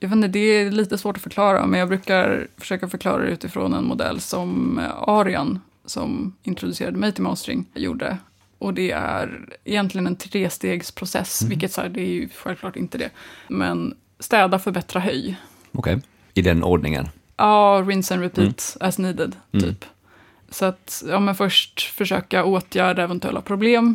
jag 0.00 0.08
vet 0.08 0.16
inte, 0.16 0.28
det 0.28 0.38
är 0.38 0.70
lite 0.70 0.98
svårt 0.98 1.16
att 1.16 1.22
förklara, 1.22 1.66
men 1.66 1.80
jag 1.80 1.88
brukar 1.88 2.46
försöka 2.56 2.88
förklara 2.88 3.22
det 3.22 3.30
utifrån 3.30 3.74
en 3.74 3.84
modell 3.84 4.20
som 4.20 4.78
eh, 4.78 5.08
Arian, 5.08 5.60
som 5.86 6.36
introducerade 6.42 6.98
mig 6.98 7.12
till 7.12 7.22
mastering, 7.22 7.66
gjorde. 7.74 8.18
Och 8.58 8.74
det 8.74 8.90
är 8.90 9.48
egentligen 9.64 10.06
en 10.06 10.16
trestegsprocess, 10.16 11.42
vilket 11.42 11.72
så 11.72 11.80
här, 11.80 11.88
det 11.88 12.00
är 12.00 12.12
ju 12.12 12.28
självklart 12.28 12.76
inte 12.76 12.98
det. 12.98 13.10
Men 13.48 13.94
städa, 14.20 14.58
förbättra, 14.58 15.00
höj. 15.00 15.36
Okej, 15.72 15.98
i 16.34 16.42
den 16.42 16.64
ordningen. 16.64 17.08
Ja, 17.36 17.84
rinse 17.86 18.14
and 18.14 18.22
repeat 18.22 18.76
as 18.80 18.98
needed, 18.98 19.36
Mm. 19.52 19.64
typ. 19.68 19.84
Så 20.50 20.64
att, 20.64 21.02
ja 21.08 21.20
men 21.20 21.34
först 21.34 21.80
försöka 21.82 22.44
åtgärda 22.44 23.02
eventuella 23.02 23.40
problem 23.40 23.94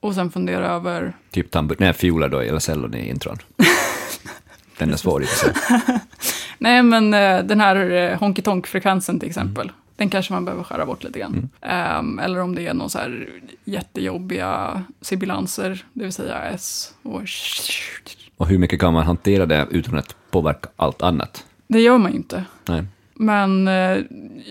och 0.00 0.14
sen 0.14 0.30
fundera 0.30 0.66
över 0.68 1.12
Typ 1.30 1.50
tambur, 1.50 1.76
nej, 1.78 1.92
fioler 1.92 2.28
då, 2.28 2.38
eller 2.38 2.58
cellon 2.58 2.94
i 2.94 3.08
intron. 3.08 3.38
Den 4.78 4.92
är 4.92 4.96
svår 4.96 5.22
i 5.22 5.26
sig. 5.26 5.52
Nej, 6.58 6.82
men 6.82 7.14
eh, 7.14 7.42
den 7.44 7.60
här 7.60 7.90
eh, 7.90 8.18
honky 8.18 8.42
tonk-frekvensen 8.42 9.20
till 9.20 9.28
exempel. 9.28 9.62
Mm. 9.66 9.74
Den 9.96 10.10
kanske 10.10 10.32
man 10.32 10.44
behöver 10.44 10.64
skära 10.64 10.86
bort 10.86 11.04
lite 11.04 11.18
grann. 11.18 11.48
Ehm, 11.60 12.18
eller 12.18 12.40
om 12.40 12.54
det 12.54 12.66
är 12.66 12.74
någon 12.74 12.90
så 12.90 12.98
här 12.98 13.28
jättejobbiga 13.64 14.82
sibilanser, 15.00 15.84
det 15.92 16.04
vill 16.04 16.12
säga 16.12 16.42
S 16.42 16.94
och 17.02 17.22
Och 18.40 18.46
hur 18.48 18.58
mycket 18.58 18.80
kan 18.80 18.92
man 18.92 19.06
hantera 19.06 19.46
det 19.46 19.66
utan 19.70 19.98
att 19.98 20.16
påverka 20.30 20.68
allt 20.76 21.02
annat? 21.02 21.44
Det 21.68 21.80
gör 21.80 21.98
man 21.98 22.10
ju 22.10 22.16
inte. 22.16 22.44
Nej. 22.68 22.84
Men 23.14 23.68
eh, 23.68 23.98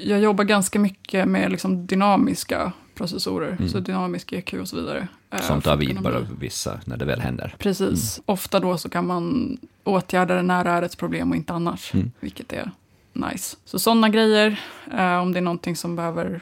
jag 0.04 0.19
jobbar 0.19 0.43
ganska 0.43 0.80
mycket 0.80 1.28
med 1.28 1.52
liksom 1.52 1.86
dynamiska 1.86 2.71
processorer, 2.95 3.58
så 3.71 3.80
dynamisk 3.80 4.34
EQ 4.34 4.54
och 4.54 4.67
så 4.67 4.75
vidare. 4.75 5.08
eh, 5.32 5.41
Som 5.41 5.62
tar 5.62 5.78
vid 5.78 6.02
bara 6.02 6.19
vissa, 6.39 6.80
när 6.86 6.97
det 6.97 7.06
väl 7.06 7.19
händer. 7.21 7.56
Precis. 7.58 8.21
Ofta 8.25 8.60
då 8.60 8.78
så 8.78 8.89
kan 8.89 9.08
man 9.08 9.58
åtgärda 9.84 10.36
det 10.36 10.41
när 10.41 10.63
det 10.63 10.69
är 10.69 10.82
ett 10.82 10.97
problem 10.97 11.30
och 11.32 11.36
inte 11.36 11.54
annars, 11.54 11.93
Mm. 11.93 12.12
vilket 12.19 12.54
är 12.54 12.71
nice. 13.13 13.58
Så 13.65 13.80
sådana 13.80 14.10
grejer, 14.10 14.60
eh, 14.97 15.17
om 15.17 15.32
det 15.32 15.39
är 15.39 15.41
någonting 15.41 15.75
som 15.75 15.95
behöver 15.95 16.41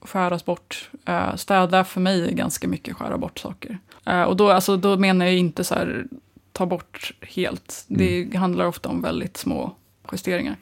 skäras 0.00 0.44
bort. 0.44 0.90
Eh, 1.04 1.34
städa 1.36 1.84
för 1.84 2.00
mig 2.00 2.28
är 2.28 2.32
ganska 2.32 2.68
mycket 2.68 2.96
skära 2.96 3.18
bort 3.18 3.38
saker. 3.38 3.78
Eh, 4.06 4.22
och 4.22 4.36
då, 4.36 4.50
alltså, 4.50 4.76
då 4.76 4.96
menar 4.96 5.26
jag 5.26 5.34
inte 5.34 5.64
så 5.64 5.74
här 5.74 6.04
ta 6.54 6.66
bort 6.66 7.12
helt. 7.20 7.84
Det 7.88 8.36
handlar 8.36 8.66
ofta 8.66 8.88
om 8.88 9.02
väldigt 9.02 9.36
små 9.36 9.74
justeringar. 10.12 10.56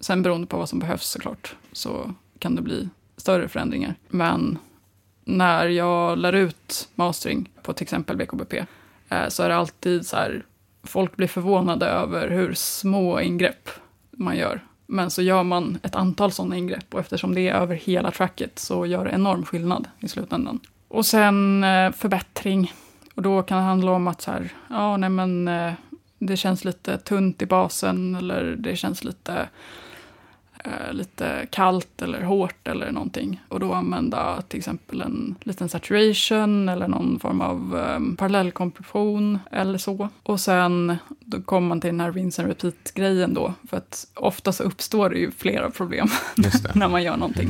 Sen 0.00 0.22
beroende 0.22 0.46
på 0.46 0.56
vad 0.56 0.68
som 0.68 0.78
behövs 0.78 1.06
såklart 1.06 1.56
så 1.72 2.14
kan 2.38 2.54
det 2.54 2.62
bli 2.62 2.88
större 3.16 3.48
förändringar. 3.48 3.94
Men 4.08 4.58
när 5.24 5.66
jag 5.68 6.18
lär 6.18 6.32
ut 6.32 6.88
mastering 6.94 7.50
på 7.62 7.72
till 7.72 7.82
exempel 7.82 8.16
BKBP 8.16 8.64
eh, 9.08 9.28
så 9.28 9.42
är 9.42 9.48
det 9.48 9.56
alltid 9.56 10.06
så 10.06 10.16
här, 10.16 10.46
folk 10.82 11.16
blir 11.16 11.28
förvånade 11.28 11.86
över 11.86 12.28
hur 12.28 12.54
små 12.54 13.20
ingrepp 13.20 13.70
man 14.10 14.36
gör. 14.36 14.60
Men 14.86 15.10
så 15.10 15.22
gör 15.22 15.42
man 15.42 15.78
ett 15.82 15.94
antal 15.94 16.32
sådana 16.32 16.56
ingrepp 16.56 16.94
och 16.94 17.00
eftersom 17.00 17.34
det 17.34 17.48
är 17.48 17.54
över 17.54 17.74
hela 17.74 18.10
tracket 18.10 18.58
så 18.58 18.86
gör 18.86 19.04
det 19.04 19.10
enorm 19.10 19.44
skillnad 19.44 19.88
i 20.00 20.08
slutändan. 20.08 20.60
Och 20.88 21.06
sen 21.06 21.64
eh, 21.64 21.92
förbättring. 21.92 22.72
Och 23.18 23.22
då 23.22 23.42
kan 23.42 23.58
det 23.58 23.64
handla 23.64 23.92
om 23.92 24.08
att 24.08 24.20
så 24.20 24.30
här, 24.30 24.52
ja 24.70 24.96
nej 24.96 25.10
men 25.10 25.48
eh, 25.48 25.72
det 26.18 26.36
känns 26.36 26.64
lite 26.64 26.98
tunt 26.98 27.42
i 27.42 27.46
basen 27.46 28.14
eller 28.14 28.56
det 28.58 28.76
känns 28.76 29.04
lite 29.04 29.48
eh, 30.64 30.92
lite 30.92 31.46
kallt 31.50 32.02
eller 32.02 32.22
hårt 32.22 32.68
eller 32.68 32.92
någonting. 32.92 33.40
Och 33.48 33.60
då 33.60 33.72
använda 33.72 34.42
till 34.42 34.58
exempel 34.58 35.00
en 35.00 35.34
liten 35.40 35.68
saturation 35.68 36.68
eller 36.68 36.88
någon 36.88 37.20
form 37.20 37.40
av 37.40 37.74
um, 37.96 38.16
parallellkompression 38.16 39.38
eller 39.50 39.78
så. 39.78 40.08
Och 40.22 40.40
sen 40.40 40.96
då 41.20 41.42
kommer 41.42 41.68
man 41.68 41.80
till 41.80 41.90
den 41.90 42.00
här 42.00 42.12
rinse 42.12 42.42
and 42.42 42.48
repeat-grejen 42.48 43.34
då. 43.34 43.54
För 43.68 43.76
att 43.76 44.06
ofta 44.14 44.52
så 44.52 44.62
uppstår 44.62 45.10
det 45.10 45.18
ju 45.18 45.30
flera 45.30 45.70
problem 45.70 46.08
när 46.74 46.88
man 46.88 47.02
gör 47.02 47.16
någonting. 47.16 47.48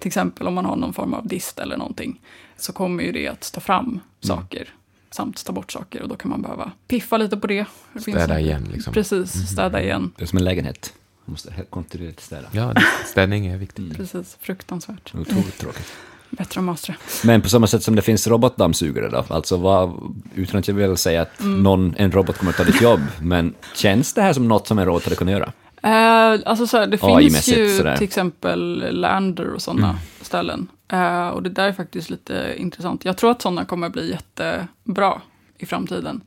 Till 0.00 0.08
exempel 0.08 0.46
om 0.46 0.54
man 0.54 0.64
har 0.64 0.76
någon 0.76 0.94
form 0.94 1.14
av 1.14 1.26
dist 1.26 1.58
eller 1.58 1.76
någonting. 1.76 2.20
Så 2.56 2.72
kommer 2.72 3.02
ju 3.02 3.12
det 3.12 3.28
att 3.28 3.52
ta 3.52 3.60
fram 3.60 4.00
saker. 4.20 4.74
Samt 5.10 5.44
ta 5.44 5.52
bort 5.52 5.72
saker 5.72 6.02
och 6.02 6.08
då 6.08 6.16
kan 6.16 6.30
man 6.30 6.42
behöva 6.42 6.72
piffa 6.88 7.16
lite 7.16 7.36
på 7.36 7.46
det. 7.46 7.66
Städa 8.00 8.34
en- 8.34 8.40
igen 8.44 8.68
liksom. 8.72 8.92
Precis, 8.92 9.32
städa 9.32 9.82
igen. 9.82 10.10
Det 10.16 10.22
är 10.24 10.26
som 10.26 10.38
en 10.38 10.44
lägenhet. 10.44 10.92
Man 11.24 11.32
måste 11.32 11.52
kontinuerligt 11.70 12.20
städa. 12.20 12.48
Ja, 12.52 12.74
städning 13.06 13.46
är 13.46 13.56
viktigt. 13.56 13.96
Precis, 13.96 14.36
fruktansvärt. 14.40 15.14
Otroligt 15.14 15.58
tråkigt. 15.58 15.92
Bättre 16.30 16.58
att 16.60 16.64
mastra. 16.64 16.94
Men 17.24 17.42
på 17.42 17.48
samma 17.48 17.66
sätt 17.66 17.82
som 17.82 17.96
det 17.96 18.02
finns 18.02 18.26
robotdammsugare 18.26 19.08
då, 19.08 19.24
alltså 19.28 19.56
vad, 19.56 20.14
utan 20.34 20.58
att 20.60 20.68
jag 20.68 20.74
vill 20.74 20.96
säga 20.96 21.22
att 21.22 21.40
Mm. 21.40 21.62
någon, 21.62 21.94
en 21.96 22.12
robot 22.12 22.38
kommer 22.38 22.50
att 22.52 22.56
ta 22.56 22.64
ditt 22.64 22.80
jobb, 22.82 23.00
men 23.20 23.54
känns 23.74 24.14
det 24.14 24.22
här 24.22 24.32
som 24.32 24.48
något 24.48 24.66
som 24.66 24.78
en 24.78 24.84
robot 24.86 25.04
hade 25.04 25.16
kunnat 25.16 25.32
göra? 25.32 25.52
Eh, 25.82 26.40
alltså 26.46 26.66
så 26.66 26.76
här, 26.76 26.86
det 26.86 26.98
finns 26.98 27.48
ju 27.48 27.76
sådär. 27.76 27.96
till 27.96 28.04
exempel 28.04 28.84
Lander 29.00 29.50
och 29.54 29.62
sådana 29.62 29.88
Mm. 29.88 30.00
ställen. 30.20 30.68
Eh, 30.88 31.28
och 31.28 31.42
det 31.42 31.50
där 31.50 31.68
är 31.68 31.72
faktiskt 31.72 32.10
lite 32.10 32.54
intressant. 32.58 33.04
Jag 33.04 33.16
tror 33.16 33.30
att 33.30 33.42
sådana 33.42 33.64
kommer 33.64 33.88
bli 33.88 34.10
jättebra 34.10 35.20
i 35.58 35.66
framtiden. 35.66 36.20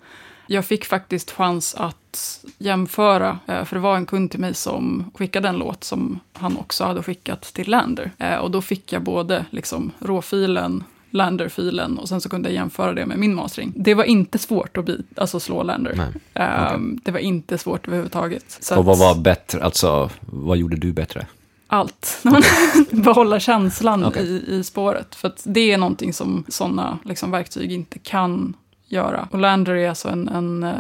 Jag 0.48 0.66
fick 0.66 0.86
faktiskt 0.86 1.32
chans 1.32 1.76
att 1.76 2.46
jämföra, 2.58 3.40
eh, 3.48 3.64
för 3.66 3.76
det 3.76 3.80
var 3.82 3.96
en 3.96 4.06
kund 4.06 4.32
till 4.32 4.40
mig 4.40 4.54
som 4.54 5.12
skickade 5.16 5.48
en 5.50 5.58
låt 5.58 5.84
som 5.84 6.20
han 6.34 6.58
också 6.58 6.84
hade 6.84 7.04
skickat 7.04 7.42
till 7.42 7.70
Lander. 7.70 8.12
Eh, 8.18 8.36
och 8.36 8.52
då 8.52 8.62
fick 8.62 8.94
jag 8.94 9.04
både 9.04 9.46
liksom 9.50 9.92
råfilen, 10.00 10.84
Lander-filen 11.14 11.98
och 11.98 12.10
sen 12.10 12.22
så 12.22 12.30
kunde 12.30 12.50
jag 12.50 12.54
jämföra 12.56 12.94
det 12.94 13.06
med 13.06 13.18
min 13.20 13.36
mastering. 13.36 13.74
Det 13.76 13.94
var 13.94 14.04
inte 14.04 14.38
svårt 14.38 14.78
att 14.78 14.86
bli, 14.86 14.98
alltså 15.16 15.40
slå 15.40 15.64
Lander. 15.64 15.94
Nej. 15.96 16.10
Eh, 16.34 16.78
Det 17.04 17.12
var 17.12 17.20
inte 17.20 17.58
svårt 17.58 17.88
överhuvudtaget. 17.88 18.58
Så 18.60 18.78
Och 18.80 18.86
vad 18.86 19.00
var 19.00 19.16
bättre, 19.16 19.64
alltså 19.64 20.10
vad 20.22 20.58
gjorde 20.58 20.76
du 20.78 20.94
bättre? 20.94 21.26
Allt. 21.72 22.24
Behålla 22.92 23.40
känslan 23.40 24.04
Okej. 24.06 24.24
i, 24.28 24.56
i 24.56 24.64
spåret. 24.64 25.16
För 25.16 25.28
att 25.28 25.42
det 25.46 25.72
är 25.72 25.78
någonting 25.78 26.14
som 26.14 26.44
sådana 26.48 27.00
liksom, 27.06 27.32
verktyg 27.32 27.72
inte 27.72 28.00
kan 28.00 28.54
göra. 28.88 29.28
Och 29.32 29.40
Lander 29.40 29.76
är 29.76 29.90
alltså 29.90 30.10
en, 30.10 30.28
en 30.30 30.64
eh, 30.64 30.74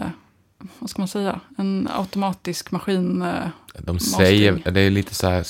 vad 0.79 0.89
ska 0.89 1.01
man 1.01 1.07
säga, 1.07 1.39
en 1.57 1.89
automatisk 1.95 2.71
maskin. 2.71 3.21
eh, 3.21 3.33
De 3.79 3.93
Mastering. 3.93 4.27
säger, 4.27 4.71
det 4.71 4.81
är 4.81 4.89
lite 4.89 5.15
så 5.15 5.27
här 5.27 5.45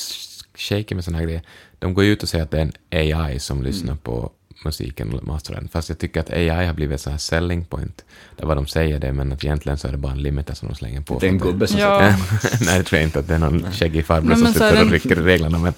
shaky 0.56 0.95
med 0.95 1.04
såna 1.04 1.17
här 1.17 1.25
grejer. 1.25 1.41
De 1.80 1.93
går 1.93 2.06
ut 2.06 2.23
och 2.23 2.30
säger 2.30 2.43
att 2.43 2.51
det 2.51 2.58
är 2.58 2.62
en 2.62 2.73
AI 3.19 3.39
som 3.39 3.63
lyssnar 3.63 3.95
på 3.95 4.32
musiken 4.65 5.13
och 5.13 5.23
mastern. 5.27 5.67
Fast 5.71 5.89
jag 5.89 5.97
tycker 5.99 6.19
att 6.19 6.29
AI 6.29 6.49
har 6.65 6.73
blivit 6.73 7.01
så 7.01 7.09
här 7.09 7.17
selling 7.17 7.65
point. 7.65 8.05
Där 8.37 8.45
vad 8.45 8.57
de 8.57 8.67
säger 8.67 8.99
det, 8.99 9.13
men 9.13 9.31
att 9.31 9.43
egentligen 9.43 9.77
så 9.77 9.87
är 9.87 9.91
det 9.91 9.97
bara 9.97 10.11
en 10.11 10.21
limiter 10.21 10.53
som 10.53 10.67
de 10.67 10.75
slänger 10.75 11.01
på. 11.01 11.19
Det 11.19 11.25
är 11.25 11.29
en 11.29 11.37
gubbe 11.37 11.67
som 11.67 11.79
Ja. 11.79 11.99
Nej, 12.61 12.77
det 12.77 12.83
tror 12.83 12.99
jag 12.99 13.07
inte 13.07 13.19
att 13.19 13.27
det 13.27 13.35
är 13.35 13.39
någon 13.39 13.71
skäggig 13.71 14.05
farbror 14.05 14.35
som 14.35 14.47
sitter 14.53 14.85
och 14.85 14.91
rycker 14.91 15.19
i 15.19 15.23
reglerna. 15.23 15.57
Men 15.59 15.73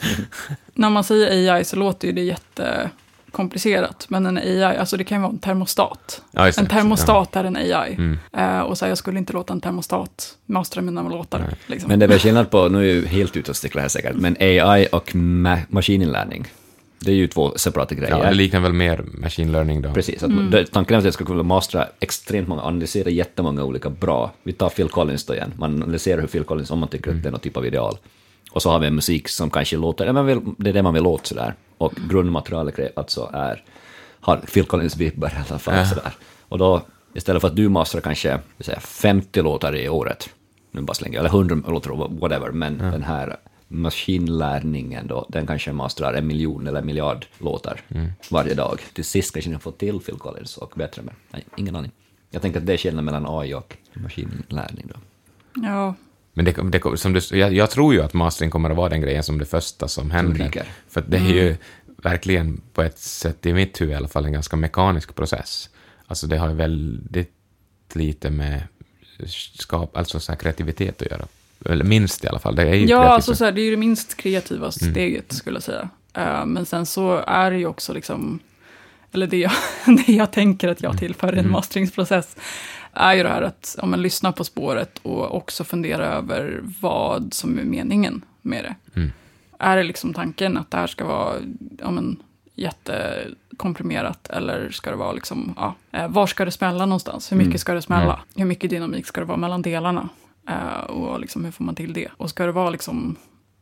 När 0.74 0.90
man 0.90 1.04
säger 1.04 1.54
AI 1.56 1.64
så 1.64 1.76
låter 1.76 2.08
ju 2.08 2.14
det 2.14 2.22
jättekomplicerat. 2.22 4.06
Men 4.10 4.26
en 4.26 4.38
AI, 4.38 4.64
alltså 4.64 4.98
det 4.98 5.04
kan 5.04 5.18
ju 5.18 5.22
vara 5.22 5.32
en 5.32 5.40
termostat. 5.40 6.22
ja. 6.32 6.48
En 6.58 6.66
termostat 6.68 7.36
är 7.36 7.44
en 7.44 7.56
AI. 7.56 7.94
Mm. 7.94 8.20
Eh, 8.38 8.60
och 8.60 8.78
så 8.78 8.86
här, 8.86 8.90
jag 8.90 8.98
skulle 8.98 9.20
inte 9.20 9.34
låta 9.34 9.54
en 9.54 9.62
termostat 9.62 10.36
mastra 10.46 10.82
mina 10.82 11.04
låtar. 11.04 11.54
Liksom. 11.68 11.88
Men 11.90 12.00
det 12.00 12.06
är 12.06 12.08
väl 12.08 12.20
skillnad 12.20 12.52
på, 12.52 12.68
nu 12.70 12.92
är 12.92 12.96
jag 12.96 13.08
helt 13.10 13.38
ute 13.38 13.52
och 13.52 13.58
sticklar 13.58 13.82
här 13.82 13.90
säkert, 13.90 14.16
men 14.16 14.38
AI 14.40 14.88
och 14.92 15.10
ma- 15.12 15.62
maskininlärning, 15.70 16.48
det 17.06 17.12
är 17.12 17.16
ju 17.16 17.28
två 17.28 17.54
separata 17.58 17.96
grejer. 17.96 18.18
Ja, 18.18 18.30
det 18.30 18.34
liknar 18.36 18.60
väl 18.60 18.74
mer 18.74 19.04
machine 19.14 19.52
learning 19.52 19.82
då. 19.82 19.94
Precis, 19.94 20.24
att 20.24 20.30
Mm. 20.30 20.52
det, 20.52 20.66
tanken 20.66 20.94
är 20.96 20.98
att 20.98 21.06
jag 21.06 21.14
ska 21.14 21.26
kunna 21.26 21.44
mastra 21.44 21.88
extremt 22.00 22.48
många, 22.48 22.62
analysera 22.62 23.10
jättemånga 23.10 23.64
olika 23.64 23.90
bra. 23.90 24.32
Vi 24.44 24.54
tar 24.54 24.70
Phil 24.70 24.90
Collins 24.90 25.26
då 25.26 25.36
igen, 25.36 25.54
man 25.58 25.84
analyserar 25.84 26.22
hur 26.22 26.28
Phil 26.28 26.44
Collins, 26.44 26.72
om 26.72 26.80
man 26.80 26.90
tycker 26.90 27.12
att 27.12 27.24
det 27.24 27.30
är 27.30 27.32
någon 27.32 27.40
typ 27.40 27.58
av 27.58 27.66
ideal. 27.66 27.98
Och 28.52 28.62
så 28.62 28.70
har 28.70 28.80
vi 28.80 28.88
en 28.88 28.96
musik 28.96 29.28
som 29.30 29.50
kanske 29.50 29.78
låter, 29.78 30.06
ja, 30.06 30.22
vill, 30.22 30.40
det 30.58 30.70
är 30.70 30.74
det 30.74 30.82
man 30.84 30.94
vill 30.94 31.06
åt 31.06 31.28
sådär. 31.28 31.54
Och 31.78 31.94
grundmaterialet 32.10 32.76
gre- 32.78 32.92
alltså 32.96 33.30
är, 33.34 33.64
har 34.20 34.38
Phil 34.38 34.64
Collins-vibbar 34.66 35.28
i 35.30 35.36
alla 35.50 35.60
fall 35.60 35.76
Ja. 35.78 35.86
sådär. 35.86 36.12
Och 36.50 36.58
då, 36.58 36.82
istället 37.14 37.42
för 37.42 37.48
att 37.48 37.56
du 37.56 37.70
mastrar 37.70 38.02
kanske 38.02 38.40
säga, 38.60 38.80
50 38.80 39.42
låtar 39.42 39.76
i 39.76 39.90
året, 39.90 40.30
nu 40.72 40.82
bara 40.82 40.94
slänger 40.94 41.16
jag, 41.18 41.20
eller 41.22 41.30
100 41.30 41.56
låtar, 41.72 42.20
whatever, 42.20 42.52
men 42.52 42.78
den 42.78 43.04
här 43.04 43.38
maskinlärningen 43.74 45.08
då, 45.08 45.26
den 45.30 45.48
kanske 45.48 45.72
mastrar 45.72 46.14
en 46.14 46.28
miljon 46.28 46.68
eller 46.68 46.80
en 46.80 46.86
miljard 46.86 47.26
låtar 47.40 47.82
varje 48.30 48.54
dag. 48.54 48.80
Till 48.94 49.04
sist 49.04 49.34
kanske 49.34 49.52
ni 49.52 49.60
får 49.60 49.72
till 49.72 50.00
Phil 50.00 50.16
Collins 50.16 50.58
och 50.58 50.74
bättre 50.76 51.02
med. 51.02 51.14
Nej, 51.32 51.46
ingen 51.58 51.76
aning. 51.76 51.92
Jag 52.30 52.42
tänker 52.42 52.60
att 52.60 52.66
det 52.66 52.74
är 52.74 52.78
skillnaden 52.78 53.06
mellan 53.06 53.26
AI 53.28 53.54
och 53.54 53.78
maskinlärning 53.94 54.88
då. 54.94 54.96
Ja, 55.62 55.96
Men 56.34 56.46
det, 56.46 56.52
det, 56.52 56.98
som 56.98 57.14
du, 57.14 57.38
jag, 57.38 57.54
jag 57.54 57.70
tror 57.70 57.94
ju 57.94 58.02
att 58.02 58.14
mastering 58.14 58.52
kommer 58.52 58.70
att 58.70 58.78
vara 58.78 58.90
den 58.90 59.02
grejen 59.02 59.24
som 59.24 59.38
det 59.38 59.46
första 59.46 59.88
som 59.88 60.12
händer. 60.12 60.68
För 60.88 61.04
det 61.08 61.18
är 61.18 61.34
ju 61.34 61.56
verkligen 61.98 62.62
på 62.74 62.82
ett 62.82 63.00
sätt, 63.00 63.46
i 63.46 63.54
mitt 63.54 63.82
huvud 63.82 63.94
i 63.94 63.98
alla 63.98 64.08
fall, 64.08 64.26
en 64.26 64.34
ganska 64.34 64.56
mekanisk 64.56 65.16
process. 65.16 65.70
Alltså 66.08 66.28
det 66.28 66.38
har 66.38 66.50
ju 66.50 66.56
väldigt 66.56 67.32
lite 67.94 68.30
med 68.30 68.64
skap, 69.28 69.98
alltså 69.98 70.20
så 70.20 70.32
här 70.32 70.40
kreativitet 70.40 71.02
att 71.02 71.12
göra. 71.12 71.26
Eller 71.66 71.86
minst 71.86 72.24
i 72.24 72.28
alla 72.28 72.40
fall. 72.40 72.56
Det 72.56 72.64
är 72.64 72.74
ju 72.76 72.86
Ja, 72.86 73.04
alltså 73.04 73.36
så 73.36 73.46
här, 73.46 73.52
det 73.52 73.62
är 73.62 73.64
ju 73.64 73.72
det 73.72 73.78
minst 73.78 74.18
kreativa 74.18 74.72
steget 74.72 75.34
skulle 75.34 75.56
jag 75.56 75.64
säga. 75.64 75.90
Eh, 76.14 76.46
men 76.46 76.66
sen 76.66 76.86
så 76.86 77.24
är 77.28 77.52
det 77.52 77.58
ju 77.58 77.66
också 77.66 77.94
liksom, 77.94 78.40
eller 79.12 79.28
det 79.28 79.38
jag, 79.38 79.52
det 80.06 80.12
jag 80.14 80.32
tänker 80.32 80.68
att 80.68 80.82
jag 80.82 80.98
tillför 80.98 81.36
i 81.36 81.40
en 81.40 81.52
masteringsprocess, 81.52 82.36
är 82.94 83.14
ju 83.14 83.24
det 83.24 83.30
här 83.30 83.42
att 83.42 83.76
ja, 83.82 83.86
men, 83.86 84.02
lyssna 84.02 84.32
på 84.32 84.44
spåret 84.44 85.00
och 85.02 85.36
också 85.36 85.64
fundera 85.64 86.06
över 86.06 86.62
vad 86.82 87.34
som 87.34 87.60
är 87.60 87.64
meningen 87.64 88.26
med 88.42 88.64
det. 88.64 89.00
Mm. 89.00 89.12
Är 89.60 89.78
det 89.78 89.84
liksom 89.84 90.14
tanken 90.14 90.58
att 90.58 90.72
det 90.72 90.78
här 90.78 90.88
ska 90.88 91.06
vara 91.06 91.34
ja, 91.80 91.92
men, 91.92 92.18
jättekomprimerat 92.56 94.30
eller 94.30 94.70
ska 94.72 94.90
det 94.90 94.96
vara 94.96 95.12
liksom, 95.12 95.54
ja, 95.58 95.76
eh, 95.92 96.08
var 96.08 96.28
ska 96.28 96.46
det 96.46 96.52
smälla 96.52 96.86
någonstans? 96.86 97.32
Hur 97.32 97.38
mycket 97.38 97.50
Mm. 97.50 97.58
ska 97.60 97.74
det 97.74 97.82
smälla? 97.82 98.20
Hur 98.36 98.46
mycket 98.46 98.70
dynamik 98.70 99.06
ska 99.06 99.22
det 99.22 99.28
vara 99.28 99.38
mellan 99.38 99.62
delarna? 99.62 100.10
Eh, 100.50 100.84
och 100.84 101.20
liksom, 101.20 101.46
hur 101.46 101.52
får 101.52 101.64
man 101.64 101.76
till 101.76 101.94
det? 101.94 102.08
Och 102.18 102.30
ska 102.30 102.46
det 102.46 102.52
vara 102.52 102.70
liksom, 102.70 103.16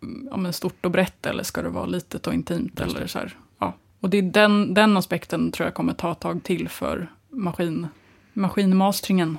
mm, 0.04 0.28
ja, 0.32 0.38
men 0.38 0.54
stort 0.54 0.86
och 0.86 0.92
brett 0.92 1.26
eller 1.26 1.44
ska 1.44 1.62
det 1.62 1.70
vara 1.70 1.86
litet 1.86 2.28
och 2.28 2.34
intimt? 2.34 2.80
Eller 2.80 3.08
så 3.08 3.20
här, 3.20 3.38
ja. 3.60 3.74
Och 4.00 4.10
det 4.10 4.18
är 4.18 4.22
den, 4.22 4.74
den 4.74 4.98
aspekten 4.98 5.52
tror 5.52 5.68
jag 5.68 5.74
kommer 5.74 5.94
ta 5.94 6.12
ett 6.12 6.20
tag 6.20 6.44
till 6.44 6.70
för 6.70 7.12
maskin, 7.30 7.88
maskinmastringen 8.34 9.38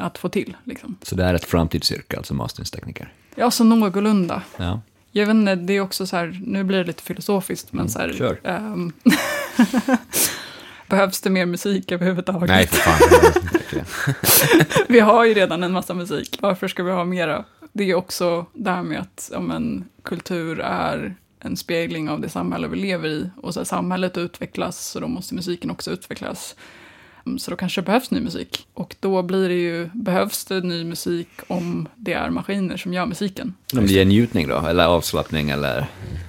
att 0.00 0.18
få 0.18 0.28
till. 0.28 0.56
Liksom. 0.64 0.96
Så 1.02 1.14
det 1.14 1.24
är 1.24 1.34
ett 1.34 1.44
framtidsyrke, 1.44 2.16
alltså 2.16 2.34
masteringstekniker. 2.34 3.12
Ja, 3.34 3.50
så 3.50 3.64
någorlunda. 3.64 4.42
Ja. 4.56 4.80
Jag 5.14 5.26
vet 5.26 5.34
inte, 5.34 5.54
det 5.54 5.72
är 5.72 5.80
också 5.80 6.06
så 6.06 6.16
här, 6.16 6.40
nu 6.46 6.64
blir 6.64 6.78
det 6.78 6.84
lite 6.84 7.02
filosofiskt, 7.02 7.72
men 7.72 7.88
så 7.88 7.98
här, 7.98 8.12
kör. 8.12 8.40
ehm, 8.44 8.92
behövs 10.92 11.20
det 11.20 11.30
mer 11.30 11.46
musik 11.46 11.92
överhuvudtaget? 11.92 12.48
Nej, 12.48 12.66
för 12.66 12.76
fan. 12.76 12.98
Verkligen. 13.52 13.86
Vi 14.88 15.00
har 15.00 15.24
ju 15.24 15.34
redan 15.34 15.62
en 15.62 15.72
massa 15.72 15.94
musik, 15.94 16.38
varför 16.40 16.68
ska 16.68 16.82
vi 16.82 16.92
ha 16.92 17.04
mera? 17.04 17.44
Det 17.72 17.90
är 17.90 17.94
också 17.94 18.46
det 18.54 18.70
här 18.70 18.82
med 18.82 19.00
att 19.00 19.30
ja, 19.32 19.40
men, 19.40 19.84
kultur 20.02 20.60
är 20.60 21.14
en 21.40 21.56
spegling 21.56 22.08
av 22.10 22.20
det 22.20 22.28
samhälle 22.28 22.68
vi 22.68 22.76
lever 22.76 23.08
i. 23.08 23.30
Och 23.36 23.54
så 23.54 23.60
här, 23.60 23.64
samhället 23.64 24.16
utvecklas, 24.18 24.84
så 24.90 25.00
då 25.00 25.08
måste 25.08 25.34
musiken 25.34 25.70
också 25.70 25.90
utvecklas. 25.90 26.56
Mm, 27.26 27.38
Så 27.38 27.50
då 27.50 27.56
kanske 27.56 27.80
det 27.80 27.84
behövs 27.84 28.10
ny 28.10 28.20
musik. 28.20 28.66
Och 28.74 28.96
då 29.00 29.22
blir 29.22 29.48
det 29.48 29.54
ju, 29.54 29.90
behövs 29.94 30.44
det 30.44 30.60
ny 30.60 30.84
musik 30.84 31.28
om 31.46 31.88
det 31.96 32.12
är 32.12 32.30
maskiner 32.30 32.76
som 32.76 32.92
gör 32.92 33.06
musiken. 33.06 33.54
Om 33.76 33.86
det 33.86 33.92
ger 33.92 34.04
njutning 34.04 34.48
då, 34.48 34.58
eller 34.58 34.86
avslappning 34.86 35.50
eller... 35.50 35.86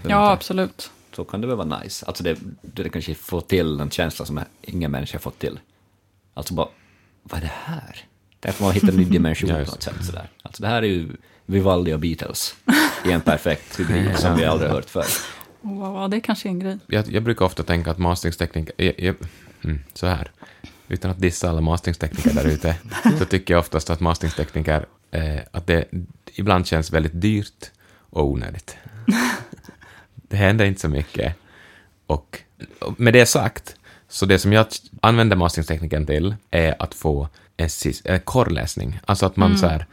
Ja, 0.07 0.31
absolut. 0.31 0.91
Så 1.15 1.23
kan 1.23 1.41
det 1.41 1.47
väl 1.47 1.55
vara 1.55 1.79
nice. 1.79 2.05
Alltså 2.05 2.23
det, 2.23 2.37
det 2.61 2.89
kanske 2.89 3.15
får 3.15 3.41
till 3.41 3.79
en 3.79 3.89
känsla 3.89 4.25
som 4.25 4.41
ingen 4.61 4.91
människa 4.91 5.15
har 5.17 5.21
fått 5.21 5.39
till. 5.39 5.59
Alltså 6.33 6.53
bara, 6.53 6.67
vad 7.23 7.37
är 7.37 7.41
det 7.41 7.51
här? 7.53 8.05
Där 8.39 8.51
får 8.51 8.65
man 8.65 8.73
hitta 8.73 8.87
en 8.87 8.95
ny 8.95 9.05
dimension 9.09 9.49
på 9.49 9.57
något 9.57 9.83
sätt. 9.83 10.05
Sådär. 10.05 10.29
Alltså 10.41 10.61
det 10.61 10.67
här 10.67 10.81
är 10.81 10.87
ju 10.87 11.09
Vivaldi 11.45 11.93
och 11.93 11.99
Beatles 11.99 12.55
i 13.05 13.11
en 13.11 13.21
perfekt 13.21 13.79
hybrid 13.79 14.19
som 14.19 14.37
vi 14.37 14.45
aldrig 14.45 14.69
har 14.69 14.75
hört 14.75 14.89
förr. 14.89 15.05
Wow, 15.61 16.09
det 16.09 16.17
är 16.17 16.21
kanske 16.21 16.47
är 16.47 16.51
en 16.51 16.59
grej. 16.59 16.77
Jag, 16.87 17.07
jag 17.07 17.23
brukar 17.23 17.45
ofta 17.45 17.63
tänka 17.63 17.91
att 17.91 17.97
masteringstekniker... 17.97 19.15
Mm, 19.63 19.79
så 19.93 20.07
här. 20.07 20.31
Utan 20.87 21.11
att 21.11 21.19
dissa 21.19 21.49
alla 21.49 21.61
masteringstekniker 21.61 22.33
där 22.33 22.47
ute, 22.47 22.75
så 23.19 23.25
tycker 23.25 23.53
jag 23.53 23.59
oftast 23.59 23.89
att 23.89 23.99
masteringstekniker, 23.99 24.85
eh, 25.11 25.39
att 25.51 25.67
det 25.67 25.85
ibland 26.33 26.67
känns 26.67 26.91
väldigt 26.91 27.21
dyrt 27.21 27.71
och 28.09 28.25
onödigt. 28.25 28.77
Det 30.33 30.37
händer 30.37 30.65
inte 30.65 30.81
så 30.81 30.89
mycket. 30.89 31.35
Och, 32.07 32.39
med 32.97 33.13
det 33.13 33.25
sagt, 33.25 33.75
så 34.07 34.25
det 34.25 34.39
som 34.39 34.53
jag 34.53 34.65
använder 35.01 35.35
masteringstekniken 35.35 36.05
till 36.05 36.35
är 36.51 36.75
att 36.79 36.93
få 36.93 37.27
en, 37.57 38.19
korrläsning. 38.19 38.99
Alltså 39.05 39.25
att 39.25 39.35
man 39.35 39.57
så 39.57 39.67
här, 39.67 39.85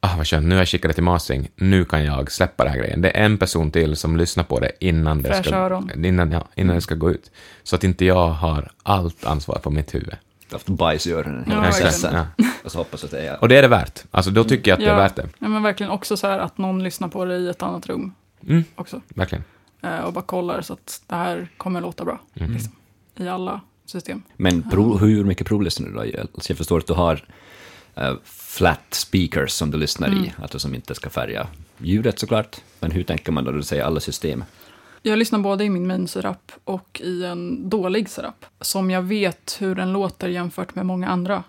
ah 0.00 0.16
vad 0.16 0.26
skönt, 0.26 0.46
nu 0.46 0.54
har 0.54 0.60
jag 0.60 0.68
skickat 0.68 0.88
det 0.88 0.94
till 0.94 1.02
mastering, 1.02 1.48
nu 1.56 1.84
kan 1.84 2.04
jag 2.04 2.32
släppa 2.32 2.64
den 2.64 2.72
här 2.72 2.80
grejen. 2.80 3.02
Det 3.02 3.10
är 3.10 3.24
en 3.24 3.38
person 3.38 3.70
till 3.70 3.96
som 3.96 4.16
lyssnar 4.16 4.44
på 4.44 4.60
det 4.60 4.70
innan 4.80 5.22
det, 5.22 5.28
Fräscha 5.28 5.42
ska, 5.42 6.06
innan, 6.06 6.32
ja, 6.32 6.48
innan 6.54 6.74
det 6.74 6.80
ska 6.80 6.94
gå 6.94 7.10
ut. 7.10 7.30
Så 7.62 7.76
att 7.76 7.84
inte 7.84 8.04
jag 8.04 8.28
har 8.28 8.70
allt 8.82 9.24
ansvar 9.24 9.58
på 9.58 9.70
mitt 9.70 9.94
huvud. 9.94 10.14
Haft 10.52 10.68
bajs 10.68 11.06
i 11.06 11.12
öronen 11.12 11.44
Ja, 11.46 11.52
hela 11.52 11.64
processen. 11.66 12.14
Ja. 12.14 12.44
Och 12.64 12.72
så 12.72 12.78
hoppas 12.78 13.04
att 13.04 13.10
det 13.10 13.28
är... 13.28 13.40
Och 13.40 13.48
det 13.48 13.56
är 13.58 13.62
det 13.62 13.68
värt. 13.68 14.04
Alltså 14.10 14.30
då 14.30 14.44
tycker 14.44 14.70
jag 14.70 14.76
att 14.76 14.84
det 14.84 14.90
är 14.90 14.96
värt 14.96 15.16
det. 15.16 15.28
Ja, 15.38 15.48
men 15.48 15.62
verkligen 15.62 15.92
också 15.92 16.16
så 16.16 16.26
här 16.26 16.38
att 16.38 16.58
någon 16.58 16.82
lyssnar 16.82 17.08
på 17.08 17.24
det 17.24 17.36
i 17.36 17.48
ett 17.48 17.62
annat 17.62 17.86
rum 17.86 18.14
Mm, 18.48 18.64
också. 18.74 19.00
verkligen. 19.08 19.44
Eh, 19.84 19.98
och 20.00 20.12
bara 20.12 20.24
kollar 20.24 20.62
så 20.62 20.72
att 20.72 21.02
det 21.06 21.14
här 21.14 21.48
kommer 21.56 21.80
låta 21.80 22.04
bra. 22.04 22.20
Mm. 22.34 22.52
Liksom, 22.52 22.72
I 23.16 23.28
alla 23.28 23.60
system. 23.86 24.22
Men 24.36 24.70
prov, 24.70 24.98
hur 25.00 25.24
mycket 25.24 25.46
provlyssnar 25.46 25.88
du 25.88 25.94
då? 25.94 26.00
Alltså 26.00 26.50
jag 26.50 26.58
förstår 26.58 26.78
att 26.78 26.86
du 26.86 26.92
har 26.92 27.24
eh, 27.94 28.14
flat 28.24 28.94
speakers 28.94 29.50
som 29.50 29.70
du 29.70 29.78
lyssnar 29.78 30.08
Mm. 30.08 30.24
i, 30.24 30.32
alltså 30.42 30.58
som 30.58 30.74
inte 30.74 30.94
ska 30.94 31.10
färga 31.10 31.46
ljudet 31.78 32.18
såklart. 32.18 32.60
Men 32.80 32.90
hur 32.90 33.02
tänker 33.02 33.32
man 33.32 33.44
då 33.44 33.52
du 33.52 33.62
säger 33.62 33.84
alla 33.84 34.00
system? 34.00 34.44
Jag 35.02 35.18
lyssnar 35.18 35.38
både 35.38 35.64
i 35.64 35.70
min 35.70 35.86
main 35.86 36.08
setup 36.08 36.52
och 36.64 37.00
i 37.04 37.24
en 37.24 37.68
dålig 37.68 38.08
setup. 38.08 38.46
Som 38.60 38.90
jag 38.90 39.02
vet 39.02 39.56
hur 39.60 39.74
den 39.74 39.92
låter 39.92 40.28
jämfört 40.28 40.74
med 40.74 40.86
många 40.86 41.08
andra 41.08 41.44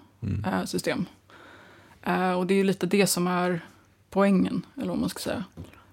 eh, 0.46 0.66
system. 0.66 1.06
Eh, 2.04 2.32
och 2.32 2.48
det 2.48 2.54
är 2.54 2.56
ju 2.56 2.64
lite 2.64 2.86
det 2.86 3.08
som 3.08 3.28
är 3.28 3.66
poängen, 4.10 4.66
eller 4.78 4.88
vad 4.88 4.98
man 4.98 5.10
ska 5.10 5.20
säga. 5.20 5.44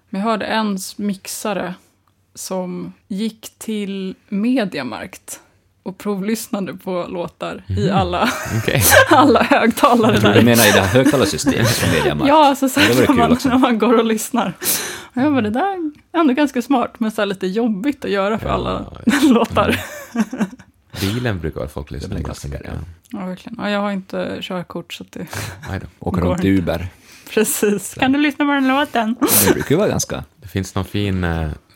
Men 0.09 0.21
jag 0.21 0.27
hörde 0.29 0.45
en 0.45 0.77
mixare 0.97 1.75
som 2.35 2.93
gick 3.07 3.53
till 3.59 4.15
Mediamarkt 4.29 5.39
och 5.83 5.97
provlyssnade 5.97 6.73
på 6.73 7.05
låtar 7.09 7.63
i 7.77 7.89
alla, 7.89 8.29
Okej. 8.61 8.83
alla 9.09 9.43
högtalare 9.43 10.19
där. 10.19 10.33
du 10.33 10.41
menar 10.41 10.63
i 10.69 10.71
det 10.71 10.79
här 10.81 10.87
högtallarsystemet 10.87 11.69
från 11.69 11.91
Mediamarkt? 11.99 12.27
Ja, 12.29 12.45
alltså 12.47 12.69
så 12.69 12.79
Ja, 12.79 12.87
när, 13.07 13.13
man, 13.13 13.31
också. 13.31 13.49
när 13.49 13.57
man 13.57 13.79
går 13.79 13.97
och 13.97 14.05
lyssnar. 14.05 14.53
Och 15.15 15.21
jag 15.21 15.31
bara, 15.31 15.41
det 15.41 15.49
där 15.49 15.91
är 16.13 16.19
ändå 16.19 16.33
ganska 16.33 16.61
smart, 16.61 16.99
men 16.99 17.11
så 17.11 17.21
här 17.21 17.25
lite 17.25 17.47
jobbigt 17.47 18.05
att 18.05 18.11
göra 18.11 18.39
för 18.39 18.47
Ja, 18.47 18.53
alla 18.53 18.85
ja. 19.05 19.13
låtar. 19.23 19.79
Bilen 21.01 21.39
brukar 21.39 21.59
väl 21.59 21.69
folk 21.69 21.91
lyssna 21.91 22.19
ganska 22.19 22.47
mycket. 22.47 22.71
Ja, 23.09 23.25
verkligen. 23.25 23.57
Ja, 23.61 23.69
jag 23.69 23.79
har 23.79 23.91
inte 23.91 24.37
körkort, 24.41 24.93
så 24.93 25.03
att 25.03 25.11
det... 25.11 25.27
Aj 25.69 25.79
då. 25.79 25.85
Åker 25.99 26.21
Går 26.21 26.29
runt 26.29 26.43
i 26.43 26.47
Uber. 26.47 26.87
Precis. 27.29 27.93
Kan 27.93 28.11
du 28.11 28.19
lyssna 28.19 28.45
på 28.45 28.51
den 28.51 28.67
låten? 28.67 29.15
Det 29.47 29.53
brukar 29.53 29.69
ju 29.69 29.75
vara 29.75 29.87
ganska... 29.89 30.23
Det 30.35 30.47
finns 30.47 30.75
någon 30.75 30.85
fin 30.85 31.23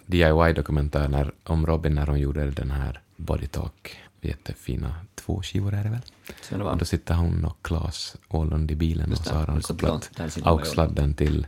DIY-dokumentär 0.08 1.08
när, 1.08 1.32
om 1.44 1.66
Robin 1.66 1.96
när 1.96 2.08
hon 2.08 2.20
gjorde 2.20 2.52
den 2.52 2.72
här 2.72 3.02
Body 3.16 3.48
Talk. 3.48 3.98
Jättefina 4.22 4.96
två 5.16 5.42
skivor 5.42 5.74
är 5.74 5.84
det 5.84 5.90
väl? 5.90 6.02
Det 6.50 6.56
Och 6.56 6.78
då 6.78 6.86
sitter 6.86 7.16
hon 7.16 7.46
och 7.46 7.58
Claes 7.62 8.16
Ålund 8.30 8.72
i 8.72 8.76
bilen 8.76 9.10
Just 9.10 9.22
och 9.22 9.26
det, 9.26 9.30
så 9.30 9.36
har 9.36 9.48
han 9.48 9.56
det, 9.56 9.64
kopplat 9.64 10.12
AUX-sladden 10.44 11.14
till 11.14 11.48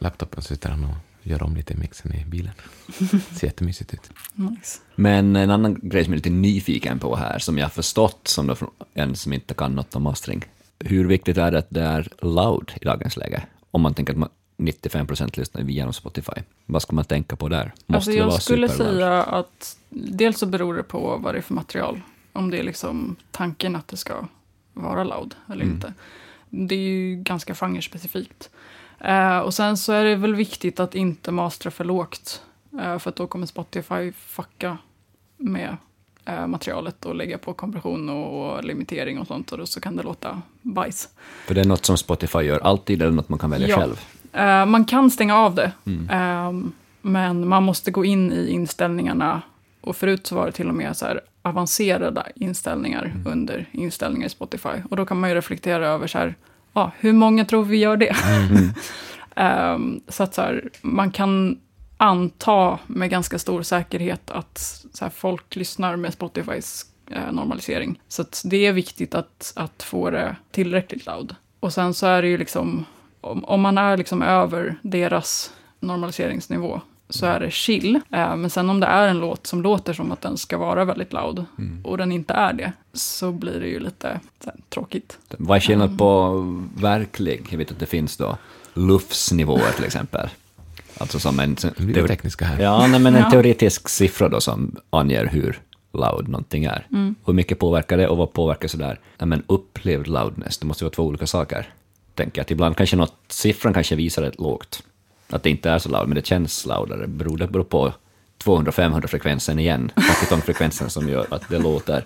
laptopen 0.00 0.42
så 0.42 0.48
sitter 0.48 0.70
han 0.70 0.84
och 0.84 0.94
gör 1.22 1.42
om 1.42 1.56
lite 1.56 1.74
i 1.74 1.76
mixen 1.76 2.14
i 2.14 2.24
bilen. 2.24 2.52
Ser 3.32 3.46
jättemysigt 3.46 3.94
ut. 3.94 4.10
Nice. 4.32 4.80
Men 4.94 5.36
en 5.36 5.50
annan 5.50 5.80
grej 5.82 6.04
som 6.04 6.12
jag 6.12 6.16
är 6.16 6.24
lite 6.24 6.30
nyfiken 6.30 6.98
på 6.98 7.16
här, 7.16 7.38
som 7.38 7.58
jag 7.58 7.64
har 7.64 7.70
förstått 7.70 8.28
som 8.28 8.46
då 8.46 8.54
från 8.54 8.70
en 8.94 9.16
som 9.16 9.32
inte 9.32 9.54
kan 9.54 9.74
något 9.74 9.96
om 9.96 10.02
mastering. 10.02 10.44
Hur 10.78 11.04
viktigt 11.04 11.36
är 11.36 11.50
det 11.50 11.58
att 11.58 11.70
det 11.70 11.82
är 11.82 12.08
loud 12.22 12.72
i 12.80 12.84
dagens 12.84 13.16
läge? 13.16 13.42
Om 13.70 13.82
man 13.82 13.94
tänker 13.94 14.12
att 14.12 14.18
man 14.18 14.28
95 14.58 15.06
procent 15.06 15.36
lyssnar 15.36 15.62
via 15.62 15.92
Spotify. 15.92 16.32
Vad 16.66 16.82
ska 16.82 16.92
man 16.96 17.04
tänka 17.04 17.36
på 17.36 17.48
där? 17.48 17.72
Måste 17.86 17.94
Alltså 17.96 18.10
det 18.10 18.16
jag 18.16 18.26
vara 18.26 18.40
skulle 18.40 18.68
säga 18.68 19.22
att 19.22 19.76
dels 19.90 20.38
så 20.38 20.46
beror 20.46 20.74
det 20.74 20.82
på 20.82 21.16
vad 21.16 21.34
det 21.34 21.38
är 21.38 21.42
för 21.42 21.54
material. 21.54 22.00
Om 22.32 22.50
det 22.50 22.58
är 22.58 22.62
liksom 22.62 23.16
tanken 23.30 23.76
att 23.76 23.88
det 23.88 23.96
ska 23.96 24.14
vara 24.74 25.04
loud 25.04 25.34
eller 25.52 25.62
Mm. 25.64 25.74
inte. 25.74 25.92
Det 26.50 26.74
är 26.74 26.78
ju 26.78 27.16
ganska 27.16 27.54
genrespecifikt. 27.54 28.50
Eh, 29.00 29.38
och 29.38 29.54
sen 29.54 29.76
så 29.76 29.92
är 29.92 30.04
det 30.04 30.16
väl 30.16 30.34
viktigt 30.34 30.80
att 30.80 30.94
inte 30.94 31.30
mastra 31.32 31.70
för 31.70 31.84
lågt. 31.84 32.42
Eh, 32.80 32.98
för 32.98 33.08
att 33.10 33.16
då 33.16 33.26
kommer 33.26 33.46
Spotify 33.46 34.12
fucka 34.12 34.78
med 35.36 35.76
eh, 36.24 36.46
materialet 36.46 37.06
och 37.06 37.14
lägga 37.14 37.38
på 37.38 37.52
kompression 37.54 38.08
och, 38.08 38.52
och 38.56 38.64
limitering 38.64 39.18
och 39.18 39.26
sånt. 39.26 39.52
Och 39.52 39.58
då 39.58 39.66
så 39.66 39.80
kan 39.80 39.96
det 39.96 40.02
låta 40.02 40.42
bajs. 40.62 41.08
För 41.46 41.54
det 41.54 41.60
är 41.60 41.64
något 41.64 41.84
som 41.84 41.96
Spotify 41.98 42.38
gör 42.38 42.58
alltid, 42.60 43.02
eller 43.02 43.12
något 43.12 43.28
man 43.28 43.38
kan 43.38 43.50
välja 43.50 43.68
Ja. 43.68 43.76
själv? 43.76 44.00
Eh, 44.32 44.66
man 44.66 44.84
kan 44.84 45.10
stänga 45.10 45.36
av 45.36 45.54
det, 45.54 45.72
Mm. 45.86 46.10
Ehm, 46.10 46.72
men 47.02 47.48
man 47.48 47.62
måste 47.62 47.90
gå 47.90 48.04
in 48.04 48.32
i 48.32 48.48
inställningarna. 48.50 49.42
Och 49.80 49.96
förut 49.96 50.26
så 50.26 50.34
var 50.34 50.46
det 50.46 50.52
till 50.52 50.68
och 50.68 50.74
med 50.74 50.96
så 50.96 51.06
här 51.06 51.20
avancerade 51.42 52.22
inställningar 52.34 53.04
Mm. 53.04 53.26
under 53.26 53.66
inställningar 53.72 54.26
i 54.26 54.30
Spotify. 54.30 54.68
Och 54.90 54.96
då 54.96 55.06
kan 55.06 55.20
man 55.20 55.30
ju 55.30 55.36
reflektera 55.36 55.88
över 55.88 56.06
så 56.06 56.18
här, 56.18 56.34
ja, 56.72 56.90
hur 56.98 57.12
många 57.12 57.44
tror 57.44 57.64
vi 57.64 57.76
gör 57.76 57.96
det? 57.96 58.16
Mm. 58.50 58.70
Ehm, 59.36 60.00
så 60.08 60.22
att 60.22 60.34
så 60.34 60.42
här, 60.42 60.68
man 60.82 61.10
kan 61.10 61.58
anta 61.96 62.78
med 62.86 63.10
ganska 63.10 63.38
stor 63.38 63.62
säkerhet 63.62 64.30
att 64.30 64.58
så 64.92 65.04
här, 65.04 65.10
folk 65.10 65.56
lyssnar 65.56 65.96
med 65.96 66.12
Spotifys 66.12 66.86
eh, 67.10 67.32
normalisering. 67.32 68.00
Så 68.08 68.24
det 68.44 68.66
är 68.66 68.72
viktigt 68.72 69.14
att, 69.14 69.52
att 69.56 69.82
få 69.82 70.10
det 70.10 70.36
tillräckligt 70.50 71.06
loud. 71.06 71.34
Och 71.60 71.72
sen 71.72 71.94
så 71.94 72.06
är 72.06 72.22
det 72.22 72.28
ju 72.28 72.38
liksom, 72.38 72.84
om, 73.20 73.44
om 73.44 73.60
man 73.60 73.78
är 73.78 73.96
liksom 73.96 74.22
över 74.22 74.76
deras 74.82 75.52
normaliseringsnivå 75.80 76.80
så 77.10 77.26
är 77.26 77.40
det 77.40 77.50
chill. 77.50 78.00
Eh, 78.12 78.36
men 78.36 78.50
sen 78.50 78.70
om 78.70 78.80
det 78.80 78.86
är 78.86 79.08
en 79.08 79.18
låt 79.18 79.46
som 79.46 79.62
låter 79.62 79.92
som 79.92 80.12
att 80.12 80.20
den 80.20 80.36
ska 80.36 80.58
vara 80.58 80.84
väldigt 80.84 81.12
loud 81.12 81.44
och 81.84 81.98
den 81.98 82.12
inte 82.12 82.34
är 82.34 82.52
det 82.52 82.72
så 82.92 83.32
blir 83.32 83.60
det 83.60 83.66
ju 83.68 83.80
lite 83.80 84.20
här, 84.44 84.54
tråkigt. 84.68 85.18
Vad 85.28 85.56
är 85.56 85.60
skillnad 85.60 85.98
på 85.98 86.30
verklig? 86.76 87.46
Jag 87.50 87.58
vet 87.58 87.70
att 87.70 87.78
det 87.78 87.86
finns 87.86 88.16
då 88.16 88.36
LUFS-nivåer 88.74 89.72
till 89.76 89.84
exempel. 89.84 90.28
Alltså 90.98 91.18
som 91.18 91.40
en... 91.40 91.56
Tekniska 91.56 92.44
här. 92.44 92.62
Ja, 92.62 92.86
nej, 92.86 93.00
men 93.00 93.14
en 93.14 93.22
Ja. 93.24 93.30
teoretisk 93.30 93.88
siffra 93.88 94.28
då 94.28 94.40
som 94.40 94.76
anger 94.90 95.26
hur 95.26 95.58
loud 95.92 96.28
någonting 96.28 96.64
är. 96.64 96.86
Mm. 96.92 97.14
Hur 97.26 97.32
mycket 97.32 97.58
påverkar 97.58 97.96
det 97.98 98.08
och 98.08 98.16
vad 98.16 98.32
påverkar 98.32 98.68
sådär? 98.68 99.00
Ja, 99.18 99.26
men 99.26 99.42
upplevd 99.46 100.06
loudness, 100.06 100.58
det 100.58 100.66
måste 100.66 100.84
vara 100.84 100.94
två 100.94 101.02
olika 101.02 101.26
saker. 101.26 101.68
Tänker 102.18 102.42
att 102.42 102.50
ibland 102.50 102.76
kanske 102.76 102.96
något, 102.96 103.16
siffran 103.28 103.74
kanske 103.74 103.96
visar 103.96 104.22
ett 104.22 104.40
lågt. 104.40 104.82
Att 105.30 105.42
det 105.42 105.50
inte 105.50 105.70
är 105.70 105.78
så 105.78 105.88
loud, 105.88 106.08
men 106.08 106.14
det 106.14 106.26
känns 106.26 106.66
loudare. 106.66 107.06
Beror 107.06 107.38
det 107.38 107.46
beror 107.46 107.64
på 107.64 107.92
200-500 108.44 109.06
frekvensen 109.06 109.58
igen, 109.58 109.90
frekvensen 110.44 110.90
som 110.90 111.08
gör 111.08 111.26
att 111.30 111.48
det 111.48 111.58
låter, 111.58 112.04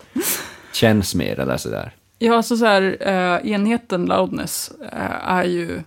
känns 0.72 1.14
mer 1.14 1.40
eller 1.40 1.56
sådär. 1.56 1.94
Ja, 2.18 2.36
alltså 2.36 2.56
så 2.56 2.64
här, 2.64 2.96
eh, 3.00 3.52
enheten 3.52 4.06
loudness 4.06 4.72
eh, 4.92 5.28
är 5.28 5.44
ju 5.44 5.82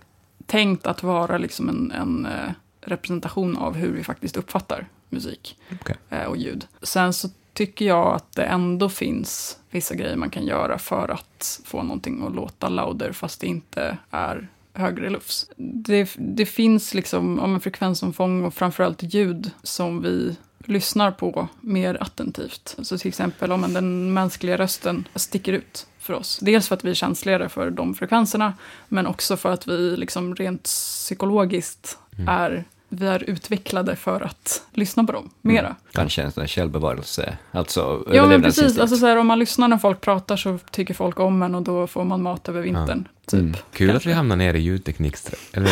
tänkt 0.46 0.86
att 0.86 1.02
vara 1.02 1.38
liksom 1.38 1.68
en, 1.68 1.92
en 1.92 2.26
eh, 2.26 2.50
representation 2.80 3.56
av 3.56 3.74
hur 3.74 3.92
vi 3.92 4.04
faktiskt 4.04 4.36
uppfattar 4.36 4.86
musik 5.08 5.58
Okej. 5.80 5.96
eh, 6.10 6.24
och 6.24 6.36
ljud. 6.36 6.66
Sen 6.82 7.12
så 7.12 7.28
tycker 7.56 7.84
jag 7.84 8.14
att 8.14 8.32
det 8.32 8.44
ändå 8.44 8.88
finns 8.88 9.58
vissa 9.70 9.94
grejer 9.94 10.16
man 10.16 10.30
kan 10.30 10.46
göra 10.46 10.78
för 10.78 11.08
att 11.08 11.60
få 11.64 11.82
någonting 11.82 12.26
att 12.26 12.34
låta 12.34 12.68
louder 12.68 13.12
fast 13.12 13.40
det 13.40 13.46
inte 13.46 13.98
är 14.10 14.48
högre 14.72 15.10
lufs. 15.10 15.50
Det, 15.56 16.10
det 16.18 16.46
finns 16.46 16.94
liksom 16.94 17.38
om 17.38 17.54
en 17.54 17.60
frekvensomfång 17.60 18.44
och 18.44 18.54
framförallt 18.54 19.02
ljud 19.02 19.50
som 19.62 20.02
vi 20.02 20.36
lyssnar 20.64 21.10
på 21.10 21.48
mer 21.60 22.02
attentivt. 22.02 22.76
Så 22.82 22.98
till 22.98 23.08
exempel 23.08 23.52
om 23.52 23.72
den 23.74 24.14
mänskliga 24.14 24.58
rösten 24.58 25.08
sticker 25.14 25.52
ut 25.52 25.86
för 25.98 26.14
oss. 26.14 26.38
Dels 26.42 26.68
för 26.68 26.74
att 26.74 26.84
vi 26.84 26.90
är 26.90 26.94
känsligare 26.94 27.48
för 27.48 27.70
de 27.70 27.94
frekvenserna, 27.94 28.54
men 28.88 29.06
också 29.06 29.36
för 29.36 29.52
att 29.52 29.68
vi 29.68 29.96
liksom 29.96 30.34
rent 30.34 30.62
psykologiskt 30.62 31.98
Mm. 32.18 32.28
är, 32.28 32.64
vi 32.88 33.06
är 33.06 33.22
utvecklade 33.30 33.96
för 33.96 34.20
att 34.20 34.62
lyssna 34.72 35.04
på 35.04 35.12
dem 35.12 35.30
mera. 35.42 35.76
Kanske 35.92 36.22
en 36.22 36.32
sån 36.32 36.40
där 36.40 36.48
självbevarelse, 36.48 37.36
alltså 37.52 38.04
Ja, 38.12 38.26
men 38.26 38.42
precis. 38.42 38.78
Alltså, 38.78 38.96
så 38.96 39.06
här, 39.06 39.16
om 39.16 39.26
man 39.26 39.38
lyssnar 39.38 39.68
när 39.68 39.78
folk 39.78 40.00
pratar 40.00 40.36
så 40.36 40.58
tycker 40.70 40.94
folk 40.94 41.20
om 41.20 41.42
en 41.42 41.54
och 41.54 41.62
då 41.62 41.86
får 41.86 42.04
man 42.04 42.22
mat 42.22 42.48
över 42.48 42.60
vintern. 42.60 43.08
Typ. 43.26 43.40
Mm. 43.40 43.54
Kul 43.72 43.88
att 43.88 43.92
Kanske. 43.94 44.08
vi 44.08 44.14
hamnar 44.14 44.36
ner 44.36 44.54
i 44.54 44.58
ljudteknik, 44.58 45.16
eller 45.52 45.70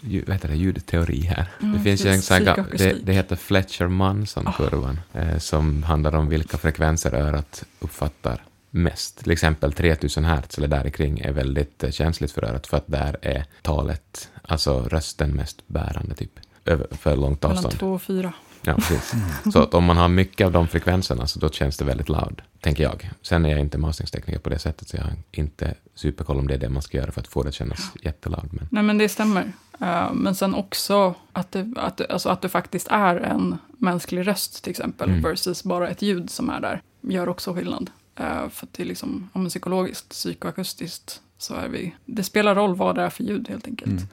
ju- 0.00 0.24
vad 0.26 0.34
heter 0.36 0.48
det, 0.48 0.56
ljudteori 0.56 1.20
här. 1.20 1.46
det 1.60 1.66
Mm, 1.66 1.84
finns 1.84 2.04
ju 2.06 2.10
en 2.10 2.22
sån 2.22 2.36
här, 2.36 2.64
det, 2.78 2.96
det 3.02 3.12
heter 3.12 3.36
Fletcher-Manson-kurvan, 3.36 5.00
eh, 5.12 5.38
som 5.38 5.82
handlar 5.82 6.14
om 6.14 6.28
vilka 6.28 6.58
frekvenser 6.58 7.14
örat 7.14 7.64
uppfattar 7.80 8.42
mest. 8.76 9.18
Till 9.18 9.32
exempel 9.32 9.72
3000 9.72 10.24
hertz 10.24 10.58
eller 10.58 10.68
där 10.68 10.90
kring 10.90 11.18
är 11.18 11.32
väldigt 11.32 11.84
eh, 11.84 11.90
känsligt 11.90 12.32
för 12.32 12.44
örat, 12.44 12.66
för 12.66 12.76
att 12.76 12.86
där 12.86 13.16
är 13.22 13.44
talet, 13.62 14.30
alltså 14.42 14.82
rösten, 14.82 15.30
mest 15.30 15.68
bärande, 15.68 16.14
typ, 16.14 16.32
över, 16.64 16.86
för 16.90 17.16
långt 17.16 17.42
Mellan 17.42 17.56
avstånd. 17.56 17.78
två 17.78 17.92
och 17.92 18.02
fyra. 18.02 18.32
Ja, 18.62 18.74
precis. 18.74 19.12
Så 19.52 19.62
att 19.62 19.74
om 19.74 19.84
man 19.84 19.96
har 19.96 20.08
mycket 20.08 20.44
av 20.44 20.52
de 20.52 20.68
frekvenserna, 20.68 21.26
så 21.26 21.38
då 21.38 21.48
känns 21.48 21.76
det 21.76 21.84
väldigt 21.84 22.08
loud, 22.08 22.42
tänker 22.60 22.82
jag. 22.82 23.10
Sen 23.22 23.46
är 23.46 23.50
jag 23.50 23.60
inte 23.60 23.78
masteringstekniker 23.78 24.40
på 24.40 24.50
det 24.50 24.58
sättet, 24.58 24.88
så 24.88 24.96
jag 24.96 25.02
har 25.04 25.12
inte 25.32 25.74
superkoll 25.94 26.38
om 26.38 26.48
det 26.48 26.54
är 26.54 26.58
det 26.58 26.68
man 26.68 26.82
ska 26.82 26.98
göra 26.98 27.12
för 27.12 27.20
att 27.20 27.26
få 27.26 27.42
det 27.42 27.48
att 27.48 27.54
kännas 27.54 27.90
jätteloud. 28.02 28.48
Men 28.52 28.68
Nej, 28.70 28.82
men 28.82 28.98
det 28.98 29.08
stämmer. 29.08 29.52
Eh, 29.80 30.12
men 30.12 30.34
sen 30.34 30.54
också 30.54 31.14
att 31.32 31.52
det, 31.52 31.72
att, 31.76 31.96
det, 31.96 32.06
alltså 32.06 32.28
att 32.28 32.42
det 32.42 32.48
faktiskt 32.48 32.88
är 32.90 33.16
en 33.16 33.58
mänsklig 33.78 34.26
röst 34.26 34.62
till 34.64 34.70
exempel, 34.70 35.08
Mm. 35.10 35.22
versus 35.22 35.64
bara 35.64 35.88
ett 35.88 36.02
ljud 36.02 36.30
som 36.30 36.50
är 36.50 36.60
där, 36.60 36.80
gör 37.00 37.28
också 37.28 37.54
skillnad. 37.54 37.90
Eh, 38.16 38.48
för 38.48 38.66
att 38.66 38.72
det 38.72 38.82
är 38.82 38.86
liksom, 38.86 39.28
om 39.32 39.48
psykologiskt, 39.48 40.08
psykoakustiskt, 40.08 41.20
så 41.38 41.54
är 41.54 41.68
vi, 41.68 41.94
det 42.04 42.22
spelar 42.22 42.54
roll 42.54 42.74
vad 42.74 42.94
det 42.94 43.02
är 43.02 43.10
för 43.10 43.24
ljud 43.24 43.48
helt 43.48 43.66
enkelt. 43.66 43.90
Mm. 43.90 44.08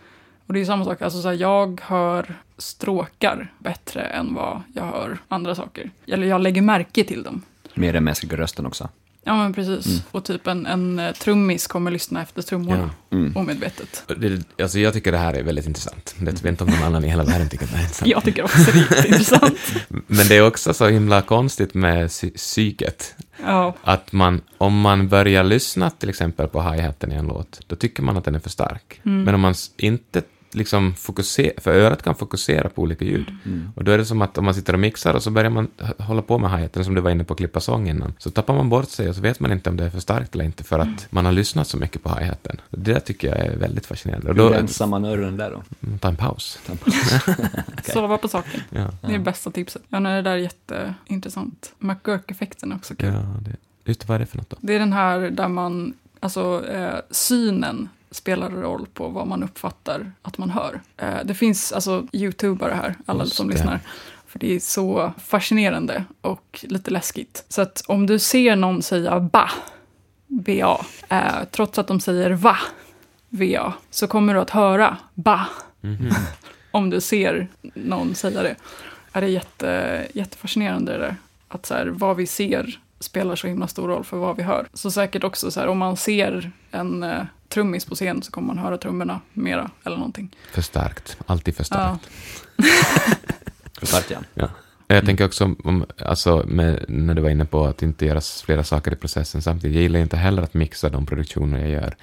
Och 0.48 0.54
det 0.54 0.62
är 0.62 0.66
samma 0.66 0.86
sak, 0.86 1.02
alltså 1.02 1.22
så 1.22 1.28
här, 1.28 1.36
jag 1.36 1.82
hör 1.84 2.36
stråkar 2.58 3.54
bättre 3.60 4.02
än 4.02 4.34
vad 4.34 4.62
jag 4.74 4.84
hör 4.84 5.18
andra 5.28 5.56
saker. 5.56 5.92
Eller 6.08 6.28
jag 6.28 6.42
lägger 6.42 6.62
märke 6.62 7.04
till 7.04 7.24
dem. 7.24 7.42
Mer 7.74 7.94
den 7.94 8.04
mänskliga 8.04 8.38
rösten 8.38 8.66
också. 8.66 8.90
Ja, 9.26 9.36
men 9.38 9.54
precis. 9.54 9.86
Mm. 9.86 10.00
Och 10.12 10.26
typ 10.26 10.48
en, 10.48 10.66
en 10.66 11.00
eh, 11.00 11.12
trummis 11.14 11.68
kommer 11.68 11.92
lyssna 11.92 12.22
efter 12.22 12.42
trummorna, 12.42 12.90
Mm. 13.12 13.38
omedvetet. 13.38 14.04
det, 14.18 14.62
alltså 14.64 14.80
jag 14.80 14.94
tycker 14.94 15.12
det 15.12 15.18
här 15.18 15.34
är 15.34 15.44
väldigt 15.44 15.68
intressant. 15.68 16.16
Det 16.20 16.32
vet 16.32 16.46
inte 16.46 16.64
om 16.64 16.70
någon 16.70 16.84
annan 16.84 17.06
i 17.06 17.08
hela 17.10 17.24
världen 17.24 17.50
tycker 17.50 17.66
det 17.66 17.72
här 17.72 17.80
är 17.80 17.84
intressant. 17.84 18.12
Jag 18.12 18.24
tycker 18.24 18.44
också 18.44 18.58
det 18.72 18.72
är 18.72 18.82
jätteintressant. 18.98 19.58
Men 20.08 20.28
det 20.28 20.36
är 20.38 20.48
också 20.48 20.74
så 20.74 20.88
himla 20.88 21.22
konstigt 21.22 21.74
med 21.74 22.08
psy- 22.08 22.36
psyket. 22.36 23.16
Ja, 23.46 23.76
Att 23.84 24.12
man, 24.12 24.42
om 24.58 24.82
man 24.82 25.08
börjar 25.10 25.44
lyssna 25.44 25.90
till 25.90 26.10
exempel 26.10 26.48
på 26.48 26.62
hi-haten 26.62 27.12
i 27.12 27.16
en 27.16 27.28
låt, 27.28 27.60
då 27.68 27.76
tycker 27.76 28.04
man 28.04 28.18
att 28.18 28.26
den 28.26 28.36
är 28.36 28.40
för 28.40 28.50
stark. 28.50 29.02
Mm. 29.06 29.24
Men 29.24 29.36
om 29.36 29.42
man 29.42 29.54
inte 29.78 30.22
liksom 30.56 30.94
fokuserar, 30.96 31.54
för 31.62 31.72
örat 31.74 32.04
kan 32.04 32.16
fokusera 32.16 32.70
på 32.70 32.82
olika 32.82 33.06
ljud. 33.06 33.32
Mm. 33.46 33.70
Och 33.76 33.84
då 33.84 33.92
är 33.92 33.98
det 33.98 34.06
som 34.06 34.22
att 34.22 34.38
om 34.38 34.46
man 34.46 34.54
sitter 34.54 34.74
och 34.74 34.80
mixar 34.80 35.14
och 35.14 35.24
så 35.24 35.32
börjar 35.32 35.50
man 35.50 35.68
hålla 36.00 36.22
på 36.22 36.38
med 36.38 36.52
hi-haten, 36.52 36.86
som 36.86 36.96
du 36.96 37.02
var 37.02 37.12
inne 37.12 37.24
på 37.24 37.34
att 37.34 37.38
klippa 37.38 37.60
sång 37.60 37.90
innan, 37.90 38.14
så 38.18 38.32
tappar 38.32 38.56
man 38.56 38.70
bort 38.70 38.90
sig 38.90 39.10
och 39.10 39.16
så 39.16 39.22
vet 39.22 39.40
man 39.40 39.52
inte 39.52 39.70
om 39.70 39.78
det 39.78 39.86
är 39.86 39.90
för 39.90 40.00
starkt 40.00 40.36
eller 40.36 40.46
inte 40.46 40.64
för 40.64 40.80
Mm. 40.80 40.94
att 40.96 41.12
man 41.12 41.26
har 41.26 41.32
lyssnat 41.32 41.68
så 41.68 41.78
mycket 41.78 42.04
på 42.04 42.10
hi-haten. 42.10 42.58
Det 42.70 42.94
där 42.94 43.00
tycker 43.00 43.28
jag 43.28 43.38
är 43.40 43.58
väldigt 43.58 43.86
fascinerande. 43.86 44.30
Och 44.30 44.36
Hur 44.36 44.50
rensar 44.50 44.88
man 44.88 45.06
öronen 45.06 45.38
där 45.38 45.52
då? 45.52 45.64
ta 46.00 46.08
en 46.08 46.16
paus. 46.16 46.60
sova 47.94 48.18
på 48.18 48.28
saken. 48.28 48.62
Ja, 48.70 48.90
Det 49.02 49.08
är 49.08 49.12
det 49.12 49.20
bästa 49.20 49.52
tipset. 49.52 49.82
Ja, 49.90 50.00
nej, 50.00 50.16
det 50.16 50.22
där 50.22 50.32
är 50.32 50.38
jätteintressant. 50.38 51.74
McGurk-effekten 51.80 52.72
är 52.72 52.76
också 52.76 52.94
ja 52.98 53.06
kul. 53.12 53.14
det, 53.42 53.56
just 53.86 54.08
vad 54.08 54.16
är 54.16 54.20
det 54.20 54.26
för 54.26 54.38
något 54.38 54.50
då? 54.50 54.58
Det 54.62 54.76
är 54.76 54.80
den 54.80 54.94
här 54.94 55.20
där 55.20 55.48
man, 55.48 55.94
alltså 56.20 56.66
eh, 56.68 56.96
synen 57.12 57.90
spelar 58.14 58.50
roll 58.50 58.88
på 58.94 59.08
vad 59.10 59.28
man 59.28 59.44
uppfattar 59.44 60.12
att 60.22 60.38
man 60.38 60.50
hör. 60.50 60.82
Eh, 60.98 61.16
det 61.26 61.34
finns 61.34 61.72
alltså 61.72 62.08
youtubare 62.14 62.74
här, 62.74 62.96
alla 63.06 63.24
Just 63.24 63.36
som 63.36 63.48
det. 63.48 63.54
lyssnar. 63.54 63.80
För 64.28 64.40
det 64.40 64.56
är 64.56 64.60
så 64.60 65.14
fascinerande 65.26 66.04
och 66.22 66.66
lite 66.70 66.92
läskigt. 66.92 67.46
Så 67.50 67.62
att 67.62 67.84
om 67.88 68.06
du 68.08 68.20
ser 68.20 68.56
någon 68.56 68.82
säga 68.82 69.20
ba, 69.20 69.50
ba, 70.28 70.82
eh, 71.10 71.44
trots 71.52 71.80
att 71.80 71.88
de 71.88 72.00
säger 72.00 72.32
va, 72.32 72.58
va, 73.30 73.74
så 73.90 74.08
kommer 74.08 74.34
du 74.34 74.40
att 74.40 74.50
höra 74.50 74.98
ba, 75.14 75.40
Mhm. 75.82 76.10
om 76.72 76.90
du 76.90 77.02
ser 77.02 77.48
någon 77.76 78.16
säga 78.16 78.44
det. 78.44 78.56
Är 79.12 79.22
det 79.22 79.28
jätte, 79.28 80.08
jättefascinerande 80.14 80.92
det 80.92 80.98
där. 80.98 81.16
Att 81.48 81.66
så 81.66 81.74
här, 81.74 81.86
vad 81.88 82.16
vi 82.18 82.28
ser 82.28 82.80
spelar 83.00 83.36
så 83.36 83.48
himla 83.48 83.68
stor 83.68 83.88
roll 83.88 84.04
för 84.04 84.18
vad 84.18 84.38
vi 84.38 84.44
hör. 84.44 84.68
Så 84.74 84.92
säkert 84.92 85.24
också 85.24 85.52
så 85.52 85.60
här, 85.60 85.68
om 85.68 85.78
man 85.78 85.98
ser 85.98 86.52
en 86.72 87.04
eh, 87.04 87.22
trummis 87.54 87.86
på 87.86 87.96
scen 87.96 88.22
så 88.22 88.32
kommer 88.32 88.48
man 88.48 88.58
höra 88.58 88.78
trummorna 88.78 89.22
mera 89.34 89.72
eller 89.84 89.98
någonting. 89.98 90.36
För 90.52 90.62
starkt, 90.62 91.18
alltid 91.26 91.56
för 91.56 91.64
starkt. 91.64 92.10
För 93.80 93.86
starkt, 93.86 94.12
ja. 94.12 94.18
Ja. 94.34 94.50
Jag 94.88 95.06
tänker 95.06 95.26
också, 95.26 95.56
om, 95.64 95.86
alltså, 96.00 96.44
med, 96.48 96.86
när 96.88 97.14
du 97.14 97.22
var 97.22 97.30
inne 97.30 97.46
på 97.46 97.66
att 97.66 97.84
inte 97.84 98.06
göra 98.06 98.22
flera 98.22 98.64
saker 98.64 98.94
i 98.94 98.96
processen 98.96 99.42
samtidigt. 99.42 99.76
Jag 99.76 99.84
gillar 99.84 100.00
inte 100.00 100.18
heller 100.18 100.42
att 100.42 100.54
mixa 100.54 100.90
de 100.90 101.06
produktioner 101.06 101.60
jag 101.60 101.70
gör. 101.70 101.96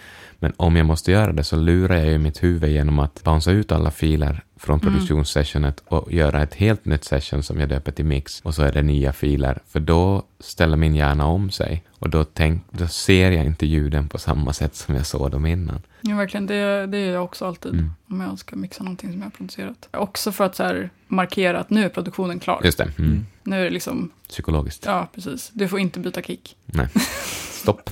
Men 0.43 0.53
om 0.57 0.76
jag 0.76 0.86
måste 0.86 1.11
göra 1.12 1.32
det 1.32 1.45
så 1.45 1.57
lurar 1.57 1.97
jag 1.97 2.07
ju 2.09 2.18
mitt 2.18 2.43
huvud 2.43 2.70
genom 2.70 2.99
att 2.99 3.22
bouncea 3.24 3.53
ut 3.53 3.72
alla 3.72 3.91
filer 3.91 4.45
från 4.57 4.80
Mm. 4.80 4.93
produktionssessionet 4.93 5.82
och 5.86 6.12
göra 6.12 6.43
ett 6.43 6.55
helt 6.55 6.84
nytt 6.84 7.05
session 7.05 7.43
som 7.43 7.61
jag 7.61 7.68
döper 7.68 7.93
till 7.93 8.05
mix. 8.05 8.41
Och 8.41 8.55
så 8.55 8.62
är 8.62 8.72
det 8.72 8.82
nya 8.82 9.12
filer. 9.12 9.59
För 9.68 9.80
då 9.80 10.22
ställer 10.41 10.76
min 10.76 10.95
hjärna 10.95 11.26
om 11.26 11.51
sig. 11.51 11.84
Och 11.99 12.11
då, 12.11 12.24
tänk, 12.24 12.62
då 12.70 12.86
ser 12.88 13.30
jag 13.30 13.45
inte 13.45 13.66
ljuden 13.66 14.09
på 14.09 14.18
samma 14.18 14.53
sätt 14.53 14.74
som 14.76 14.95
jag 14.95 15.07
såg 15.07 15.30
dem 15.30 15.47
innan. 15.47 15.82
Ja, 16.01 16.16
verkligen. 16.16 16.47
Det, 16.47 16.86
det 16.86 16.99
är 16.99 17.12
jag 17.12 17.24
också 17.24 17.47
alltid. 17.47 17.72
Mm. 17.72 17.91
Om 18.09 18.20
jag 18.20 18.38
ska 18.38 18.57
mixa 18.57 18.82
någonting 18.82 19.11
som 19.12 19.18
jag 19.18 19.26
har 19.26 19.30
producerat. 19.30 19.88
Också 19.93 20.32
för 20.32 20.45
att 20.45 20.57
så 20.57 20.62
här, 20.62 20.91
markera 21.09 21.61
att 21.61 21.70
nu 21.70 21.84
är 21.84 21.88
produktionen 21.88 22.41
klar. 22.41 22.61
Just 22.64 22.78
det, 22.78 22.84
mm. 22.99 23.11
Mm. 23.11 23.26
Nu 23.43 23.61
är 23.61 23.64
det 23.64 23.70
liksom, 23.70 24.11
psykologiskt. 24.28 24.84
ja 24.86 25.09
precis. 25.14 25.51
Du 25.53 25.68
får 25.68 25.78
inte 25.80 26.01
byta 26.01 26.22
kick. 26.22 26.57
Nej, 26.66 26.88
stopp. 27.51 27.91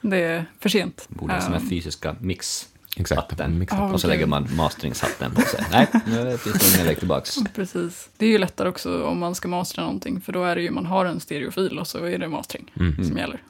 Det 0.00 0.16
är 0.16 0.44
för 0.60 0.68
sent. 0.68 1.06
Borde 1.08 1.32
ha 1.34 1.40
såna 1.40 1.56
Ehm, 1.56 1.62
här 1.62 1.70
fysiska 1.70 2.16
mix. 2.20 2.68
Exakt. 2.96 3.30
Hatten. 3.30 3.58
Mixa. 3.58 3.76
Ja. 3.76 3.92
Och 3.92 4.00
så 4.00 4.06
lägger 4.08 4.26
man 4.26 4.48
masteringshatten 4.56 5.34
på 5.34 5.40
sig. 5.40 5.64
Nej, 5.70 5.86
nu 6.06 6.38
finns 6.38 6.58
det 6.58 6.74
ingen 6.74 6.86
väg 6.86 6.98
tillbaks. 6.98 7.36
Precis. 7.54 8.08
Det 8.16 8.26
är 8.26 8.30
ju 8.30 8.38
lättare 8.38 8.68
också 8.68 9.04
om 9.04 9.18
man 9.18 9.34
ska 9.34 9.48
mastra 9.48 9.82
någonting. 9.84 10.20
För 10.20 10.32
då 10.32 10.44
är 10.44 10.56
det 10.56 10.62
ju, 10.62 10.70
man 10.70 10.86
har 10.86 11.04
en 11.04 11.20
stereofil 11.20 11.78
och 11.78 11.86
så 11.86 12.04
är 12.04 12.18
det 12.18 12.28
mastering 12.28 12.70
Mm. 12.80 13.04
som 13.04 13.16
gäller. 13.18 13.42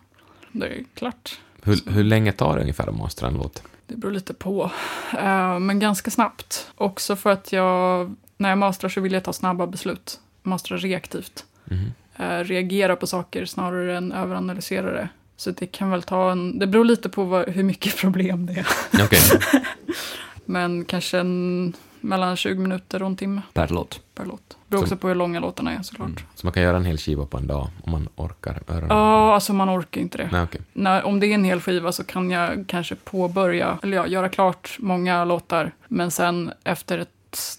Det 0.53 0.67
är 0.67 0.85
klart. 0.95 1.39
Hur, 1.63 1.91
hur 1.91 2.05
länge 2.05 2.33
tar 2.33 2.55
det 2.57 2.61
ungefär 2.61 2.87
att 2.89 2.97
mastra 2.97 3.29
en 3.29 3.35
låt? 3.35 3.63
Det 3.87 3.97
beror 3.97 4.13
lite 4.13 4.35
på. 4.35 4.71
Eh, 5.19 5.59
men 5.59 5.79
ganska 5.79 6.11
snabbt. 6.11 6.71
Också 6.75 7.17
för 7.17 7.31
att 7.31 7.53
jag, 7.53 8.15
när 8.37 8.49
jag 8.49 8.59
mastrar 8.59 8.91
så 8.91 9.01
vill 9.01 9.13
jag 9.13 9.25
ta 9.25 9.33
snabba 9.33 9.67
beslut. 9.67 10.21
Mastra 10.43 10.77
reaktivt. 10.77 11.45
Mhm. 11.65 11.93
Eh, 12.17 12.45
reagera 12.45 12.97
på 12.97 13.07
saker 13.07 13.45
snarare 13.45 13.97
än 13.97 14.13
överanalysera 14.13 14.93
det. 14.93 15.09
Så 15.41 15.51
det 15.51 15.67
kan 15.67 15.91
väl 15.91 16.03
ta 16.03 16.31
en, 16.33 16.59
det 16.59 16.67
beror 16.67 16.85
lite 16.85 17.09
på 17.09 17.25
vad, 17.25 17.49
hur 17.49 17.63
mycket 17.63 17.97
problem 18.01 18.47
det 18.47 18.53
är. 18.53 18.67
Okej. 19.05 19.21
Men 20.45 20.85
kanske 20.85 21.19
en, 21.19 21.73
mellan 22.01 22.37
20 22.37 22.61
minuter 22.61 23.03
och 23.03 23.07
en 23.09 23.17
timme 23.17 23.43
Per 23.53 23.69
låt. 23.69 24.01
per 24.15 24.25
låt. 24.25 24.43
Det 24.49 24.57
beror 24.69 24.81
Så- 24.81 24.85
också 24.85 24.97
på 24.97 25.09
hur 25.09 25.15
långa 25.15 25.41
låtarna 25.41 25.73
är 25.73 25.83
såklart. 25.83 26.09
Mm. 26.09 26.23
Så 26.35 26.47
man 26.47 26.53
kan 26.53 26.63
göra 26.63 26.77
en 26.77 26.85
hel 26.85 26.99
skiva 26.99 27.27
på 27.27 27.37
en 27.39 27.47
dag 27.47 27.69
om 27.85 27.93
man 27.93 28.09
orkar? 28.17 28.63
Ja, 28.89 29.35
alltså 29.35 29.53
man 29.53 29.71
orkar 29.79 30.01
inte 30.01 30.19
det. 30.19 30.29
Nej, 30.33 30.43
okej. 30.43 30.61
När, 30.73 31.03
om 31.07 31.21
det 31.21 31.27
är 31.27 31.35
en 31.35 31.45
hel 31.45 31.61
skiva 31.61 31.93
så 31.93 32.05
kan 32.05 32.31
jag 32.31 32.65
kanske 32.69 32.95
påbörja, 32.95 33.79
eller 33.83 33.97
ja, 33.97 34.07
göra 34.07 34.29
klart 34.29 34.77
många 34.79 35.25
låtar. 35.25 35.73
Men 35.89 36.11
sen 36.11 36.53
efter 36.65 36.99
ett 36.99 37.09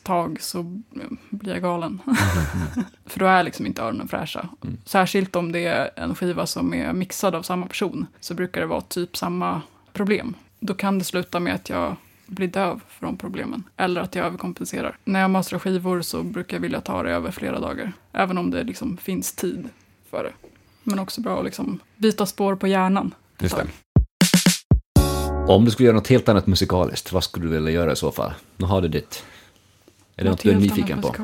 tag 0.03 0.41
så 0.41 0.82
blir 1.30 1.53
jag 1.53 1.61
galen. 1.61 2.01
För 3.05 3.19
då 3.19 3.25
är 3.25 3.43
liksom 3.43 3.65
inte 3.65 3.82
öronen 3.82 4.07
fräscha. 4.07 4.49
Mm. 4.63 4.77
Särskilt 4.86 5.36
om 5.36 5.51
det 5.51 5.65
är 5.65 5.89
en 5.95 6.15
skiva 6.15 6.45
som 6.45 6.73
är 6.73 6.93
mixad 6.93 7.36
av 7.36 7.43
samma 7.43 7.65
person. 7.65 8.05
Så 8.19 8.34
brukar 8.34 8.61
det 8.61 8.67
vara 8.67 8.82
typ 8.82 9.17
samma 9.17 9.61
problem. 9.93 10.36
Då 10.59 10.73
kan 10.73 10.99
det 10.99 11.05
sluta 11.05 11.39
med 11.39 11.55
att 11.55 11.69
jag 11.69 11.95
blir 12.25 12.47
döv 12.47 12.82
för 12.88 13.05
de 13.05 13.17
problemen. 13.17 13.63
Eller 13.77 14.01
att 14.01 14.15
jag 14.15 14.25
överkompenserar. 14.25 14.97
När 15.03 15.21
jag 15.21 15.30
masterar 15.30 15.59
skivor 15.59 16.01
så 16.01 16.23
brukar 16.23 16.57
jag 16.57 16.61
vilja 16.61 16.82
ta 16.82 17.03
det 17.03 17.11
över 17.11 17.32
flera 17.32 17.59
dagar. 17.59 17.93
Även 18.11 18.38
om 18.38 18.51
det 18.51 18.63
liksom 18.63 18.97
finns 18.97 19.32
tid 19.34 19.69
för 20.09 20.23
det. 20.23 20.49
Men 20.84 20.99
också 20.99 21.21
bra 21.21 21.39
att 21.39 21.45
liksom 21.45 21.80
byta 21.95 22.25
spår 22.25 22.55
på 22.55 22.67
hjärnan. 22.67 23.13
Just 23.39 23.55
det. 23.55 23.67
Om 25.47 25.65
du 25.65 25.71
skulle 25.71 25.86
göra 25.86 25.95
något 25.95 26.07
helt 26.07 26.30
annat 26.30 26.47
musikaliskt, 26.47 27.11
vad 27.11 27.23
skulle 27.23 27.45
du 27.45 27.51
vilja 27.51 27.71
göra 27.71 27.91
i 27.91 27.95
så 27.95 28.11
fall? 28.11 28.34
Nu 28.57 28.65
har 28.65 28.82
du 28.82 28.88
ditt. 28.88 29.23
Är 30.20 30.24
det 30.24 30.30
något 30.30 30.43
du 30.43 30.51
är 30.51 30.55
nyfiken 30.55 31.01
på? 31.01 31.15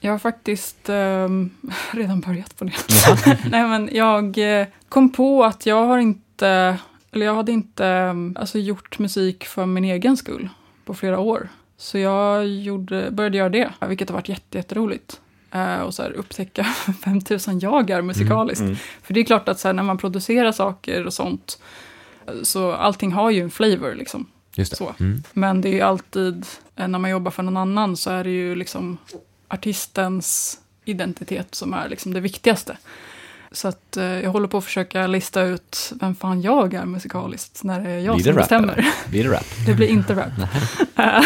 Jag 0.00 0.12
har 0.12 0.18
faktiskt 0.18 0.88
ehm, 0.88 1.50
redan 1.90 2.20
börjat 2.20 2.58
på 2.58 2.64
det. 2.64 2.72
Nej, 3.50 3.68
men 3.68 3.90
jag 3.92 4.60
eh, 4.60 4.66
kom 4.88 5.12
på 5.12 5.44
att 5.44 5.66
jag 5.66 5.86
har 5.86 5.98
inte 5.98 6.78
eller 7.12 7.26
jag 7.26 7.34
hade 7.34 7.52
inte 7.52 7.84
um, 7.84 8.36
alltså, 8.40 8.58
gjort 8.58 8.98
musik 8.98 9.44
för 9.44 9.66
min 9.66 9.84
egen 9.84 10.16
skull 10.16 10.48
på 10.84 10.94
flera 10.94 11.18
år. 11.18 11.48
Så 11.76 11.98
jag 11.98 12.46
gjorde, 12.46 13.10
började 13.10 13.38
göra 13.38 13.48
det, 13.48 13.72
vilket 13.88 14.08
har 14.08 14.14
varit 14.14 14.28
jätte, 14.28 14.58
jätteroligt. 14.58 15.20
Uh, 15.54 15.80
och 15.80 15.94
så 15.94 16.02
här, 16.02 16.10
upptäcka 16.10 16.64
5000 17.04 17.58
jagar 17.58 18.02
musikaliskt. 18.02 18.60
Mm, 18.60 18.72
mm. 18.72 18.78
För 19.02 19.14
det 19.14 19.20
är 19.20 19.24
klart 19.24 19.48
att 19.48 19.58
så 19.58 19.68
här, 19.68 19.72
när 19.72 19.82
man 19.82 19.98
producerar 19.98 20.52
saker 20.52 21.06
och 21.06 21.12
sånt, 21.12 21.60
så 22.42 22.72
allting 22.72 23.12
har 23.12 23.30
ju 23.30 23.42
en 23.42 23.50
flavor 23.50 23.94
liksom. 23.94 24.26
Just 24.54 24.70
det. 24.70 24.76
Så. 24.76 24.94
Mm. 25.00 25.22
Men 25.32 25.60
det 25.60 25.68
är 25.68 25.72
ju 25.72 25.80
alltid, 25.80 26.46
eh, 26.76 26.88
när 26.88 26.98
man 26.98 27.10
jobbar 27.10 27.30
för 27.30 27.42
någon 27.42 27.56
annan 27.56 27.96
så 27.96 28.10
är 28.10 28.24
det 28.24 28.30
ju 28.30 28.54
liksom 28.54 28.98
artistens 29.48 30.58
identitet 30.84 31.54
som 31.54 31.74
är 31.74 31.88
liksom 31.88 32.14
det 32.14 32.20
viktigaste. 32.20 32.76
Så 33.52 33.68
att 33.68 33.96
eh, 33.96 34.04
jag 34.04 34.30
håller 34.30 34.48
på 34.48 34.58
att 34.58 34.64
försöka 34.64 35.06
lista 35.06 35.42
ut 35.42 35.92
vem 36.00 36.14
fan 36.14 36.42
jag 36.42 36.74
är 36.74 36.84
musikaliskt 36.84 37.64
när 37.64 37.80
det 37.80 37.90
är 37.90 37.98
jag 37.98 38.16
Blir 38.16 38.24
det 38.24 38.30
som 38.30 38.36
rap? 38.36 38.42
bestämmer. 38.42 38.86
Blir 39.10 39.24
det 39.24 39.30
rap? 39.30 39.46
Det 39.66 39.74
blir 39.74 39.88
inte 39.88 40.14
rap. 40.14 40.32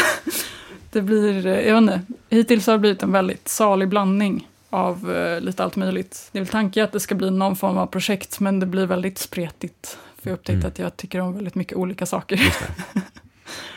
Det 0.91 1.03
blir, 1.03 1.47
eh, 1.47 1.61
jag 1.61 1.75
vet 1.75 1.83
inte, 1.83 2.03
hittills 2.29 2.67
har 2.67 2.73
det 2.75 2.79
blivit 2.79 3.03
en 3.03 3.13
väldigt 3.13 3.49
salig 3.49 3.89
blandning 3.89 4.49
av 4.71 5.13
eh, 5.17 5.41
lite 5.41 5.65
allt 5.65 5.77
möjligt. 5.77 6.29
Det 6.33 6.39
är 6.39 6.41
väl 6.41 6.49
tanken 6.49 6.85
att 6.85 6.93
det 6.93 7.01
ska 7.01 7.15
bli 7.15 7.31
någon 7.31 7.57
form 7.57 7.79
av 7.79 7.87
projekt, 7.87 8.41
men 8.41 8.61
det 8.61 8.67
blir 8.67 8.87
väldigt 8.87 9.19
spretigt. 9.19 9.99
För 10.23 10.31
jag 10.31 10.35
upptäckte 10.35 10.53
Mm. 10.59 10.69
att 10.69 10.79
jag 10.79 10.97
tycker 10.97 11.21
om 11.21 11.35
väldigt 11.35 11.55
mycket 11.55 11.77
olika 11.77 12.07
saker. 12.07 12.41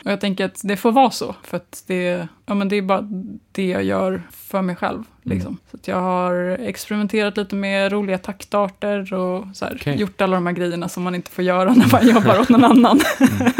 Och 0.04 0.10
jag 0.10 0.20
tänker 0.20 0.44
att 0.44 0.60
det 0.64 0.76
får 0.76 0.92
vara 0.92 1.10
så, 1.10 1.34
för 1.42 1.56
att 1.56 1.84
det, 1.86 2.28
ja, 2.46 2.54
men 2.54 2.68
det 2.68 2.76
är 2.76 2.82
bara 2.82 3.08
det 3.52 3.66
jag 3.66 3.84
gör 3.84 4.22
för 4.30 4.62
mig 4.62 4.76
själv. 4.76 5.02
Liksom. 5.22 5.58
Så 5.70 5.76
att 5.76 5.88
jag 5.88 6.00
har 6.00 6.34
experimenterat 6.60 7.36
lite 7.36 7.54
med 7.56 7.92
roliga 7.92 8.18
taktarter 8.18 9.14
och 9.14 9.46
så 9.54 9.64
här, 9.64 9.76
Okej. 9.80 9.96
gjort 9.96 10.20
alla 10.20 10.34
de 10.36 10.46
här 10.46 10.52
grejerna 10.54 10.88
som 10.88 11.02
man 11.02 11.14
inte 11.14 11.30
får 11.30 11.44
göra 11.44 11.74
när 11.74 11.88
man 11.92 12.08
jobbar 12.08 12.40
åt 12.40 12.48
någon 12.48 12.64
annan. 12.64 13.00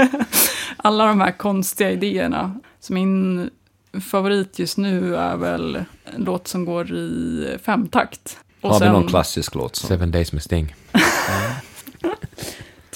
alla 0.76 1.07
de 1.07 1.20
här 1.20 1.33
konstiga 1.33 1.91
idéerna. 1.91 2.61
Så 2.80 2.93
min 2.93 3.51
favorit 4.11 4.59
just 4.59 4.78
nu 4.78 5.16
är 5.16 5.37
väl 5.37 5.76
en 6.05 6.24
låt 6.24 6.49
som 6.49 6.64
går 6.64 6.93
i 6.93 7.47
femtakt. 7.64 8.39
Och 8.61 8.70
Har 8.70 8.80
vi 8.80 8.85
sen 8.85 8.93
någon 8.93 9.09
klassisk 9.09 9.55
låt 9.55 9.76
som... 9.76 9.89
Seven 9.89 10.11
Days 10.11 10.33
med 10.33 10.43
Sting. 10.43 10.74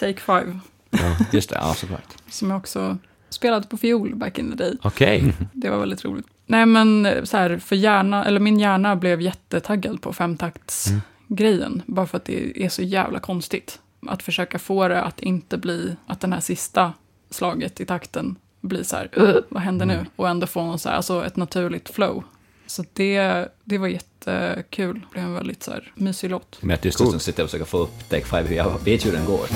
Take 0.01 0.21
Five, 0.21 0.59
Ja. 0.91 1.17
Just 1.33 1.51
det, 1.51 1.57
ja 1.57 1.75
såklart. 1.75 2.15
som 2.31 2.51
jag 2.51 2.57
också 2.59 2.99
spelade 3.29 3.67
på 3.67 3.77
fiol 3.77 4.15
back 4.15 4.39
in 4.39 4.51
the 4.51 4.57
day. 4.57 4.77
Okej. 4.83 5.35
Det 5.53 5.71
var 5.71 5.79
väldigt 5.79 6.05
roligt. 6.05 6.27
Nej 6.47 6.67
men 6.67 7.09
så 7.27 7.37
här, 7.37 7.59
för 7.59 7.77
hjärna, 7.77 8.25
eller 8.25 8.41
min 8.41 8.59
hjärna 8.59 8.97
blev 8.97 9.21
jättetaggad 9.21 10.03
på 10.03 10.13
femtaktsgrejen. 10.13 11.83
Bara 11.87 12.07
för 12.07 12.17
att 12.17 12.25
det 12.25 12.65
är 12.65 12.69
så 12.69 12.83
jävla 12.83 13.19
konstigt. 13.19 13.81
Att 14.07 14.23
försöka 14.23 14.59
få 14.59 14.89
det 14.89 15.03
att 15.03 15.21
inte 15.21 15.59
bli, 15.59 15.97
att 16.07 16.21
den 16.21 16.33
här 16.33 16.41
sista 16.41 16.93
slaget 17.31 17.81
i 17.81 17.87
takten 17.87 18.37
blir 18.61 18.83
så 18.83 18.97
här, 18.97 19.09
"Ugh, 19.17 19.39
vad 19.49 19.63
händer 19.63 19.87
nu? 19.87 20.07
Och 20.17 20.29
ändå 20.29 20.47
få 20.47 20.63
någon 20.63 20.79
så 20.79 20.89
här, 20.89 20.97
alltså 20.97 21.27
ett 21.27 21.37
naturligt 21.37 21.89
flow. 21.89 22.23
Så 22.67 22.85
det, 22.93 23.49
det 23.65 23.79
var 23.79 23.89
jättekul. 23.89 25.01
Det 25.01 25.07
blev 25.13 25.25
en 25.25 25.35
väldigt 25.35 25.63
så 25.63 25.71
här, 25.71 25.93
mysig 25.95 26.31
låt. 26.31 26.63
Med 26.63 26.81
tyst 26.81 26.99
cool. 26.99 27.21
sitter 27.21 27.43
och 27.43 27.49
försöker 27.49 27.65
få 27.65 27.79
upp 27.79 28.09
Take 28.09 28.25
Five, 28.25 28.55
jag 28.55 28.85
vet 28.85 29.07
hur 29.07 29.13
den 29.13 29.25
går. 29.25 29.47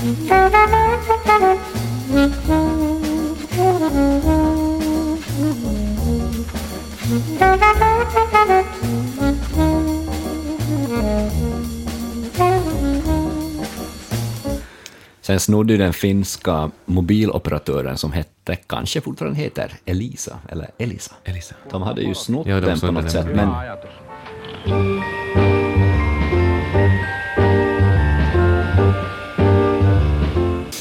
Sen 15.31 15.41
snodde 15.41 15.73
ju 15.73 15.79
den 15.79 15.93
finska 15.93 16.71
mobiloperatören 16.87 17.99
som 17.99 18.13
hette, 18.13 18.57
kanske 18.57 19.01
fortfarande 19.01 19.39
heter, 19.39 19.73
Elisa, 19.85 20.39
eller 20.49 20.71
Elisa. 20.79 21.13
Elisa. 21.25 21.55
De 21.71 21.83
hade 21.83 22.03
ju 22.03 22.15
snott 22.15 22.47
Ja, 22.47 22.61
de 22.61 22.67
den 22.67 22.81
på 22.81 22.91
något 22.91 23.03
den. 23.03 23.11
sätt, 23.11 23.27
men 23.27 23.49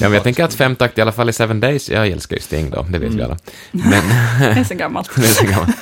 Ja, 0.01 0.09
men 0.09 0.13
jag 0.13 0.23
tänker 0.23 0.43
att 0.43 0.53
femtakt, 0.53 0.97
i 0.97 1.01
alla 1.01 1.11
fall 1.11 1.29
i 1.29 1.33
Seven 1.33 1.59
Days, 1.59 1.89
jag 1.89 2.07
älskar 2.07 2.35
ju 2.35 2.41
Sting 2.41 2.69
då, 2.69 2.85
det 2.89 2.99
vet 2.99 3.13
vi 3.13 3.23
alla. 3.23 3.37
Men, 3.71 4.03
Det 4.39 4.59
är 4.59 4.63
så 4.63 4.75
gammalt. 4.75 5.09
det 5.15 5.21
är 5.21 5.25
så 5.25 5.45
gammalt. 5.45 5.75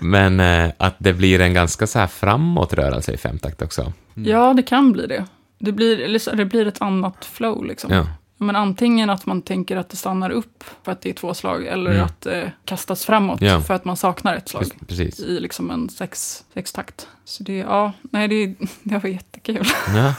Men 0.00 0.40
eh, 0.40 0.70
att 0.78 0.94
det 0.98 1.12
blir 1.12 1.40
en 1.40 1.54
ganska 1.54 1.86
så 1.86 1.98
här 1.98 2.06
framåtrörelse 2.06 3.12
i 3.12 3.16
femtakt 3.16 3.62
också. 3.62 3.92
Ja, 4.14 4.54
det 4.54 4.62
kan 4.62 4.92
bli 4.92 5.06
det. 5.06 5.24
Det 5.64 5.72
blir, 5.72 6.00
eller 6.00 6.18
så- 6.18 6.34
det 6.34 6.44
blir 6.44 6.66
ett 6.66 6.82
annat 6.82 7.24
flow 7.24 7.64
liksom. 7.64 7.92
Ja. 7.92 8.06
Men 8.38 8.56
antingen 8.56 9.10
att 9.10 9.26
man 9.26 9.42
tänker 9.42 9.76
att 9.76 9.88
det 9.88 9.96
stannar 9.96 10.30
upp 10.30 10.64
för 10.82 10.92
att 10.92 11.00
det 11.00 11.08
är 11.10 11.12
två 11.14 11.34
slag 11.34 11.66
eller 11.66 11.90
Mm. 11.90 12.04
att 12.04 12.20
det 12.20 12.52
kastas 12.64 13.04
framåt 13.04 13.40
Ja. 13.40 13.60
för 13.60 13.74
att 13.74 13.84
man 13.84 13.96
saknar 13.96 14.34
ett 14.36 14.48
slag 14.48 14.64
Precis. 14.88 15.20
i 15.20 15.40
liksom 15.40 15.70
en 15.70 15.88
sex, 15.88 16.44
sextakt. 16.54 17.08
Så 17.24 17.42
det, 17.42 17.56
ja, 17.56 17.92
nej, 18.02 18.28
det, 18.28 18.54
det 18.82 18.98
var 18.98 19.10
jättekul. 19.10 19.66
Ja. 19.94 20.14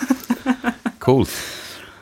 Coolt. 1.00 1.30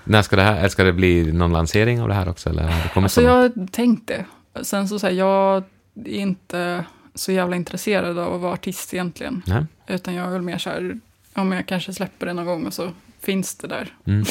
När 0.04 0.22
ska 0.22 0.36
det 0.36 0.42
här, 0.42 0.68
ska 0.70 0.84
det 0.84 0.94
bli 0.94 1.32
någon 1.32 1.54
lansering 1.54 2.02
av 2.02 2.08
det 2.08 2.14
här 2.14 2.30
också? 2.30 2.50
Eller 2.50 2.64
har 2.64 2.84
det 2.84 2.90
kommit 2.94 3.06
Alltså 3.06 3.22
jag 3.22 3.32
har 3.32 3.68
tänkt 3.68 4.08
det. 4.08 4.26
Sen 4.64 4.88
så 4.88 5.00
säger 5.00 5.20
jag 5.20 5.64
är 6.06 6.08
inte 6.08 6.86
så 7.16 7.32
jävla 7.32 7.56
intresserad 7.56 8.18
av 8.20 8.34
att 8.36 8.42
vara 8.42 8.54
artist 8.54 8.94
egentligen. 8.94 9.42
Nej? 9.46 9.66
Utan 9.88 10.14
jag 10.14 10.28
är 10.28 10.32
väl 10.32 10.42
mer 10.42 10.58
så 10.58 10.70
här, 10.70 11.00
om 11.34 11.52
jag 11.52 11.66
kanske 11.68 11.94
släpper 11.94 12.26
det 12.26 12.34
någon 12.34 12.46
gång 12.46 12.66
och 12.66 12.74
så 12.74 12.90
finns 13.24 13.56
det 13.56 13.68
där 13.68 13.94
Mm. 14.08 14.24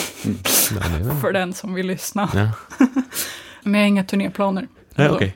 Väl- 0.73 1.17
för 1.21 1.33
den 1.33 1.55
som 1.55 1.75
vill 1.75 1.87
lyssna. 1.87 2.31
Ja. 2.35 2.51
Men 3.63 3.75
jag 3.75 3.81
har 3.81 3.89
inga 3.89 4.05
turnéplaner. 4.05 4.69
Nej, 4.95 5.09
okej. 5.11 5.35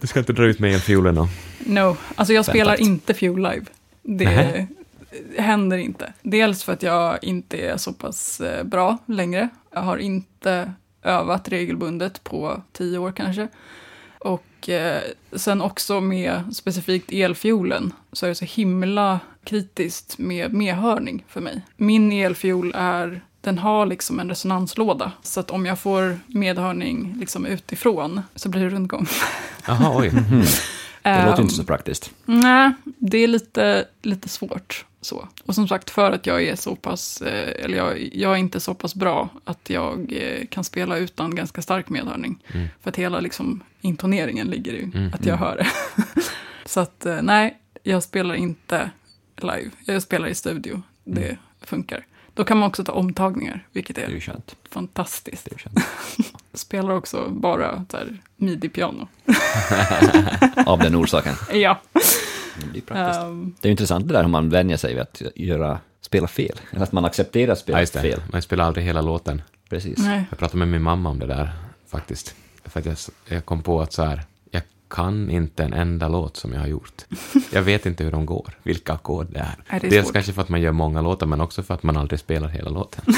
Du 0.00 0.06
ska 0.06 0.18
inte 0.18 0.32
dra 0.32 0.44
ut 0.44 0.58
med 0.58 0.74
en 0.74 0.80
fiolen 0.80 1.14
då? 1.14 1.28
No, 1.66 1.96
alltså 2.14 2.32
jag 2.34 2.44
spelar 2.44 2.72
Väntat. 2.72 2.86
inte 2.86 3.14
Fuel 3.14 3.36
live. 3.36 3.64
Det 4.02 4.24
Nähä. 4.24 4.66
händer 5.38 5.76
inte. 5.78 6.12
Dels 6.22 6.64
för 6.64 6.72
att 6.72 6.82
jag 6.82 7.18
inte 7.24 7.56
är 7.56 7.76
så 7.76 7.92
pass 7.92 8.40
eh, 8.40 8.64
bra 8.64 8.98
längre. 9.06 9.48
Jag 9.72 9.80
har 9.80 9.96
inte 9.96 10.72
övat 11.02 11.48
regelbundet 11.48 12.24
på 12.24 12.62
tio 12.72 12.98
år 12.98 13.12
kanske. 13.12 13.48
Och 14.18 14.44
eh, 14.68 15.00
sen 15.32 15.60
också 15.60 16.00
med 16.00 16.42
specifikt 16.56 17.12
elfiolen 17.12 17.92
så 18.12 18.26
är 18.26 18.28
det 18.28 18.34
så 18.34 18.44
himla 18.44 19.20
kritiskt 19.44 20.18
med 20.18 20.52
medhörning 20.54 21.24
för 21.28 21.40
mig. 21.40 21.62
Min 21.76 22.12
elfiol 22.12 22.72
är 22.76 23.20
den 23.40 23.58
har 23.58 23.86
liksom 23.86 24.20
en 24.20 24.28
resonanslåda. 24.28 25.12
Så 25.22 25.40
att 25.40 25.50
om 25.50 25.66
jag 25.66 25.78
får 25.78 26.18
medhörning 26.26 27.16
liksom 27.20 27.46
utifrån 27.46 28.20
så 28.34 28.48
blir 28.48 28.62
det 28.62 28.70
rundgång. 28.70 29.06
Jaha, 29.66 29.98
oj. 29.98 30.10
Mhm. 30.10 30.42
det 31.02 31.24
låter 31.24 31.36
Ehm, 31.38 31.42
inte 31.42 31.54
så 31.54 31.64
praktiskt. 31.64 32.10
Nej, 32.24 32.72
det 32.84 33.18
är 33.18 33.28
lite, 33.28 33.84
lite 34.02 34.28
svårt. 34.28 34.84
Så. 35.02 35.28
Och 35.44 35.54
som 35.54 35.68
sagt, 35.68 35.90
för 35.90 36.12
att 36.12 36.26
jag 36.26 36.42
är 36.42 36.56
så 36.56 36.76
pass, 36.76 37.22
eh, 37.22 37.64
eller 37.64 37.76
jag, 37.76 38.10
jag 38.14 38.32
är 38.32 38.36
inte 38.36 38.60
så 38.60 38.74
pass 38.74 38.94
bra 38.94 39.28
att 39.44 39.70
jag 39.70 40.12
eh, 40.12 40.46
kan 40.46 40.64
spela 40.64 40.96
utan 40.96 41.34
ganska 41.34 41.62
stark 41.62 41.88
medhörning. 41.88 42.42
Mm. 42.52 42.68
För 42.82 42.90
att 42.90 42.96
hela 42.96 43.20
liksom, 43.20 43.62
intoneringen 43.80 44.46
ligger 44.46 44.72
i 44.72 44.82
Mm, 44.82 45.12
att 45.14 45.26
jag 45.26 45.36
hör 45.36 45.56
det. 45.56 45.66
så 46.66 46.80
att 46.80 47.06
eh, 47.06 47.22
nej, 47.22 47.58
jag 47.82 48.02
spelar 48.02 48.34
inte 48.34 48.90
live. 49.36 49.70
Jag 49.84 50.02
spelar 50.02 50.28
i 50.28 50.34
studio. 50.34 50.82
Det 51.04 51.24
Mm. 51.24 51.36
funkar. 51.62 52.06
Då 52.34 52.44
kan 52.44 52.58
man 52.58 52.68
också 52.68 52.84
ta 52.84 52.92
omtagningar, 52.92 53.66
vilket 53.72 53.98
är 53.98 54.02
är 54.02 54.36
fantastiskt. 54.70 55.48
Är. 55.48 55.64
Spelar 56.52 56.90
också 56.94 57.28
bara 57.30 57.84
midi-piano. 58.36 59.08
Av 60.66 60.78
den 60.78 60.96
orsaken. 60.96 61.34
Ja. 61.52 61.80
Det 62.60 62.66
blir 62.70 62.80
praktiskt. 62.82 63.20
ehm, 63.20 63.54
Det 63.60 63.66
är 63.66 63.68
ju 63.68 63.70
intressant 63.70 64.08
det 64.08 64.14
där 64.14 64.22
hur 64.22 64.28
man 64.30 64.48
vänjer 64.50 64.76
sig 64.76 64.94
vid 64.94 65.02
att 65.02 65.22
göra, 65.34 65.78
spela 66.00 66.26
fel. 66.28 66.60
Eller 66.70 66.82
att 66.82 66.92
man 66.92 67.04
accepterar 67.04 67.52
att 67.52 67.58
Ja, 67.68 67.86
spela 67.86 68.02
det. 68.02 68.10
fel. 68.10 68.22
Man 68.32 68.42
spelar 68.42 68.64
aldrig 68.64 68.86
hela 68.86 69.00
låten. 69.00 69.42
Precis. 69.70 69.98
nej. 69.98 70.24
Jag 70.30 70.38
pratade 70.38 70.58
med 70.58 70.68
min 70.68 70.82
mamma 70.82 71.08
om 71.10 71.18
det 71.18 71.26
där 71.26 71.50
faktiskt. 71.88 72.34
För 72.64 72.80
att 72.80 72.86
jag, 72.86 72.96
jag 73.28 73.44
kom 73.44 73.62
på 73.62 73.80
att 73.80 73.92
så 73.92 74.02
här, 74.04 74.22
jag 74.50 74.62
kan 74.88 75.30
inte 75.30 75.64
en 75.64 75.72
enda 75.72 76.08
låt 76.08 76.36
som 76.36 76.52
jag 76.52 76.60
har 76.60 76.66
gjort. 76.66 77.04
Jag 77.52 77.62
vet 77.62 77.86
inte 77.86 78.04
hur 78.04 78.10
de 78.10 78.26
går, 78.26 78.58
vilka 78.62 78.92
ackord 78.92 79.26
det 79.30 79.38
är. 79.38 79.54
Nej, 79.70 79.80
det 79.80 79.86
är 79.86 79.90
Dels 79.90 80.06
svårt. 80.06 80.12
kanske 80.14 80.32
för 80.32 80.42
att 80.42 80.48
man 80.48 80.60
gör 80.60 80.72
många 80.72 81.02
låtar, 81.02 81.26
men 81.26 81.40
också 81.40 81.62
för 81.62 81.74
att 81.74 81.82
man 81.82 81.96
aldrig 81.96 82.20
spelar 82.20 82.48
hela 82.48 82.70
låten. 82.70 83.04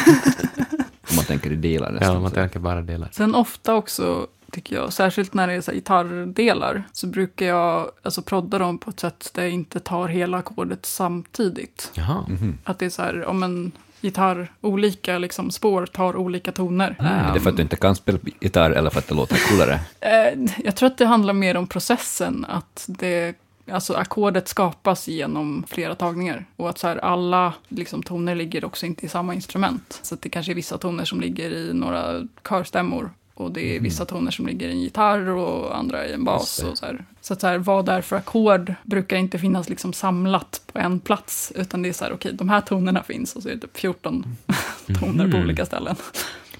Om 1.11 1.16
man 1.16 1.24
tänker 1.24 1.53
i 1.53 1.57
delar 1.57 1.99
Ja, 2.01 2.20
man 2.20 2.30
tänker 2.30 2.59
bara 2.61 2.82
delar. 2.82 3.09
Sen 3.12 3.34
ofta 3.34 3.74
också, 3.74 4.26
tycker 4.53 4.76
jag, 4.76 4.92
särskilt 4.92 5.34
när 5.34 5.46
det 5.46 5.53
är 5.53 5.61
så 5.61 5.70
här 5.70 5.76
gitarrdelar, 5.76 6.84
så 6.92 7.07
brukar 7.07 7.46
jag 7.46 7.90
alltså 8.03 8.22
prodda 8.22 8.59
dem 8.59 8.78
på 8.78 8.90
ett 8.90 9.00
sätt 9.00 9.30
där 9.34 9.42
jag 9.42 9.53
inte 9.53 9.80
tar 9.80 10.09
hela 10.09 10.38
ackordet 10.38 10.86
samtidigt. 10.86 11.90
Jaha. 11.94 12.26
Mhm. 12.28 12.59
Att 12.64 12.78
det 12.78 12.86
är 12.86 12.90
så 12.90 13.03
här, 13.03 13.24
om 13.24 13.42
en 13.42 13.72
gitarr, 14.00 14.53
olika 14.61 15.18
liksom, 15.18 15.50
spår 15.50 15.86
tar 15.86 16.16
olika 16.16 16.53
toner. 16.53 16.96
Är 16.98 17.34
det 17.34 17.40
för 17.40 17.50
att 17.50 17.57
du 17.57 17.62
inte 17.62 17.76
kan 17.76 17.96
spela 17.96 18.18
gitarr 18.40 18.70
eller 18.70 18.90
för 18.90 18.98
att 18.98 19.09
det 19.09 19.14
låter 19.14 19.48
coolare? 19.48 19.80
Eh, 20.00 20.55
jag 20.64 20.76
tror 20.76 20.86
att 20.86 20.98
det 20.98 21.07
handlar 21.07 21.34
mer 21.34 21.57
om 21.57 21.66
processen, 21.66 22.46
att 22.48 22.84
det 22.88 23.36
Alltså 23.70 23.94
ackordet 23.94 24.48
skapas 24.48 25.09
genom 25.09 25.64
flera 25.68 25.94
tagningar. 25.94 26.44
Och 26.57 26.68
att 26.68 26.78
så 26.78 26.88
här, 26.88 26.96
alla 26.96 27.55
liksom, 27.68 28.03
toner 28.03 28.34
ligger 28.34 28.64
också 28.64 28.86
inte 28.86 29.07
i 29.07 29.09
samma 29.09 29.34
instrument. 29.34 30.00
Så 30.03 30.14
att 30.14 30.22
det 30.22 30.28
kanske 30.28 30.53
är 30.53 30.55
vissa 30.55 30.78
toner 30.78 31.05
som 31.05 31.20
ligger 31.20 31.50
i 31.50 31.72
några 31.72 32.28
körstämmor. 32.48 33.11
Och 33.35 33.53
det 33.53 33.76
är 33.76 33.80
vissa 33.80 34.05
toner 34.05 34.30
som 34.30 34.47
ligger 34.47 34.68
i 34.68 34.72
en 34.72 34.80
gitarr 34.80 35.28
och 35.28 35.76
andra 35.78 36.07
i 36.07 36.12
en 36.12 36.24
bas. 36.24 36.57
Det. 36.57 36.68
Och 36.70 36.78
så 36.78 36.87
här. 36.87 37.05
så 37.20 37.33
att 37.33 37.41
så 37.41 37.47
här, 37.47 37.59
vad 37.59 37.87
det 37.87 37.93
är 37.93 38.01
för 38.03 38.16
ackord 38.16 38.74
brukar 38.83 39.16
inte 39.16 39.39
finnas 39.39 39.68
liksom 39.68 39.93
samlat 39.93 40.61
på 40.72 40.78
en 40.78 41.01
plats. 41.01 41.53
Utan 41.57 41.83
det 41.83 41.89
är 41.89 41.93
så 41.93 42.05
här, 42.05 42.12
okej, 42.12 42.33
de 42.33 42.49
här 42.49 42.61
tonerna 42.61 43.03
finns 43.03 43.37
och 43.37 43.43
så 43.43 43.49
är 43.49 43.55
det 43.55 43.61
typ 43.61 43.76
14 43.76 44.24
toner 45.01 45.24
på 45.30 45.37
Mhm. 45.37 45.43
olika 45.45 45.66
ställen. 45.66 45.97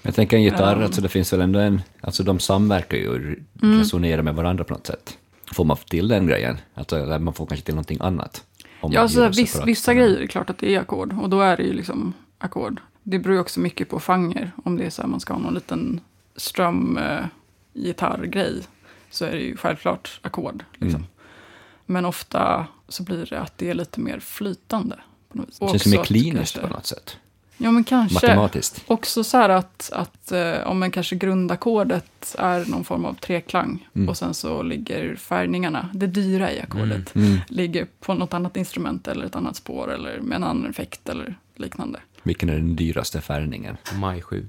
Jag 0.01 0.15
tänker 0.15 0.37
en 0.37 0.43
gitarr, 0.43 0.77
Ja. 0.79 0.83
alltså 0.85 1.01
det 1.01 1.09
finns 1.09 1.33
väl 1.33 1.41
ändå 1.41 1.59
en, 1.59 1.81
alltså 2.01 2.23
de 2.23 2.39
samverkar 2.39 2.97
ju 2.97 3.09
och 3.09 3.15
Mm. 3.63 3.79
resonerar 3.79 4.21
med 4.21 4.35
varandra 4.35 4.63
på 4.63 4.73
något 4.73 4.87
sätt. 4.87 5.17
Får 5.53 5.65
man 5.65 5.77
till 5.77 6.07
den 6.07 6.27
grejen? 6.27 6.57
Alltså 6.73 6.95
man 7.19 7.33
får 7.33 7.45
kanske 7.45 7.65
till 7.65 7.73
någonting 7.75 7.97
annat? 8.01 8.43
Om 8.81 8.91
Ja, 8.91 8.99
man 9.01 9.09
så 9.09 9.15
gör 9.15 9.23
här, 9.23 9.31
det 9.31 9.37
viss, 9.37 9.61
vissa 9.65 9.93
grejer 9.93 10.17
är 10.21 10.27
klart 10.27 10.49
att 10.49 10.57
det 10.57 10.75
är 10.75 10.79
ackord. 10.79 11.15
Och 11.21 11.29
då 11.29 11.41
är 11.41 11.57
det 11.57 11.63
ju 11.63 11.73
liksom 11.73 12.13
ackord. 12.37 12.81
Det 13.03 13.19
beror 13.19 13.35
ju 13.35 13.41
också 13.41 13.59
mycket 13.59 13.89
på 13.89 13.99
fanger. 13.99 14.51
Om 14.63 14.77
det 14.77 14.83
är 14.85 14.89
så 14.89 15.01
här 15.01 15.09
man 15.09 15.19
ska 15.19 15.33
ha 15.33 15.39
någon 15.41 15.53
liten 15.53 15.99
strum 16.35 16.97
eh, 16.97 17.25
gitarrgrej 17.73 18.61
så 19.09 19.25
är 19.25 19.31
det 19.31 19.37
ju 19.41 19.57
självklart 19.57 20.19
ackord. 20.21 20.63
Liksom. 20.73 20.99
Mm. 20.99 21.07
Men 21.85 22.05
ofta 22.05 22.67
så 22.87 23.03
blir 23.03 23.25
det 23.25 23.39
att 23.39 23.57
det 23.57 23.69
är 23.69 23.73
lite 23.73 23.99
mer 23.99 24.19
flytande. 24.19 24.99
På 25.29 25.37
något 25.37 25.49
vis. 25.49 25.59
Det 25.59 25.65
Och 25.65 25.71
känns 25.71 25.85
mer 25.85 26.03
kliniskt 26.03 26.61
på 26.61 26.67
något 26.67 26.85
sätt. 26.85 27.17
Ja, 27.57 27.71
men 27.71 27.83
kanske. 27.83 28.27
Matematiskt. 28.27 28.83
Också 28.87 29.23
så 29.23 29.37
här 29.37 29.49
att, 29.49 29.89
att 29.93 30.31
eh, 30.31 30.53
om 30.67 30.83
en 30.83 30.91
kanske 30.91 31.15
grundackordet 31.15 32.35
är 32.39 32.65
någon 32.65 32.83
form 32.83 33.05
av 33.05 33.13
treklang 33.13 33.87
Mm. 33.95 34.09
och 34.09 34.17
sen 34.17 34.33
så 34.33 34.61
ligger 34.63 35.15
färgningarna, 35.15 35.89
det 35.93 36.07
dyra 36.07 36.51
i 36.51 36.61
ackordet, 36.61 37.15
Mm. 37.15 37.37
ligger 37.47 37.87
på 37.99 38.13
något 38.13 38.33
annat 38.33 38.57
instrument 38.57 39.07
eller 39.07 39.25
ett 39.25 39.35
annat 39.35 39.55
spår 39.55 39.93
eller 39.93 40.19
med 40.19 40.35
en 40.35 40.43
annan 40.43 40.69
effekt 40.69 41.09
eller 41.09 41.35
liknande. 41.55 41.99
Vilken 42.23 42.49
är 42.49 42.53
den 42.55 42.75
dyraste 42.75 43.21
färgningen? 43.21 43.77
Maj 43.93 44.21
7. 44.21 44.47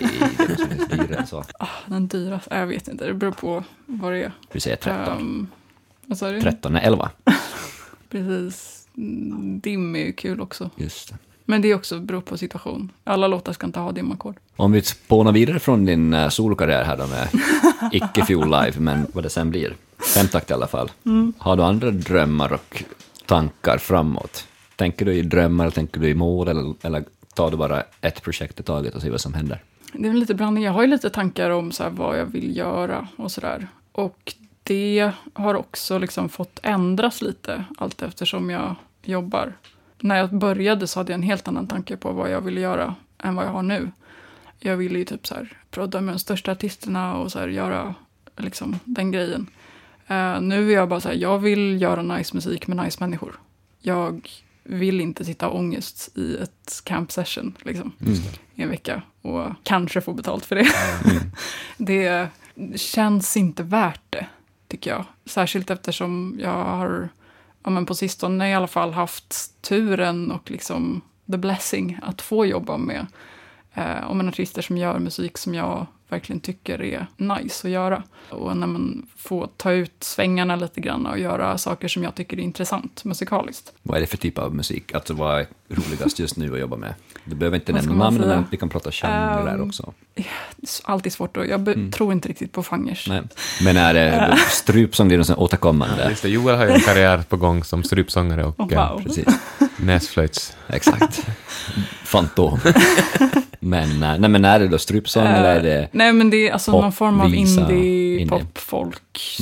Nej, 0.00 0.30
det 0.38 0.48
måste 0.48 0.68
finnas 0.68 0.88
dyrare 0.88 1.16
än 1.20 1.26
så. 1.26 1.44
Ah, 1.58 1.66
den 1.86 2.06
dyraste, 2.06 2.56
jag 2.56 2.66
vet 2.66 2.88
inte, 2.88 3.06
det 3.06 3.14
beror 3.14 3.32
på 3.32 3.64
vad 3.86 4.12
det 4.12 4.22
är. 4.22 4.32
Vi 4.52 4.60
säger 4.60 4.76
13. 4.76 5.18
Um, 5.18 5.48
vad 6.06 6.18
sa 6.18 6.30
du? 6.30 6.40
13 6.40 6.76
är 6.76 6.80
11. 6.80 7.10
Precis. 8.10 8.88
Mm, 8.96 9.60
Dim 9.60 9.96
är 9.96 10.00
ju 10.00 10.12
kul 10.12 10.40
också. 10.40 10.70
Just 10.76 11.08
det. 11.08 11.18
Men 11.44 11.62
det 11.62 11.70
är 11.70 11.74
också 11.74 12.00
beror 12.00 12.20
på 12.20 12.38
situation. 12.38 12.92
Alla 13.04 13.28
låtar 13.28 13.52
ska 13.52 13.66
inte 13.66 13.80
ha 13.80 13.92
dimackord. 13.92 14.36
Om 14.56 14.72
vi 14.72 14.82
spånar 14.82 15.32
vidare 15.32 15.58
från 15.58 15.84
din 15.84 16.14
uh, 16.14 16.28
solokarriär 16.28 16.84
här 16.84 16.96
då 16.96 17.06
med 17.06 17.28
icke 17.92 18.24
Fuel 18.24 18.44
Live, 18.50 18.72
men 18.78 19.06
vad 19.12 19.24
det 19.24 19.30
sen 19.30 19.50
blir. 19.50 19.76
Femtakt 20.14 20.50
i 20.50 20.54
alla 20.54 20.66
fall. 20.66 20.90
Mm. 21.04 21.32
Har 21.38 21.56
du 21.56 21.62
andra 21.62 21.90
drömmar 21.90 22.52
och 22.52 22.84
tankar 23.26 23.78
framåt? 23.78 24.46
Tänker 24.76 25.04
du 25.04 25.14
i 25.14 25.22
drömmar, 25.22 25.64
eller 25.64 25.74
tänker 25.74 26.00
du 26.00 26.08
i 26.08 26.14
mål, 26.14 26.48
eller, 26.48 26.74
eller 26.82 27.04
tar 27.36 27.50
du 27.50 27.56
bara 27.56 27.82
ett 28.00 28.22
projekt 28.22 28.60
i 28.60 28.62
taget 28.62 28.94
och 28.94 29.02
ser 29.02 29.10
vad 29.10 29.20
som 29.20 29.34
händer? 29.34 29.62
Det 29.92 30.06
är 30.08 30.10
väl 30.10 30.20
lite 30.20 30.34
blandning. 30.34 30.64
Jag 30.64 30.72
har 30.72 30.82
ju 30.82 30.88
lite 30.88 31.10
tankar 31.10 31.50
om 31.50 31.72
så 31.72 31.82
här 31.82 31.90
vad 31.90 32.18
jag 32.18 32.26
vill 32.26 32.56
göra 32.56 33.08
och 33.16 33.32
sådär. 33.32 33.68
Och 33.92 34.34
det 34.62 35.10
har 35.32 35.54
också 35.54 35.98
liksom 35.98 36.28
fått 36.28 36.60
ändras 36.62 37.22
lite 37.22 37.64
allt 37.78 38.02
eftersom 38.02 38.50
jag 38.50 38.74
jobbar. 39.02 39.52
När 40.00 40.16
jag 40.16 40.34
började 40.34 40.86
så 40.86 41.00
hade 41.00 41.12
jag 41.12 41.18
en 41.18 41.22
helt 41.22 41.48
annan 41.48 41.66
tanke 41.66 41.96
på 41.96 42.12
vad 42.12 42.30
jag 42.30 42.40
ville 42.40 42.60
göra 42.60 42.94
än 43.18 43.34
vad 43.34 43.44
jag 43.44 43.50
har 43.50 43.62
nu. 43.62 43.90
Jag 44.58 44.76
ville 44.76 44.98
ju 44.98 45.04
typ 45.04 45.26
så 45.26 45.34
här 45.34 45.52
prodda 45.70 46.00
med 46.00 46.14
de 46.14 46.18
största 46.18 46.52
artisterna 46.52 47.16
och 47.16 47.32
så 47.32 47.38
här 47.38 47.48
göra 47.48 47.94
liksom 48.36 48.78
den 48.84 49.12
grejen. 49.12 49.46
Uh, 50.10 50.40
nu 50.40 50.70
är 50.70 50.74
jag 50.74 50.88
bara 50.88 51.00
så 51.00 51.08
här, 51.08 51.16
jag 51.16 51.38
vill 51.38 51.82
göra 51.82 52.02
nice 52.02 52.34
musik 52.34 52.66
med 52.66 52.84
nice 52.84 52.96
människor. 53.00 53.40
Jag 53.80 54.30
vill 54.68 55.00
inte 55.00 55.24
sitta 55.24 55.50
ångest 55.50 56.16
i 56.16 56.36
ett 56.36 56.80
camp 56.84 57.12
session 57.12 57.56
liksom 57.62 57.92
i 58.54 58.62
en 58.62 58.68
vecka 58.68 59.02
och 59.22 59.48
kanske 59.62 60.00
få 60.00 60.12
betalt 60.12 60.46
för 60.46 60.56
det. 60.56 60.66
det 61.76 62.28
känns 62.76 63.36
inte 63.36 63.62
värt 63.62 64.02
det, 64.10 64.26
tycker 64.68 64.90
jag. 64.90 65.04
Särskilt 65.24 65.70
eftersom 65.70 66.36
jag 66.40 66.64
har 66.64 67.08
ja, 67.64 67.70
men 67.70 67.86
på 67.86 67.94
sistone 67.94 68.50
i 68.50 68.54
alla 68.54 68.66
fall 68.66 68.92
haft 68.92 69.62
turen 69.62 70.30
och 70.30 70.50
liksom 70.50 71.00
the 71.30 71.38
blessing 71.38 71.98
att 72.02 72.22
få 72.22 72.46
jobba 72.46 72.76
med 72.76 73.06
eh, 73.74 74.10
om 74.10 74.20
en 74.20 74.28
artister 74.28 74.62
som 74.62 74.76
gör 74.76 74.98
musik 74.98 75.38
som 75.38 75.54
jag 75.54 75.86
verkligen 76.08 76.40
tycker 76.40 76.82
är 76.82 77.06
nice 77.16 77.66
att 77.68 77.72
göra. 77.72 78.02
Och 78.30 78.56
när 78.56 78.66
man 78.66 79.06
får 79.16 79.48
ta 79.56 79.72
ut 79.72 79.92
svängarna 80.00 80.56
lite 80.56 80.80
grann 80.80 81.06
och 81.06 81.18
göra 81.18 81.58
saker 81.58 81.88
som 81.88 82.02
jag 82.02 82.14
tycker 82.14 82.36
är 82.36 82.40
intressant 82.42 83.04
musikaliskt. 83.04 83.72
Vad 83.82 83.96
är 83.96 84.00
det 84.00 84.06
för 84.06 84.16
typ 84.16 84.38
av 84.38 84.54
musik? 84.54 84.94
Alltså 84.94 85.14
vad 85.14 85.40
är 85.40 85.46
roligast 85.68 86.18
just 86.18 86.36
nu 86.36 86.54
att 86.54 86.60
jobba 86.60 86.76
med? 86.76 86.94
Du 87.24 87.34
behöver 87.36 87.56
inte 87.56 87.72
nämna 87.72 87.92
man 87.92 87.98
namn, 87.98 88.16
säga? 88.22 88.34
men 88.34 88.44
vi 88.50 88.56
kan 88.56 88.68
prata 88.68 88.90
genrer 88.92 89.54
Ehm, 89.54 89.68
också. 89.68 89.92
Det 90.14 90.20
är 90.22 90.26
alltid 90.84 91.12
svårt 91.12 91.36
och 91.36 91.46
jag 91.46 91.60
be- 91.60 91.90
tror 91.92 92.12
inte 92.12 92.28
riktigt 92.28 92.52
på 92.52 92.62
genrer. 92.62 93.04
Nej. 93.08 93.22
Men 93.62 93.76
är 93.76 93.94
det 93.94 94.36
strupsång, 94.50 95.08
det 95.08 95.14
är 95.14 95.18
något 95.18 95.26
sånt 95.26 95.38
återkommande? 95.38 96.08
Just 96.10 96.22
det, 96.22 96.28
Joel 96.28 96.56
har 96.56 96.64
ju 96.66 96.70
en 96.72 96.80
karriär 96.80 97.24
på 97.28 97.36
gång 97.36 97.64
som 97.64 97.82
strypsångare 97.82 98.44
och 98.44 98.60
Oh, 98.60 98.72
eh, 98.72 98.92
wow. 98.92 99.02
Precis, 99.02 99.26
näsflöjts. 99.76 100.56
exakt. 100.68 101.26
Fantom. 102.04 102.58
men, 103.66 104.02
eh, 104.02 104.18
nej, 104.18 104.30
men 104.30 104.44
är 104.44 104.58
det 104.58 104.68
då 104.68 104.78
strupsång 104.78 105.26
eller 105.26 105.56
är 105.56 105.62
det, 105.62 105.78
Eh, 105.82 105.88
Nej, 105.92 106.12
men 106.12 106.30
det 106.30 106.48
är 106.48 106.52
alltså 106.52 106.72
pop, 106.72 106.82
någon 106.82 106.92
form 106.92 107.20
av 107.20 107.30
visa, 107.30 107.72
indie, 107.72 108.46
folk. 108.54 109.38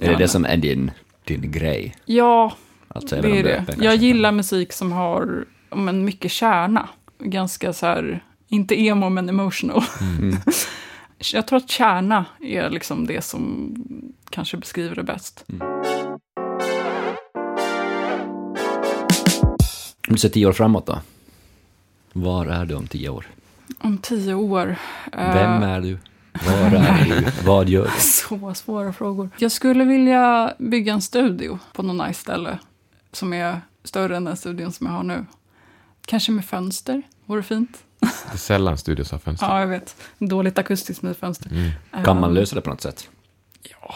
är 0.00 0.08
det 0.08 0.16
det 0.16 0.28
som 0.28 0.44
är 0.44 0.56
din, 0.56 0.90
din 1.24 1.52
grej? 1.52 1.96
Ja, 2.04 2.52
Alltså, 2.94 3.20
det 3.20 3.38
är 3.38 3.42
det. 3.42 3.56
öppen 3.58 3.82
Jag 3.82 3.96
gillar 3.96 4.32
musik 4.32 4.72
som 4.72 4.92
har 4.92 5.44
ja, 5.70 5.76
men, 5.76 6.04
mycket 6.04 6.30
kärna. 6.30 6.88
Ganska 7.18 7.72
så 7.72 7.86
här, 7.86 8.24
inte 8.48 8.80
emo 8.80 9.08
men 9.08 9.28
emotional. 9.28 9.82
Mm. 10.00 10.36
Jag 11.32 11.46
tror 11.46 11.56
att 11.56 11.70
kärna 11.70 12.24
är 12.40 12.70
liksom 12.70 13.06
det 13.06 13.24
som 13.24 13.74
kanske 14.30 14.56
beskriver 14.56 14.96
det 14.96 15.02
bäst. 15.02 15.44
Om 20.08 20.14
du 20.14 20.16
ser 20.18 20.28
tio 20.28 20.46
år 20.46 20.52
framåt 20.52 20.86
då? 20.86 20.98
Var 22.12 22.46
är 22.46 22.64
du 22.64 22.74
om 22.74 22.86
tio 22.86 23.08
år? 23.08 23.26
Om 23.78 23.98
tio 23.98 24.34
år. 24.34 24.76
eh, 25.12 25.34
Vem 25.34 25.62
är 25.62 25.80
du? 25.80 25.98
Var 26.46 26.52
är 26.54 27.04
du? 27.04 27.26
Vad 27.44 27.68
gör 27.68 27.84
du? 27.84 27.90
Så 28.00 28.54
svåra 28.54 28.92
frågor. 28.92 29.30
Jag 29.38 29.52
skulle 29.52 29.84
vilja 29.84 30.54
bygga 30.58 30.92
en 30.92 31.02
studio 31.02 31.58
på 31.72 31.82
något 31.82 32.06
nice 32.08 32.20
ställe 32.20 32.58
som 33.12 33.32
är 33.32 33.60
större 33.84 34.16
än 34.16 34.24
den 34.24 34.36
studion 34.36 34.72
som 34.72 34.86
jag 34.86 34.94
har 34.94 35.02
nu. 35.02 35.26
Kanske 36.06 36.32
med 36.32 36.44
fönster, 36.44 37.02
vore 37.26 37.42
fint. 37.42 37.78
Det 38.00 38.06
är 38.32 38.36
sällan 38.36 38.78
studios 38.78 39.10
har 39.10 39.18
fönster. 39.18 39.46
Ja, 39.46 39.60
jag 39.60 39.66
vet. 39.66 39.96
Dåligt 40.18 40.58
akustiskt 40.58 41.02
med 41.02 41.16
fönster. 41.16 41.50
Mm. 41.50 42.04
Kan 42.04 42.20
man 42.20 42.30
Eh, 42.30 42.34
lösa 42.34 42.54
det 42.54 42.60
på 42.60 42.70
något 42.70 42.80
sätt? 42.80 43.08
Ja, 43.62 43.94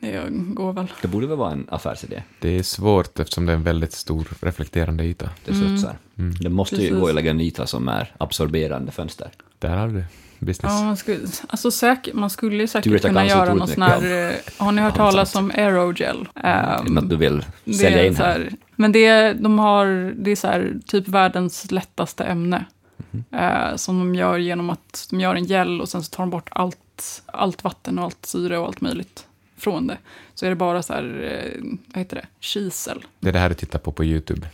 det 0.00 0.26
går 0.30 0.72
väl. 0.72 0.86
Det 1.02 1.08
borde 1.08 1.26
väl 1.26 1.36
vara 1.38 1.52
en 1.52 1.66
affärsidé? 1.70 2.22
Det 2.40 2.58
är 2.58 2.62
svårt 2.62 3.18
eftersom 3.20 3.46
det 3.46 3.52
är 3.52 3.56
en 3.56 3.62
väldigt 3.62 3.92
stor 3.92 4.28
reflekterande 4.40 5.04
yta. 5.04 5.30
Det 5.44 5.54
studsar. 5.54 5.96
Mm. 6.18 6.34
Det 6.40 6.48
måste 6.48 6.76
ju 6.76 6.80
Precis. 6.82 7.00
gå 7.00 7.08
att 7.08 7.14
lägga 7.14 7.30
en 7.30 7.40
yta 7.40 7.66
som 7.66 7.88
är 7.88 8.14
absorberande 8.18 8.92
fönster. 8.92 9.30
Där 9.58 9.76
har 9.76 9.88
du 9.88 10.04
business. 10.38 10.72
Ja, 10.72 10.84
man 10.84 10.96
skulle, 10.96 11.18
alltså 11.48 11.70
säkert, 11.70 12.14
man 12.14 12.30
skulle 12.30 12.56
ju 12.56 12.66
säkert 12.66 12.94
att 12.94 13.02
kunna 13.02 13.26
göra 13.26 13.54
någon 13.54 13.68
sån 13.68 13.82
här... 13.82 14.28
eh, 14.30 14.34
Har 14.56 14.72
ni 14.72 14.82
hört 14.82 14.94
Ja, 14.96 15.04
talas 15.04 15.34
om 15.34 15.50
aerogel? 15.50 16.28
Ehm, 16.34 16.84
Något 16.86 17.10
du 17.10 17.16
vill 17.16 17.44
sälja 17.64 18.06
in 18.06 18.16
här. 18.16 18.24
här, 18.24 18.52
men 18.76 18.92
det, 18.92 19.32
de 19.32 19.58
har, 19.58 20.14
det 20.16 20.30
är 20.30 20.36
så 20.36 20.46
här, 20.46 20.74
typ 20.86 21.08
världens 21.08 21.70
lättaste 21.70 22.24
ämne. 22.24 22.64
Mhm. 23.10 23.24
Eh, 23.32 23.76
som 23.76 23.98
de 23.98 24.14
gör 24.14 24.38
genom 24.38 24.70
att 24.70 25.06
de 25.10 25.20
gör 25.20 25.34
en 25.34 25.44
gel 25.44 25.80
och 25.80 25.88
sen 25.88 26.02
så 26.02 26.10
tar 26.10 26.22
de 26.22 26.30
bort 26.30 26.48
allt, 26.52 27.22
allt 27.26 27.64
vatten 27.64 27.98
och 27.98 28.04
allt 28.04 28.26
syre 28.26 28.58
och 28.58 28.66
allt 28.66 28.80
möjligt 28.80 29.24
från 29.58 29.86
det. 29.86 29.98
Så 30.34 30.46
är 30.46 30.50
det 30.50 30.56
bara 30.56 30.82
så 30.82 30.92
här, 30.92 31.04
eh, 31.44 31.62
vad 31.86 31.98
heter 31.98 32.16
det, 32.16 32.26
kisel. 32.40 33.04
Det 33.20 33.28
är 33.28 33.32
det 33.32 33.38
här 33.38 33.48
du 33.48 33.54
tittar 33.54 33.78
på 33.78 33.92
på 33.92 34.04
YouTube. 34.04 34.46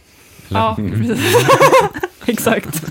Eller? 0.49 0.61
Ja, 0.61 0.77
precis. 0.77 1.37
Exakt. 2.27 2.85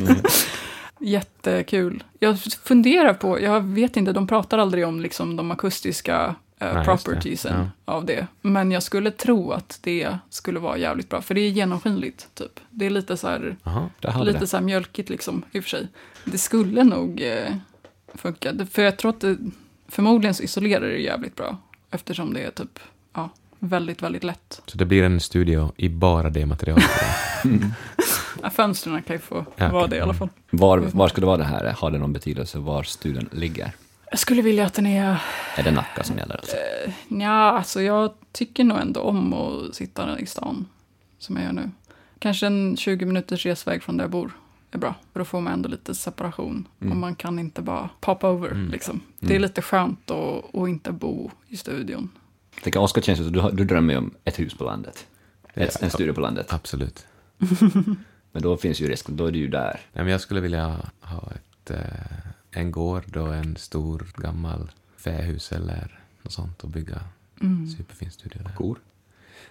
Jättekul. 0.99 2.03
Jag 2.19 2.39
funderar 2.39 3.13
på, 3.13 3.41
jag 3.41 3.61
vet 3.61 3.97
inte, 3.97 4.11
de 4.13 4.27
pratar 4.27 4.57
aldrig 4.57 4.87
om 4.87 5.01
liksom 5.01 5.35
de 5.35 5.51
akustiska 5.51 6.35
eh, 6.59 6.73
Nej, 6.73 6.85
just 6.87 7.05
det. 7.05 7.11
propertiesen 7.11 7.69
av 7.85 8.05
det. 8.05 8.27
Men 8.41 8.71
jag 8.71 8.83
skulle 8.83 9.11
tro 9.11 9.51
att 9.51 9.79
det 9.81 10.17
skulle 10.29 10.59
vara 10.59 10.77
jävligt 10.77 11.09
bra, 11.09 11.21
för 11.21 11.35
det 11.35 11.41
är 11.41 11.49
genomskinligt, 11.49 12.27
typ. 12.33 12.59
Det 12.69 12.85
är 12.85 12.89
lite 12.89 13.17
så 13.17 13.27
här, 13.27 13.55
vi 14.19 14.25
lite 14.25 14.39
det. 14.39 14.47
så 14.47 14.57
här 14.57 14.63
mjölkigt 14.63 15.09
liksom, 15.09 15.45
i 15.51 15.59
och 15.59 15.63
för 15.63 15.69
sig. 15.69 15.87
Det 16.25 16.37
skulle 16.37 16.83
nog 16.83 17.21
eh, 17.21 17.55
funka, 18.13 18.53
för 18.71 18.81
jag 18.81 18.97
tror 18.97 19.09
att 19.09 19.21
det, 19.21 19.37
förmodligen 19.87 20.33
så 20.33 20.43
isolerar 20.43 20.87
det 20.87 20.97
jävligt 20.97 21.35
bra, 21.35 21.57
eftersom 21.93 22.33
det 22.33 22.43
är 22.43 22.51
typ, 22.51 22.79
ja, 23.13 23.29
väldigt, 23.59 24.01
väldigt 24.01 24.23
lätt. 24.23 24.61
Så 24.65 24.77
det 24.77 24.85
blir 24.85 25.03
en 25.03 25.19
studio 25.19 25.71
i 25.77 25.89
bara 25.89 26.29
det 26.29 26.45
materialet. 26.45 26.83
Ja, 28.43 28.49
fönstren 28.49 29.03
kan 29.03 29.15
ju 29.15 29.19
få 29.19 29.45
Ja, 29.55 29.69
vara 29.69 29.87
det 29.87 29.95
i 29.95 29.99
alla 29.99 30.13
fall. 30.13 30.29
Var, 30.49 30.77
var 30.77 31.07
ska 31.07 31.21
det 31.21 31.27
vara 31.27 31.37
det 31.37 31.43
här? 31.43 31.75
Har 31.79 31.91
det 31.91 31.97
någon 31.97 32.13
betydelse 32.13 32.57
var 32.59 32.83
studion 32.83 33.29
ligger? 33.31 33.71
Jag 34.11 34.19
skulle 34.19 34.41
vilja 34.41 34.65
att 34.65 34.73
den 34.73 34.85
är 34.85 35.17
Är 35.55 35.63
det 35.63 35.71
Nacka 35.71 36.03
som 36.03 36.17
gäller? 36.17 36.35
Alltså? 36.35 36.55
Ja, 37.07 37.51
alltså 37.51 37.81
jag 37.81 38.13
tycker 38.31 38.63
nog 38.63 38.77
ändå 38.79 39.01
om 39.01 39.33
att 39.33 39.75
sitta 39.75 40.19
i 40.19 40.25
stan, 40.25 40.65
som 41.19 41.35
jag 41.35 41.45
gör 41.45 41.51
nu. 41.51 41.71
Kanske 42.19 42.47
en 42.47 42.77
20 42.77 43.05
minuters 43.05 43.45
resväg 43.45 43.83
från 43.83 43.97
där 43.97 44.03
jag 44.03 44.11
bor 44.11 44.31
är 44.75 44.79
bra. 44.79 44.95
För 45.13 45.19
då 45.19 45.25
får 45.25 45.41
man 45.41 45.53
ändå 45.53 45.69
lite 45.69 45.95
separation. 45.95 46.67
Mm. 46.81 46.91
Och 46.91 46.97
man 46.97 47.15
kan 47.15 47.39
inte 47.39 47.61
bara 47.61 47.89
pop 48.01 48.23
over. 48.23 48.49
Mm. 48.51 48.71
Liksom. 48.71 49.01
Det 49.19 49.25
är 49.27 49.29
Mm. 49.31 49.41
lite 49.41 49.61
skönt 49.61 50.11
att, 50.11 50.55
att 50.55 50.67
inte 50.69 50.91
bo 50.91 51.31
i 51.47 51.57
studion. 51.57 52.09
Jag 52.55 52.63
tänker, 52.63 52.79
Oskar 52.81 53.01
känns 53.01 53.19
som 53.19 53.31
du, 53.31 53.49
du 53.51 53.65
drömmer 53.65 53.93
ju 53.93 53.97
om 53.99 54.11
ett 54.23 54.39
hus 54.39 54.53
på 54.57 54.63
landet. 54.63 55.07
Det 55.53 55.61
Ett, 55.63 55.75
är- 55.75 55.83
en 55.83 55.89
studio 55.91 56.13
på 56.13 56.21
landet. 56.21 56.53
Absolut. 56.53 57.05
Men 58.31 58.41
då 58.41 58.57
finns 58.57 58.79
ju 58.81 58.87
risken, 58.87 59.17
då 59.17 59.25
är 59.25 59.31
du 59.31 59.39
ju 59.39 59.47
där. 59.47 59.79
Nej, 59.93 60.03
men 60.03 60.07
jag 60.07 60.21
skulle 60.21 60.41
vilja 60.41 60.79
ha 61.01 61.31
ett, 61.35 61.71
eh, 61.71 61.79
en 62.51 62.71
gård 62.71 63.17
och 63.17 63.35
en 63.35 63.55
stor 63.55 64.07
gammal 64.17 64.71
fähus 64.97 65.51
eller 65.51 65.99
något 66.21 66.33
sånt 66.33 66.63
och 66.63 66.69
bygga 66.69 66.99
Mm. 67.41 67.67
superfin 67.67 68.11
studio 68.11 68.41
där. 68.43 68.51
Kor. 68.55 68.77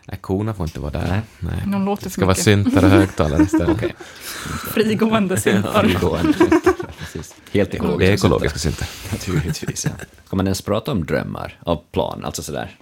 Nej, 0.07 0.19
korna 0.21 0.55
får 0.55 0.67
inte 0.67 0.81
vara 0.81 0.91
där. 0.93 1.09
Nej. 1.09 1.21
Nej. 1.39 1.63
De 1.67 1.85
låter 1.85 2.05
Det 2.05 2.11
ska 2.11 2.25
vara 2.25 2.35
syntar 2.35 2.85
och 2.85 2.91
högtalare 2.91 3.43
istället. 3.43 3.69
Okej. 3.77 3.95
Frigående 4.75 5.41
syntar. 5.41 5.83
Frigående. 5.83 6.35
Precis. 6.99 7.35
Helt 7.53 7.75
ekologiskt. 7.75 7.99
Det 7.99 8.07
är 8.07 8.13
ekologiska 8.13 8.59
syntar. 8.59 8.89
Naturligtvis, 9.13 9.85
ja. 9.85 9.91
Ska 10.27 10.37
man 10.37 10.47
ens 10.47 10.63
prata 10.63 10.93
om 10.93 11.05
drömmar 11.07 11.59
av 11.63 11.83
plan, 11.93 12.25
alltså 12.25 12.43
sådär? 12.43 12.77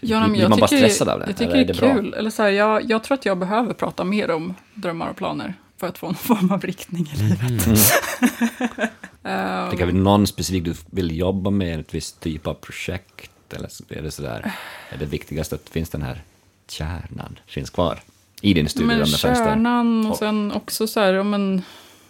Ja, 0.00 0.20
men 0.20 0.30
Blir 0.32 0.40
jag 0.42 0.50
man 0.50 0.58
bara 0.58 0.68
tycker, 0.68 0.88
stressad 0.88 1.08
av 1.08 1.20
det? 1.20 1.26
Jag 1.26 1.36
tycker 1.36 1.52
Eller 1.52 1.64
det 1.64 1.70
är 1.72 1.74
det 1.74 1.80
bra? 1.80 1.94
kul. 1.94 2.14
Eller 2.14 2.30
så 2.30 2.42
här, 2.42 2.50
jag, 2.50 2.90
jag 2.90 3.04
tror 3.04 3.18
att 3.18 3.26
jag 3.26 3.38
behöver 3.38 3.72
prata 3.74 4.04
mer 4.04 4.30
om 4.30 4.54
drömmar 4.74 5.08
och 5.10 5.16
planer 5.16 5.54
för 5.80 5.86
att 5.86 5.98
få 5.98 6.06
en 6.06 6.14
form 6.28 6.52
av 6.52 6.60
riktning 6.60 7.10
i 7.14 7.16
livet. 7.16 7.68
Ehm, 9.26 9.68
Tänker 9.70 9.86
vi 9.86 9.92
någon 9.92 10.26
specifik 10.26 10.64
du 10.64 10.74
vill 10.90 11.18
jobba 11.18 11.50
med, 11.50 11.80
ett 11.80 11.94
visst 11.94 12.20
typ 12.20 12.46
av 12.46 12.54
projekt? 12.54 13.30
Eller 13.52 13.68
är 13.88 14.02
det 14.02 14.10
sådär, 14.10 14.52
är 14.90 14.98
det 14.98 15.06
viktigast 15.06 15.52
att 15.52 15.68
finns 15.68 15.88
den 15.90 16.02
här 16.02 16.22
kärnan 16.70 17.38
finns 17.46 17.70
kvar 17.70 17.98
i 18.42 18.54
din 18.54 18.68
studio 18.68 18.88
men 18.96 19.06
kärnan 19.06 20.06
Och- 20.06 20.10
och 20.12 20.18
sen 20.18 20.52
också 20.52 20.86
så 20.86 21.00
här, 21.00 21.12
ja, 21.12 21.22
men, 21.22 21.62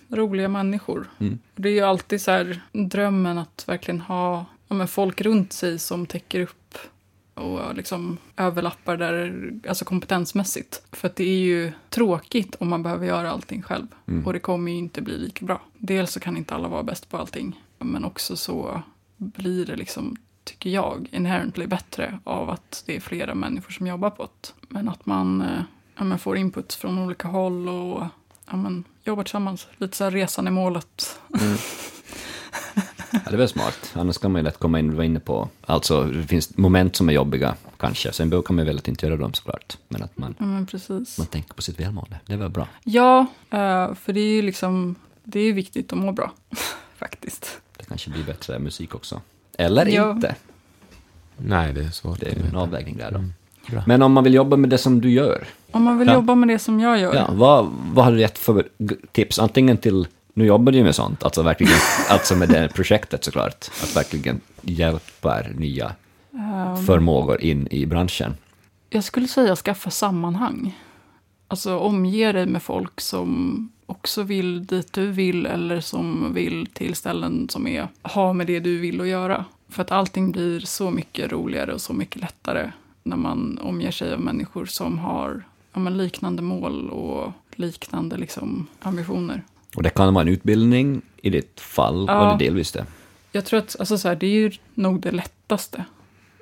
roliga 0.09 0.48
människor. 0.48 1.11
Mm. 1.18 1.38
Det 1.57 1.68
är 1.68 1.72
ju 1.72 1.80
alltid 1.80 2.20
så 2.20 2.30
här 2.30 2.61
drömmen 2.72 3.38
att 3.38 3.64
verkligen 3.66 4.00
ha 4.00 4.46
ja, 4.68 4.74
men, 4.74 4.88
folk 4.88 5.20
runt 5.20 5.52
sig 5.52 5.78
som 5.78 6.07
täcker 6.07 6.40
upp 6.40 6.78
och 7.34 7.74
liksom 7.74 8.18
överlappar 8.36 8.96
där, 8.96 9.50
alltså 9.68 9.84
kompetensmässigt. 9.84 10.82
För 10.92 11.09
att 11.09 11.16
det 11.16 11.24
är 11.24 11.38
ju 11.38 11.72
tråkigt 11.90 12.55
om 12.59 12.68
man 12.68 12.82
behöver 12.82 13.07
göra 13.07 13.30
allting 13.30 13.62
själv. 13.62 13.86
Mm. 14.09 14.26
Och 14.26 14.32
det 14.32 14.38
kommer 14.38 14.72
ju 14.72 14.78
inte 14.78 15.02
bli 15.02 15.18
lika 15.18 15.44
bra. 15.46 15.61
Dels 15.78 16.12
så 16.12 16.20
kan 16.20 16.36
inte 16.36 16.55
alla 16.55 16.68
vara 16.68 16.82
bäst 16.82 17.09
på 17.09 17.16
allting. 17.16 17.61
Men 17.78 18.05
också 18.05 18.36
så 18.36 18.82
blir 19.16 19.66
det 19.66 19.76
liksom, 19.76 20.16
tycker 20.45 20.70
jag, 20.70 21.09
inherently 21.12 21.66
bättre 21.66 22.18
av 22.24 22.51
att 22.51 22.82
det 22.86 22.97
är 22.97 23.01
flera 23.01 23.34
människor 23.34 23.72
som 23.72 23.86
jobbar 23.86 24.11
på 24.11 24.22
det. 24.22 24.49
Men 24.68 24.88
att 24.88 25.07
man, 25.07 25.42
eh, 25.42 25.62
ja, 25.97 26.05
men 26.05 26.18
får 26.18 26.36
input 26.36 26.74
från 26.74 26.99
olika 26.99 27.28
håll 27.28 27.68
och 27.68 28.05
ja, 28.51 28.57
men, 28.57 28.84
jobbar 29.05 29.22
tillsammans. 29.22 29.66
Lite 29.78 29.97
så 29.97 30.05
här 30.05 30.11
resan 30.11 30.49
i 30.49 30.51
målet. 30.51 31.20
Ja, 33.11 33.20
det 33.24 33.36
är 33.36 33.38
väl 33.38 33.49
smart, 33.49 33.92
annars 33.92 34.18
kan 34.18 34.32
man 34.32 34.38
ju 34.38 34.45
lätt 34.45 34.59
komma 34.59 34.78
in, 34.78 34.88
du 34.90 34.97
var 34.97 35.05
inne 35.05 35.20
på, 35.20 35.49
alltså 35.66 36.05
det 36.05 36.22
finns 36.22 36.57
moment 36.57 36.97
som 36.97 37.09
är 37.09 37.12
jobbiga 37.12 37.57
kanske, 37.76 38.12
sen 38.12 38.42
kan 38.42 38.57
man 38.57 38.66
väl 38.66 38.78
att 38.78 38.88
inte 38.88 39.07
göra 39.07 39.16
dem 39.16 39.34
såklart, 39.34 39.78
men 39.88 40.03
att 40.03 40.18
man, 40.18 40.34
Ja, 40.38 40.45
men 40.45 40.66
man 41.18 41.26
tänker 41.26 41.55
på 41.55 41.62
sitt 41.62 41.80
välmående, 41.80 42.20
det 42.26 42.32
är 42.32 42.36
väl 42.36 42.51
bra. 42.51 42.68
Ja, 42.84 43.20
eh, 43.51 43.95
för 43.95 44.12
det 44.12 44.20
är 44.20 44.32
ju 44.32 44.42
liksom, 44.42 44.95
det 45.24 45.40
är 45.40 45.53
viktigt 45.53 45.92
att 45.92 45.99
må 45.99 46.12
bra. 46.12 46.32
Faktiskt. 46.97 47.61
Det 47.76 47.84
kanske 47.84 48.11
blir 48.11 48.24
bättre 48.24 48.59
musik 48.59 48.95
också. 48.95 49.20
Eller 49.59 49.86
Ja. 49.86 50.11
inte, 50.11 50.34
Nej, 51.36 51.72
det 51.72 51.80
är 51.84 51.88
svårt. 51.90 52.20
det 52.20 52.26
är 52.26 52.34
ju 52.34 52.42
en 52.48 52.57
avvägning 52.57 52.96
där 52.96 53.11
då. 53.11 53.18
Mm. 53.18 53.32
Men 53.86 54.02
om 54.02 54.12
man 54.12 54.24
vill 54.24 54.34
jobba 54.34 54.57
med 54.57 54.70
det 54.70 54.78
som 54.78 55.00
du 55.00 55.11
gör, 55.11 55.44
Om 55.70 55.82
man 55.82 55.98
vill 55.98 56.09
Ja. 56.09 56.14
jobba 56.14 56.34
med 56.34 56.48
det 56.48 56.59
som 56.59 56.80
jag 56.80 56.98
gör. 57.00 57.14
Ja, 57.14 57.28
vad, 57.32 57.70
vad 57.92 58.05
har 58.05 58.12
du 58.12 58.20
gett 58.20 58.38
för 58.38 58.68
tips? 59.12 59.38
Antingen 59.38 59.76
till, 59.76 60.07
nu 60.34 60.46
jobbar 60.46 60.72
du 60.72 60.78
ju 60.78 60.84
med 60.84 60.94
sånt, 60.94 61.22
alltså 61.24 61.42
verkligen, 61.42 61.72
alltså 62.09 62.36
med 62.36 62.48
det 62.48 62.68
projektet 62.74 63.24
såklart, 63.24 63.70
att 63.82 63.96
verkligen 63.96 64.40
hjälpa 64.62 65.40
nya 65.57 65.92
Ehm, 66.34 66.86
förmågor 66.86 67.40
in 67.40 67.68
i 67.70 67.86
branschen. 67.86 68.34
Jag 68.90 69.05
skulle 69.05 69.28
säga 69.28 69.57
skaffa 69.57 69.90
sammanhang. 69.90 70.78
Alltså 71.48 71.78
omge 71.78 72.32
dig 72.32 72.46
med 72.46 72.62
folk 72.62 73.00
som 73.00 73.68
också 73.87 74.22
vill 74.22 74.66
dit 74.66 74.93
du 74.93 75.07
vill 75.11 75.47
eller 75.47 75.80
som 75.80 76.35
vill 76.35 76.66
till 76.66 76.95
ställen 76.95 77.49
som 77.49 77.66
är, 77.66 77.89
har 78.03 78.32
med 78.32 78.47
det 78.47 78.61
du 78.61 78.78
vill 78.78 79.01
att 79.01 79.07
göra. 79.09 79.45
För 79.68 79.82
att 79.82 79.91
allting 79.93 80.32
blir 80.32 80.61
så 80.61 80.91
mycket 80.91 81.32
roligare 81.32 81.72
och 81.74 81.80
så 81.80 81.93
mycket 81.93 82.20
lättare 82.20 82.70
när 83.03 83.16
man 83.16 83.59
omger 83.62 83.91
sig 83.91 84.12
av 84.14 84.20
människor 84.20 84.66
som 84.66 84.99
har 84.99 85.43
ja, 85.72 85.78
men 85.80 85.97
liknande 85.97 86.43
mål 86.43 86.91
och 86.91 87.32
liknande 87.55 88.16
liksom, 88.16 88.66
ambitioner. 88.80 89.43
Och 89.76 89.82
det 89.82 89.91
kan 89.91 90.14
vara 90.14 90.22
en 90.22 90.28
utbildning 90.28 91.03
i 91.22 91.30
ditt 91.30 91.61
fall, 91.61 92.05
Ja. 92.09 92.32
och 92.32 92.39
det 92.39 92.45
delvis 92.45 92.72
det. 92.72 92.87
Jag 93.32 93.45
tror 93.45 93.59
att 93.59 93.76
alltså, 93.78 93.99
så 93.99 94.09
här, 94.09 94.16
det 94.16 94.26
är 94.26 94.30
ju 94.30 94.51
nog 94.74 95.01
det 95.01 95.11
lättaste. 95.11 95.85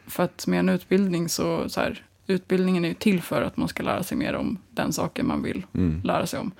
För 0.06 0.22
att 0.22 0.46
med 0.46 0.58
en 0.58 0.68
utbildning 0.68 1.28
så, 1.28 1.68
så 1.68 1.80
här, 1.80 2.02
utbildningen 2.26 2.84
är 2.84 2.88
ju 2.88 2.94
till 2.94 3.22
för 3.22 3.42
att 3.42 3.56
man 3.56 3.68
ska 3.68 3.82
lära 3.82 4.02
sig 4.02 4.18
mer 4.18 4.34
om 4.34 4.58
den 4.70 4.92
saken 4.92 5.26
man 5.26 5.42
vill 5.42 5.66
Mm. 5.74 6.00
lära 6.04 6.26
sig 6.26 6.40
om. 6.40 6.50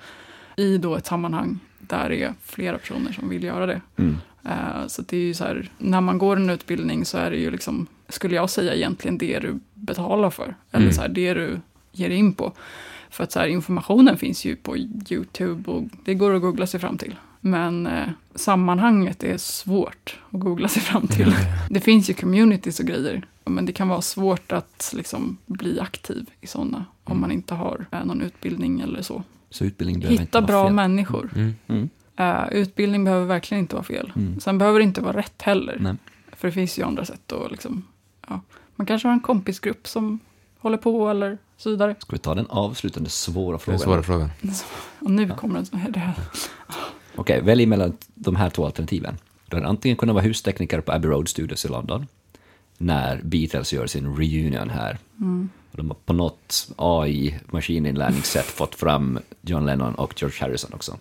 I 0.55 0.77
då 0.77 0.95
ett 0.95 1.05
sammanhang 1.05 1.59
där 1.79 2.09
det 2.09 2.23
är 2.23 2.33
flera 2.43 2.77
personer 2.77 3.11
som 3.11 3.29
vill 3.29 3.43
göra 3.43 3.65
det. 3.65 3.81
Mm. 3.97 4.17
Eh, 4.45 4.87
så 4.87 5.01
det 5.01 5.17
är 5.17 5.21
ju 5.21 5.33
så 5.33 5.43
här, 5.43 5.69
när 5.77 6.01
man 6.01 6.17
går 6.17 6.35
en 6.37 6.49
utbildning 6.49 7.05
så 7.05 7.17
är 7.17 7.31
det 7.31 7.37
ju 7.37 7.51
liksom, 7.51 7.87
skulle 8.09 8.35
jag 8.35 8.49
säga 8.49 8.75
egentligen 8.75 9.17
det 9.17 9.39
du 9.39 9.59
betalar 9.73 10.29
för. 10.29 10.55
Eller 10.71 10.83
Mm. 10.85 10.93
så 10.93 11.01
här, 11.01 11.09
det 11.09 11.33
du 11.33 11.59
ger 11.91 12.09
in 12.09 12.33
på. 12.33 12.53
För 13.09 13.23
att 13.23 13.31
så 13.31 13.39
här, 13.39 13.47
informationen 13.47 14.17
finns 14.17 14.45
ju 14.45 14.55
på 14.55 14.77
YouTube 14.77 15.71
och 15.71 15.83
det 16.05 16.13
går 16.13 16.33
att 16.35 16.41
googla 16.41 16.67
sig 16.67 16.79
fram 16.79 16.97
till. 16.97 17.15
Men 17.41 17.87
eh, 17.87 18.07
sammanhanget 18.35 19.23
är 19.23 19.37
svårt 19.37 20.19
att 20.31 20.39
googla 20.39 20.67
sig 20.67 20.81
fram 20.81 21.07
till. 21.07 21.35
Det 21.69 21.79
finns 21.79 22.09
ju 22.09 22.13
communities 22.13 22.79
och 22.79 22.85
grejer. 22.85 23.25
Men 23.45 23.65
det 23.65 23.71
kan 23.73 23.87
vara 23.87 24.01
svårt 24.01 24.51
att 24.51 24.93
liksom, 24.95 25.37
bli 25.45 25.79
aktiv 25.79 26.29
i 26.41 26.47
sådana. 26.47 26.85
Om 27.03 27.21
man 27.21 27.31
inte 27.31 27.53
har 27.55 27.85
eh, 27.91 28.05
någon 28.05 28.21
utbildning 28.21 28.81
eller 28.81 29.01
så. 29.01 29.23
Så 29.53 29.65
utbildning 29.65 29.99
behöver 29.99 30.13
inte 30.13 30.23
Hitta 30.23 30.41
vara 30.41 30.47
bra 30.47 30.65
fel. 30.65 30.73
människor. 30.73 31.29
Mm. 31.35 31.55
Mm. 31.67 31.89
Eh, 32.15 32.47
utbildning 32.51 33.03
behöver 33.03 33.25
verkligen 33.25 33.61
inte 33.61 33.75
vara 33.75 33.83
fel. 33.83 34.11
Mm. 34.15 34.39
Sen 34.39 34.57
behöver 34.57 34.79
det 34.79 34.83
inte 34.83 35.01
vara 35.01 35.17
rätt 35.17 35.41
heller. 35.41 35.77
Nej. 35.79 35.95
För 36.31 36.47
det 36.47 36.51
finns 36.51 36.79
ju 36.79 36.83
andra 36.83 37.05
sätt 37.05 37.31
att 37.31 37.51
liksom, 37.51 37.83
ja. 38.27 38.41
Man 38.75 38.87
kanske 38.87 39.07
har 39.07 39.13
en 39.13 39.19
kompisgrupp 39.19 39.87
som 39.87 40.19
håller 40.59 40.77
på 40.77 41.09
eller 41.09 41.37
så 41.57 41.69
vidare. 41.69 41.95
Ska 41.99 42.15
vi 42.15 42.19
ta 42.19 42.35
den 42.35 42.47
avslutande 42.49 43.09
svåra 43.09 43.51
Den 43.51 43.59
frågan? 43.59 43.79
svåra 43.79 44.03
frågan. 44.03 44.29
Och 44.99 45.11
nu 45.11 45.29
kommer 45.29 45.59
en 45.59 45.65
sån 45.65 45.79
här. 45.79 46.13
Okej, 47.15 47.41
välj 47.41 47.65
mellan 47.65 47.97
de 48.13 48.35
här 48.35 48.49
två 48.49 48.65
alternativen. 48.65 49.17
Du 49.49 49.55
hade 49.55 49.67
antingen 49.67 49.97
kunnat 49.97 50.13
vara 50.13 50.23
hustekniker 50.25 50.81
på 50.81 50.91
Abbey 50.91 51.09
Road 51.11 51.27
Studios 51.29 51.65
i 51.65 51.67
London, 51.67 52.07
när 52.77 53.21
Beatles 53.23 53.73
gör 53.73 53.87
sin 53.87 54.15
reunion 54.15 54.69
här. 54.69 54.97
Och 55.73 55.77
de 55.77 55.87
har 55.87 55.97
på 56.05 56.13
något 56.13 56.67
AI-maskininlärningssätt 56.77 58.45
fått 58.45 58.75
fram 58.75 59.19
John 59.41 59.65
Lennon 59.65 59.95
och 59.95 60.21
George 60.21 60.37
Harrison 60.41 60.73
också. 60.73 60.97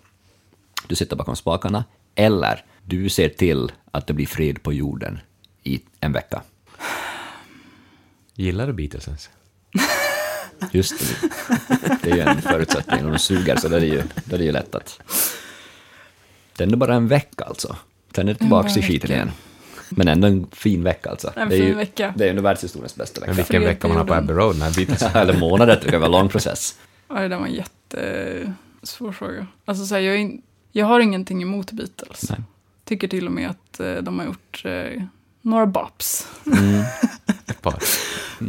Du 0.86 0.94
sitter 0.94 1.16
bakom 1.16 1.36
spakarna, 1.36 1.84
eller 2.14 2.64
du 2.82 3.08
ser 3.08 3.28
till 3.28 3.72
att 3.90 4.06
det 4.06 4.12
blir 4.12 4.26
fred 4.26 4.62
på 4.62 4.72
jorden 4.72 5.18
i 5.62 5.80
en 6.00 6.12
vecka. 6.12 6.42
Gillar 8.34 8.66
du 8.66 8.72
Beatles 8.72 9.06
ens? 9.06 9.30
Just 10.72 10.98
det, 10.98 11.30
det 12.02 12.10
är 12.10 12.16
ju 12.16 12.20
en 12.20 12.42
förutsättning. 12.42 13.04
Om 13.04 13.12
de 13.12 13.18
suger 13.18 13.56
så 13.56 13.68
då 13.68 13.76
är 13.76 13.80
det 13.80 13.86
ju, 13.86 14.02
då 14.24 14.34
är 14.34 14.38
det 14.38 14.44
ju 14.44 14.52
lätt 14.52 14.74
att... 14.74 15.00
Det 16.56 16.64
är 16.64 16.76
bara 16.76 16.94
en 16.94 17.08
vecka 17.08 17.44
alltså. 17.44 17.76
Sen 18.14 18.28
är 18.28 18.32
det 18.32 18.38
tillbaka 18.38 18.68
till 18.68 18.82
skiten 18.82 19.00
vecka. 19.00 19.14
igen. 19.14 19.30
Men 19.97 20.09
ändå 20.09 20.26
en 20.26 20.47
fin 20.53 20.82
vecka 20.82 21.11
alltså. 21.11 21.32
En 21.36 21.49
det 21.49 21.55
är 21.55 21.59
fin 21.59 21.68
ju, 21.68 21.74
vecka. 21.74 22.14
Det 22.16 22.24
är 22.26 22.30
ändå 22.30 22.43
världshistoriens 22.43 22.97
bästa 22.97 23.20
Men 23.20 23.28
vecka. 23.28 23.36
vilken 23.36 23.61
Fred 23.62 23.74
vecka 23.74 23.88
man 23.88 23.97
har 23.97 24.05
på 24.05 24.14
Abbey 24.14 24.36
Road 24.36 24.59
när 24.59 24.76
Beatles... 24.76 25.03
Eller 25.14 25.38
månader, 25.38 25.80
det 25.84 25.90
kan 25.90 26.01
vara 26.01 26.07
en 26.07 26.12
lång 26.12 26.28
process. 26.28 26.78
Ja, 27.09 27.14
det 27.14 27.28
där 27.28 27.36
var 27.36 27.47
en 27.47 27.55
jättesvår 27.55 29.12
fråga. 29.12 29.47
Alltså, 29.64 29.86
så 29.86 29.95
här, 29.95 30.03
jag, 30.03 30.16
in, 30.20 30.43
jag 30.72 30.86
har 30.86 31.01
ingenting 31.01 31.43
emot 31.43 31.72
Beatles. 31.72 32.30
Nej. 32.30 32.38
Tycker 32.84 33.09
till 33.09 33.26
och 33.26 33.32
med 33.32 33.51
att 33.51 33.80
eh, 33.80 33.95
de 33.95 34.18
har 34.18 34.26
gjort 34.26 34.62
eh, 34.64 35.03
några 35.43 35.66
bops. 35.66 36.28
Mm. 36.47 36.82
Ett 37.47 37.62
par. 37.62 37.78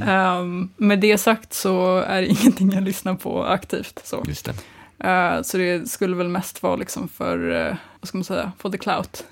Ehm, 0.07 0.69
med 0.77 0.99
det 0.99 1.17
sagt 1.17 1.53
så 1.53 1.97
är 1.99 2.21
det 2.21 2.27
ingenting 2.27 2.71
jag 2.71 2.83
lyssnar 2.83 3.15
på 3.15 3.45
aktivt. 3.45 4.01
Så, 4.03 4.23
Just 4.27 4.45
det. 4.45 4.53
Eh, 4.99 5.41
så 5.41 5.57
det 5.57 5.89
skulle 5.89 6.15
väl 6.15 6.29
mest 6.29 6.63
vara 6.63 6.75
liksom 6.75 7.07
för, 7.07 7.51
eh, 7.67 7.75
vad 7.99 8.07
ska 8.07 8.17
man 8.17 8.25
säga, 8.25 8.51
for 8.57 8.69
the 8.69 8.77
clout. 8.77 9.25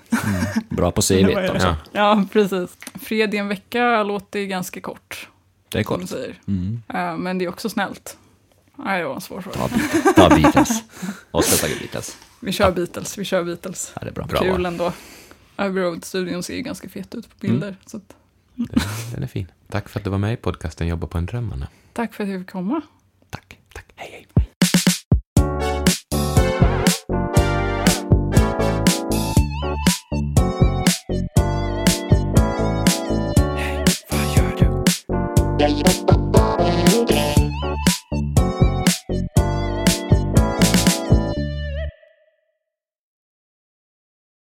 Bra 0.68 0.92
på 0.92 1.02
CV 1.02 1.14
det? 1.26 1.50
också. 1.50 1.66
Ja. 1.66 1.76
Ja, 1.92 2.24
precis. 2.32 2.76
Fred 3.02 3.34
i 3.34 3.36
en 3.36 3.48
vecka 3.48 4.02
låter 4.02 4.40
ganska 4.44 4.80
kort, 4.80 5.28
Det 5.68 5.78
är 5.78 5.82
kort. 5.84 6.00
Mm. 6.48 6.82
Eh, 6.88 7.16
men 7.16 7.38
det 7.38 7.44
är 7.44 7.48
också 7.48 7.68
snällt. 7.68 8.16
Nej, 8.76 9.00
det 9.00 9.06
var 9.08 9.14
en 9.14 9.20
svår 9.20 9.40
fråga. 9.40 9.56
Ta, 9.56 10.12
ta 10.28 10.36
Beatles. 10.36 10.68
Oskar 11.30 11.50
har 11.52 11.58
tagit 11.68 11.78
Beatles. 11.78 12.16
Vi 12.40 12.52
kör 12.52 12.72
Beatles, 12.72 13.18
vi 13.18 13.24
kör 13.24 13.44
Beatles. 13.44 13.92
Ja, 13.94 14.00
det 14.02 14.08
är 14.08 14.12
bra. 14.12 14.24
Bra 14.24 14.40
Kul 14.40 14.66
ändå. 14.66 14.92
Abbey 15.56 15.82
Road-studion 15.82 16.42
ser 16.42 16.54
ju 16.54 16.62
ganska 16.62 16.88
fet 16.88 17.14
ut 17.14 17.28
på 17.28 17.34
bilder. 17.40 17.76
Så 17.86 17.96
att, 17.96 18.16
Den, 18.54 18.68
den 19.14 19.22
är 19.22 19.26
fin. 19.26 19.46
Tack 19.68 19.88
för 19.88 20.00
att 20.00 20.04
du 20.04 20.10
var 20.10 20.18
med 20.18 20.32
i 20.32 20.36
podcasten 20.36 20.86
Jobba 20.86 21.06
på 21.06 21.18
en 21.18 21.26
dröm, 21.26 21.52
Anna. 21.52 21.68
tack 21.92 22.14
för 22.14 22.24
att 22.24 22.30
jag 22.30 22.40
fick 22.40 22.50
komma. 22.50 22.80
Tack. 23.30 23.58
Tack. 23.74 23.84
Hej, 23.96 24.26
hej. 24.34 24.41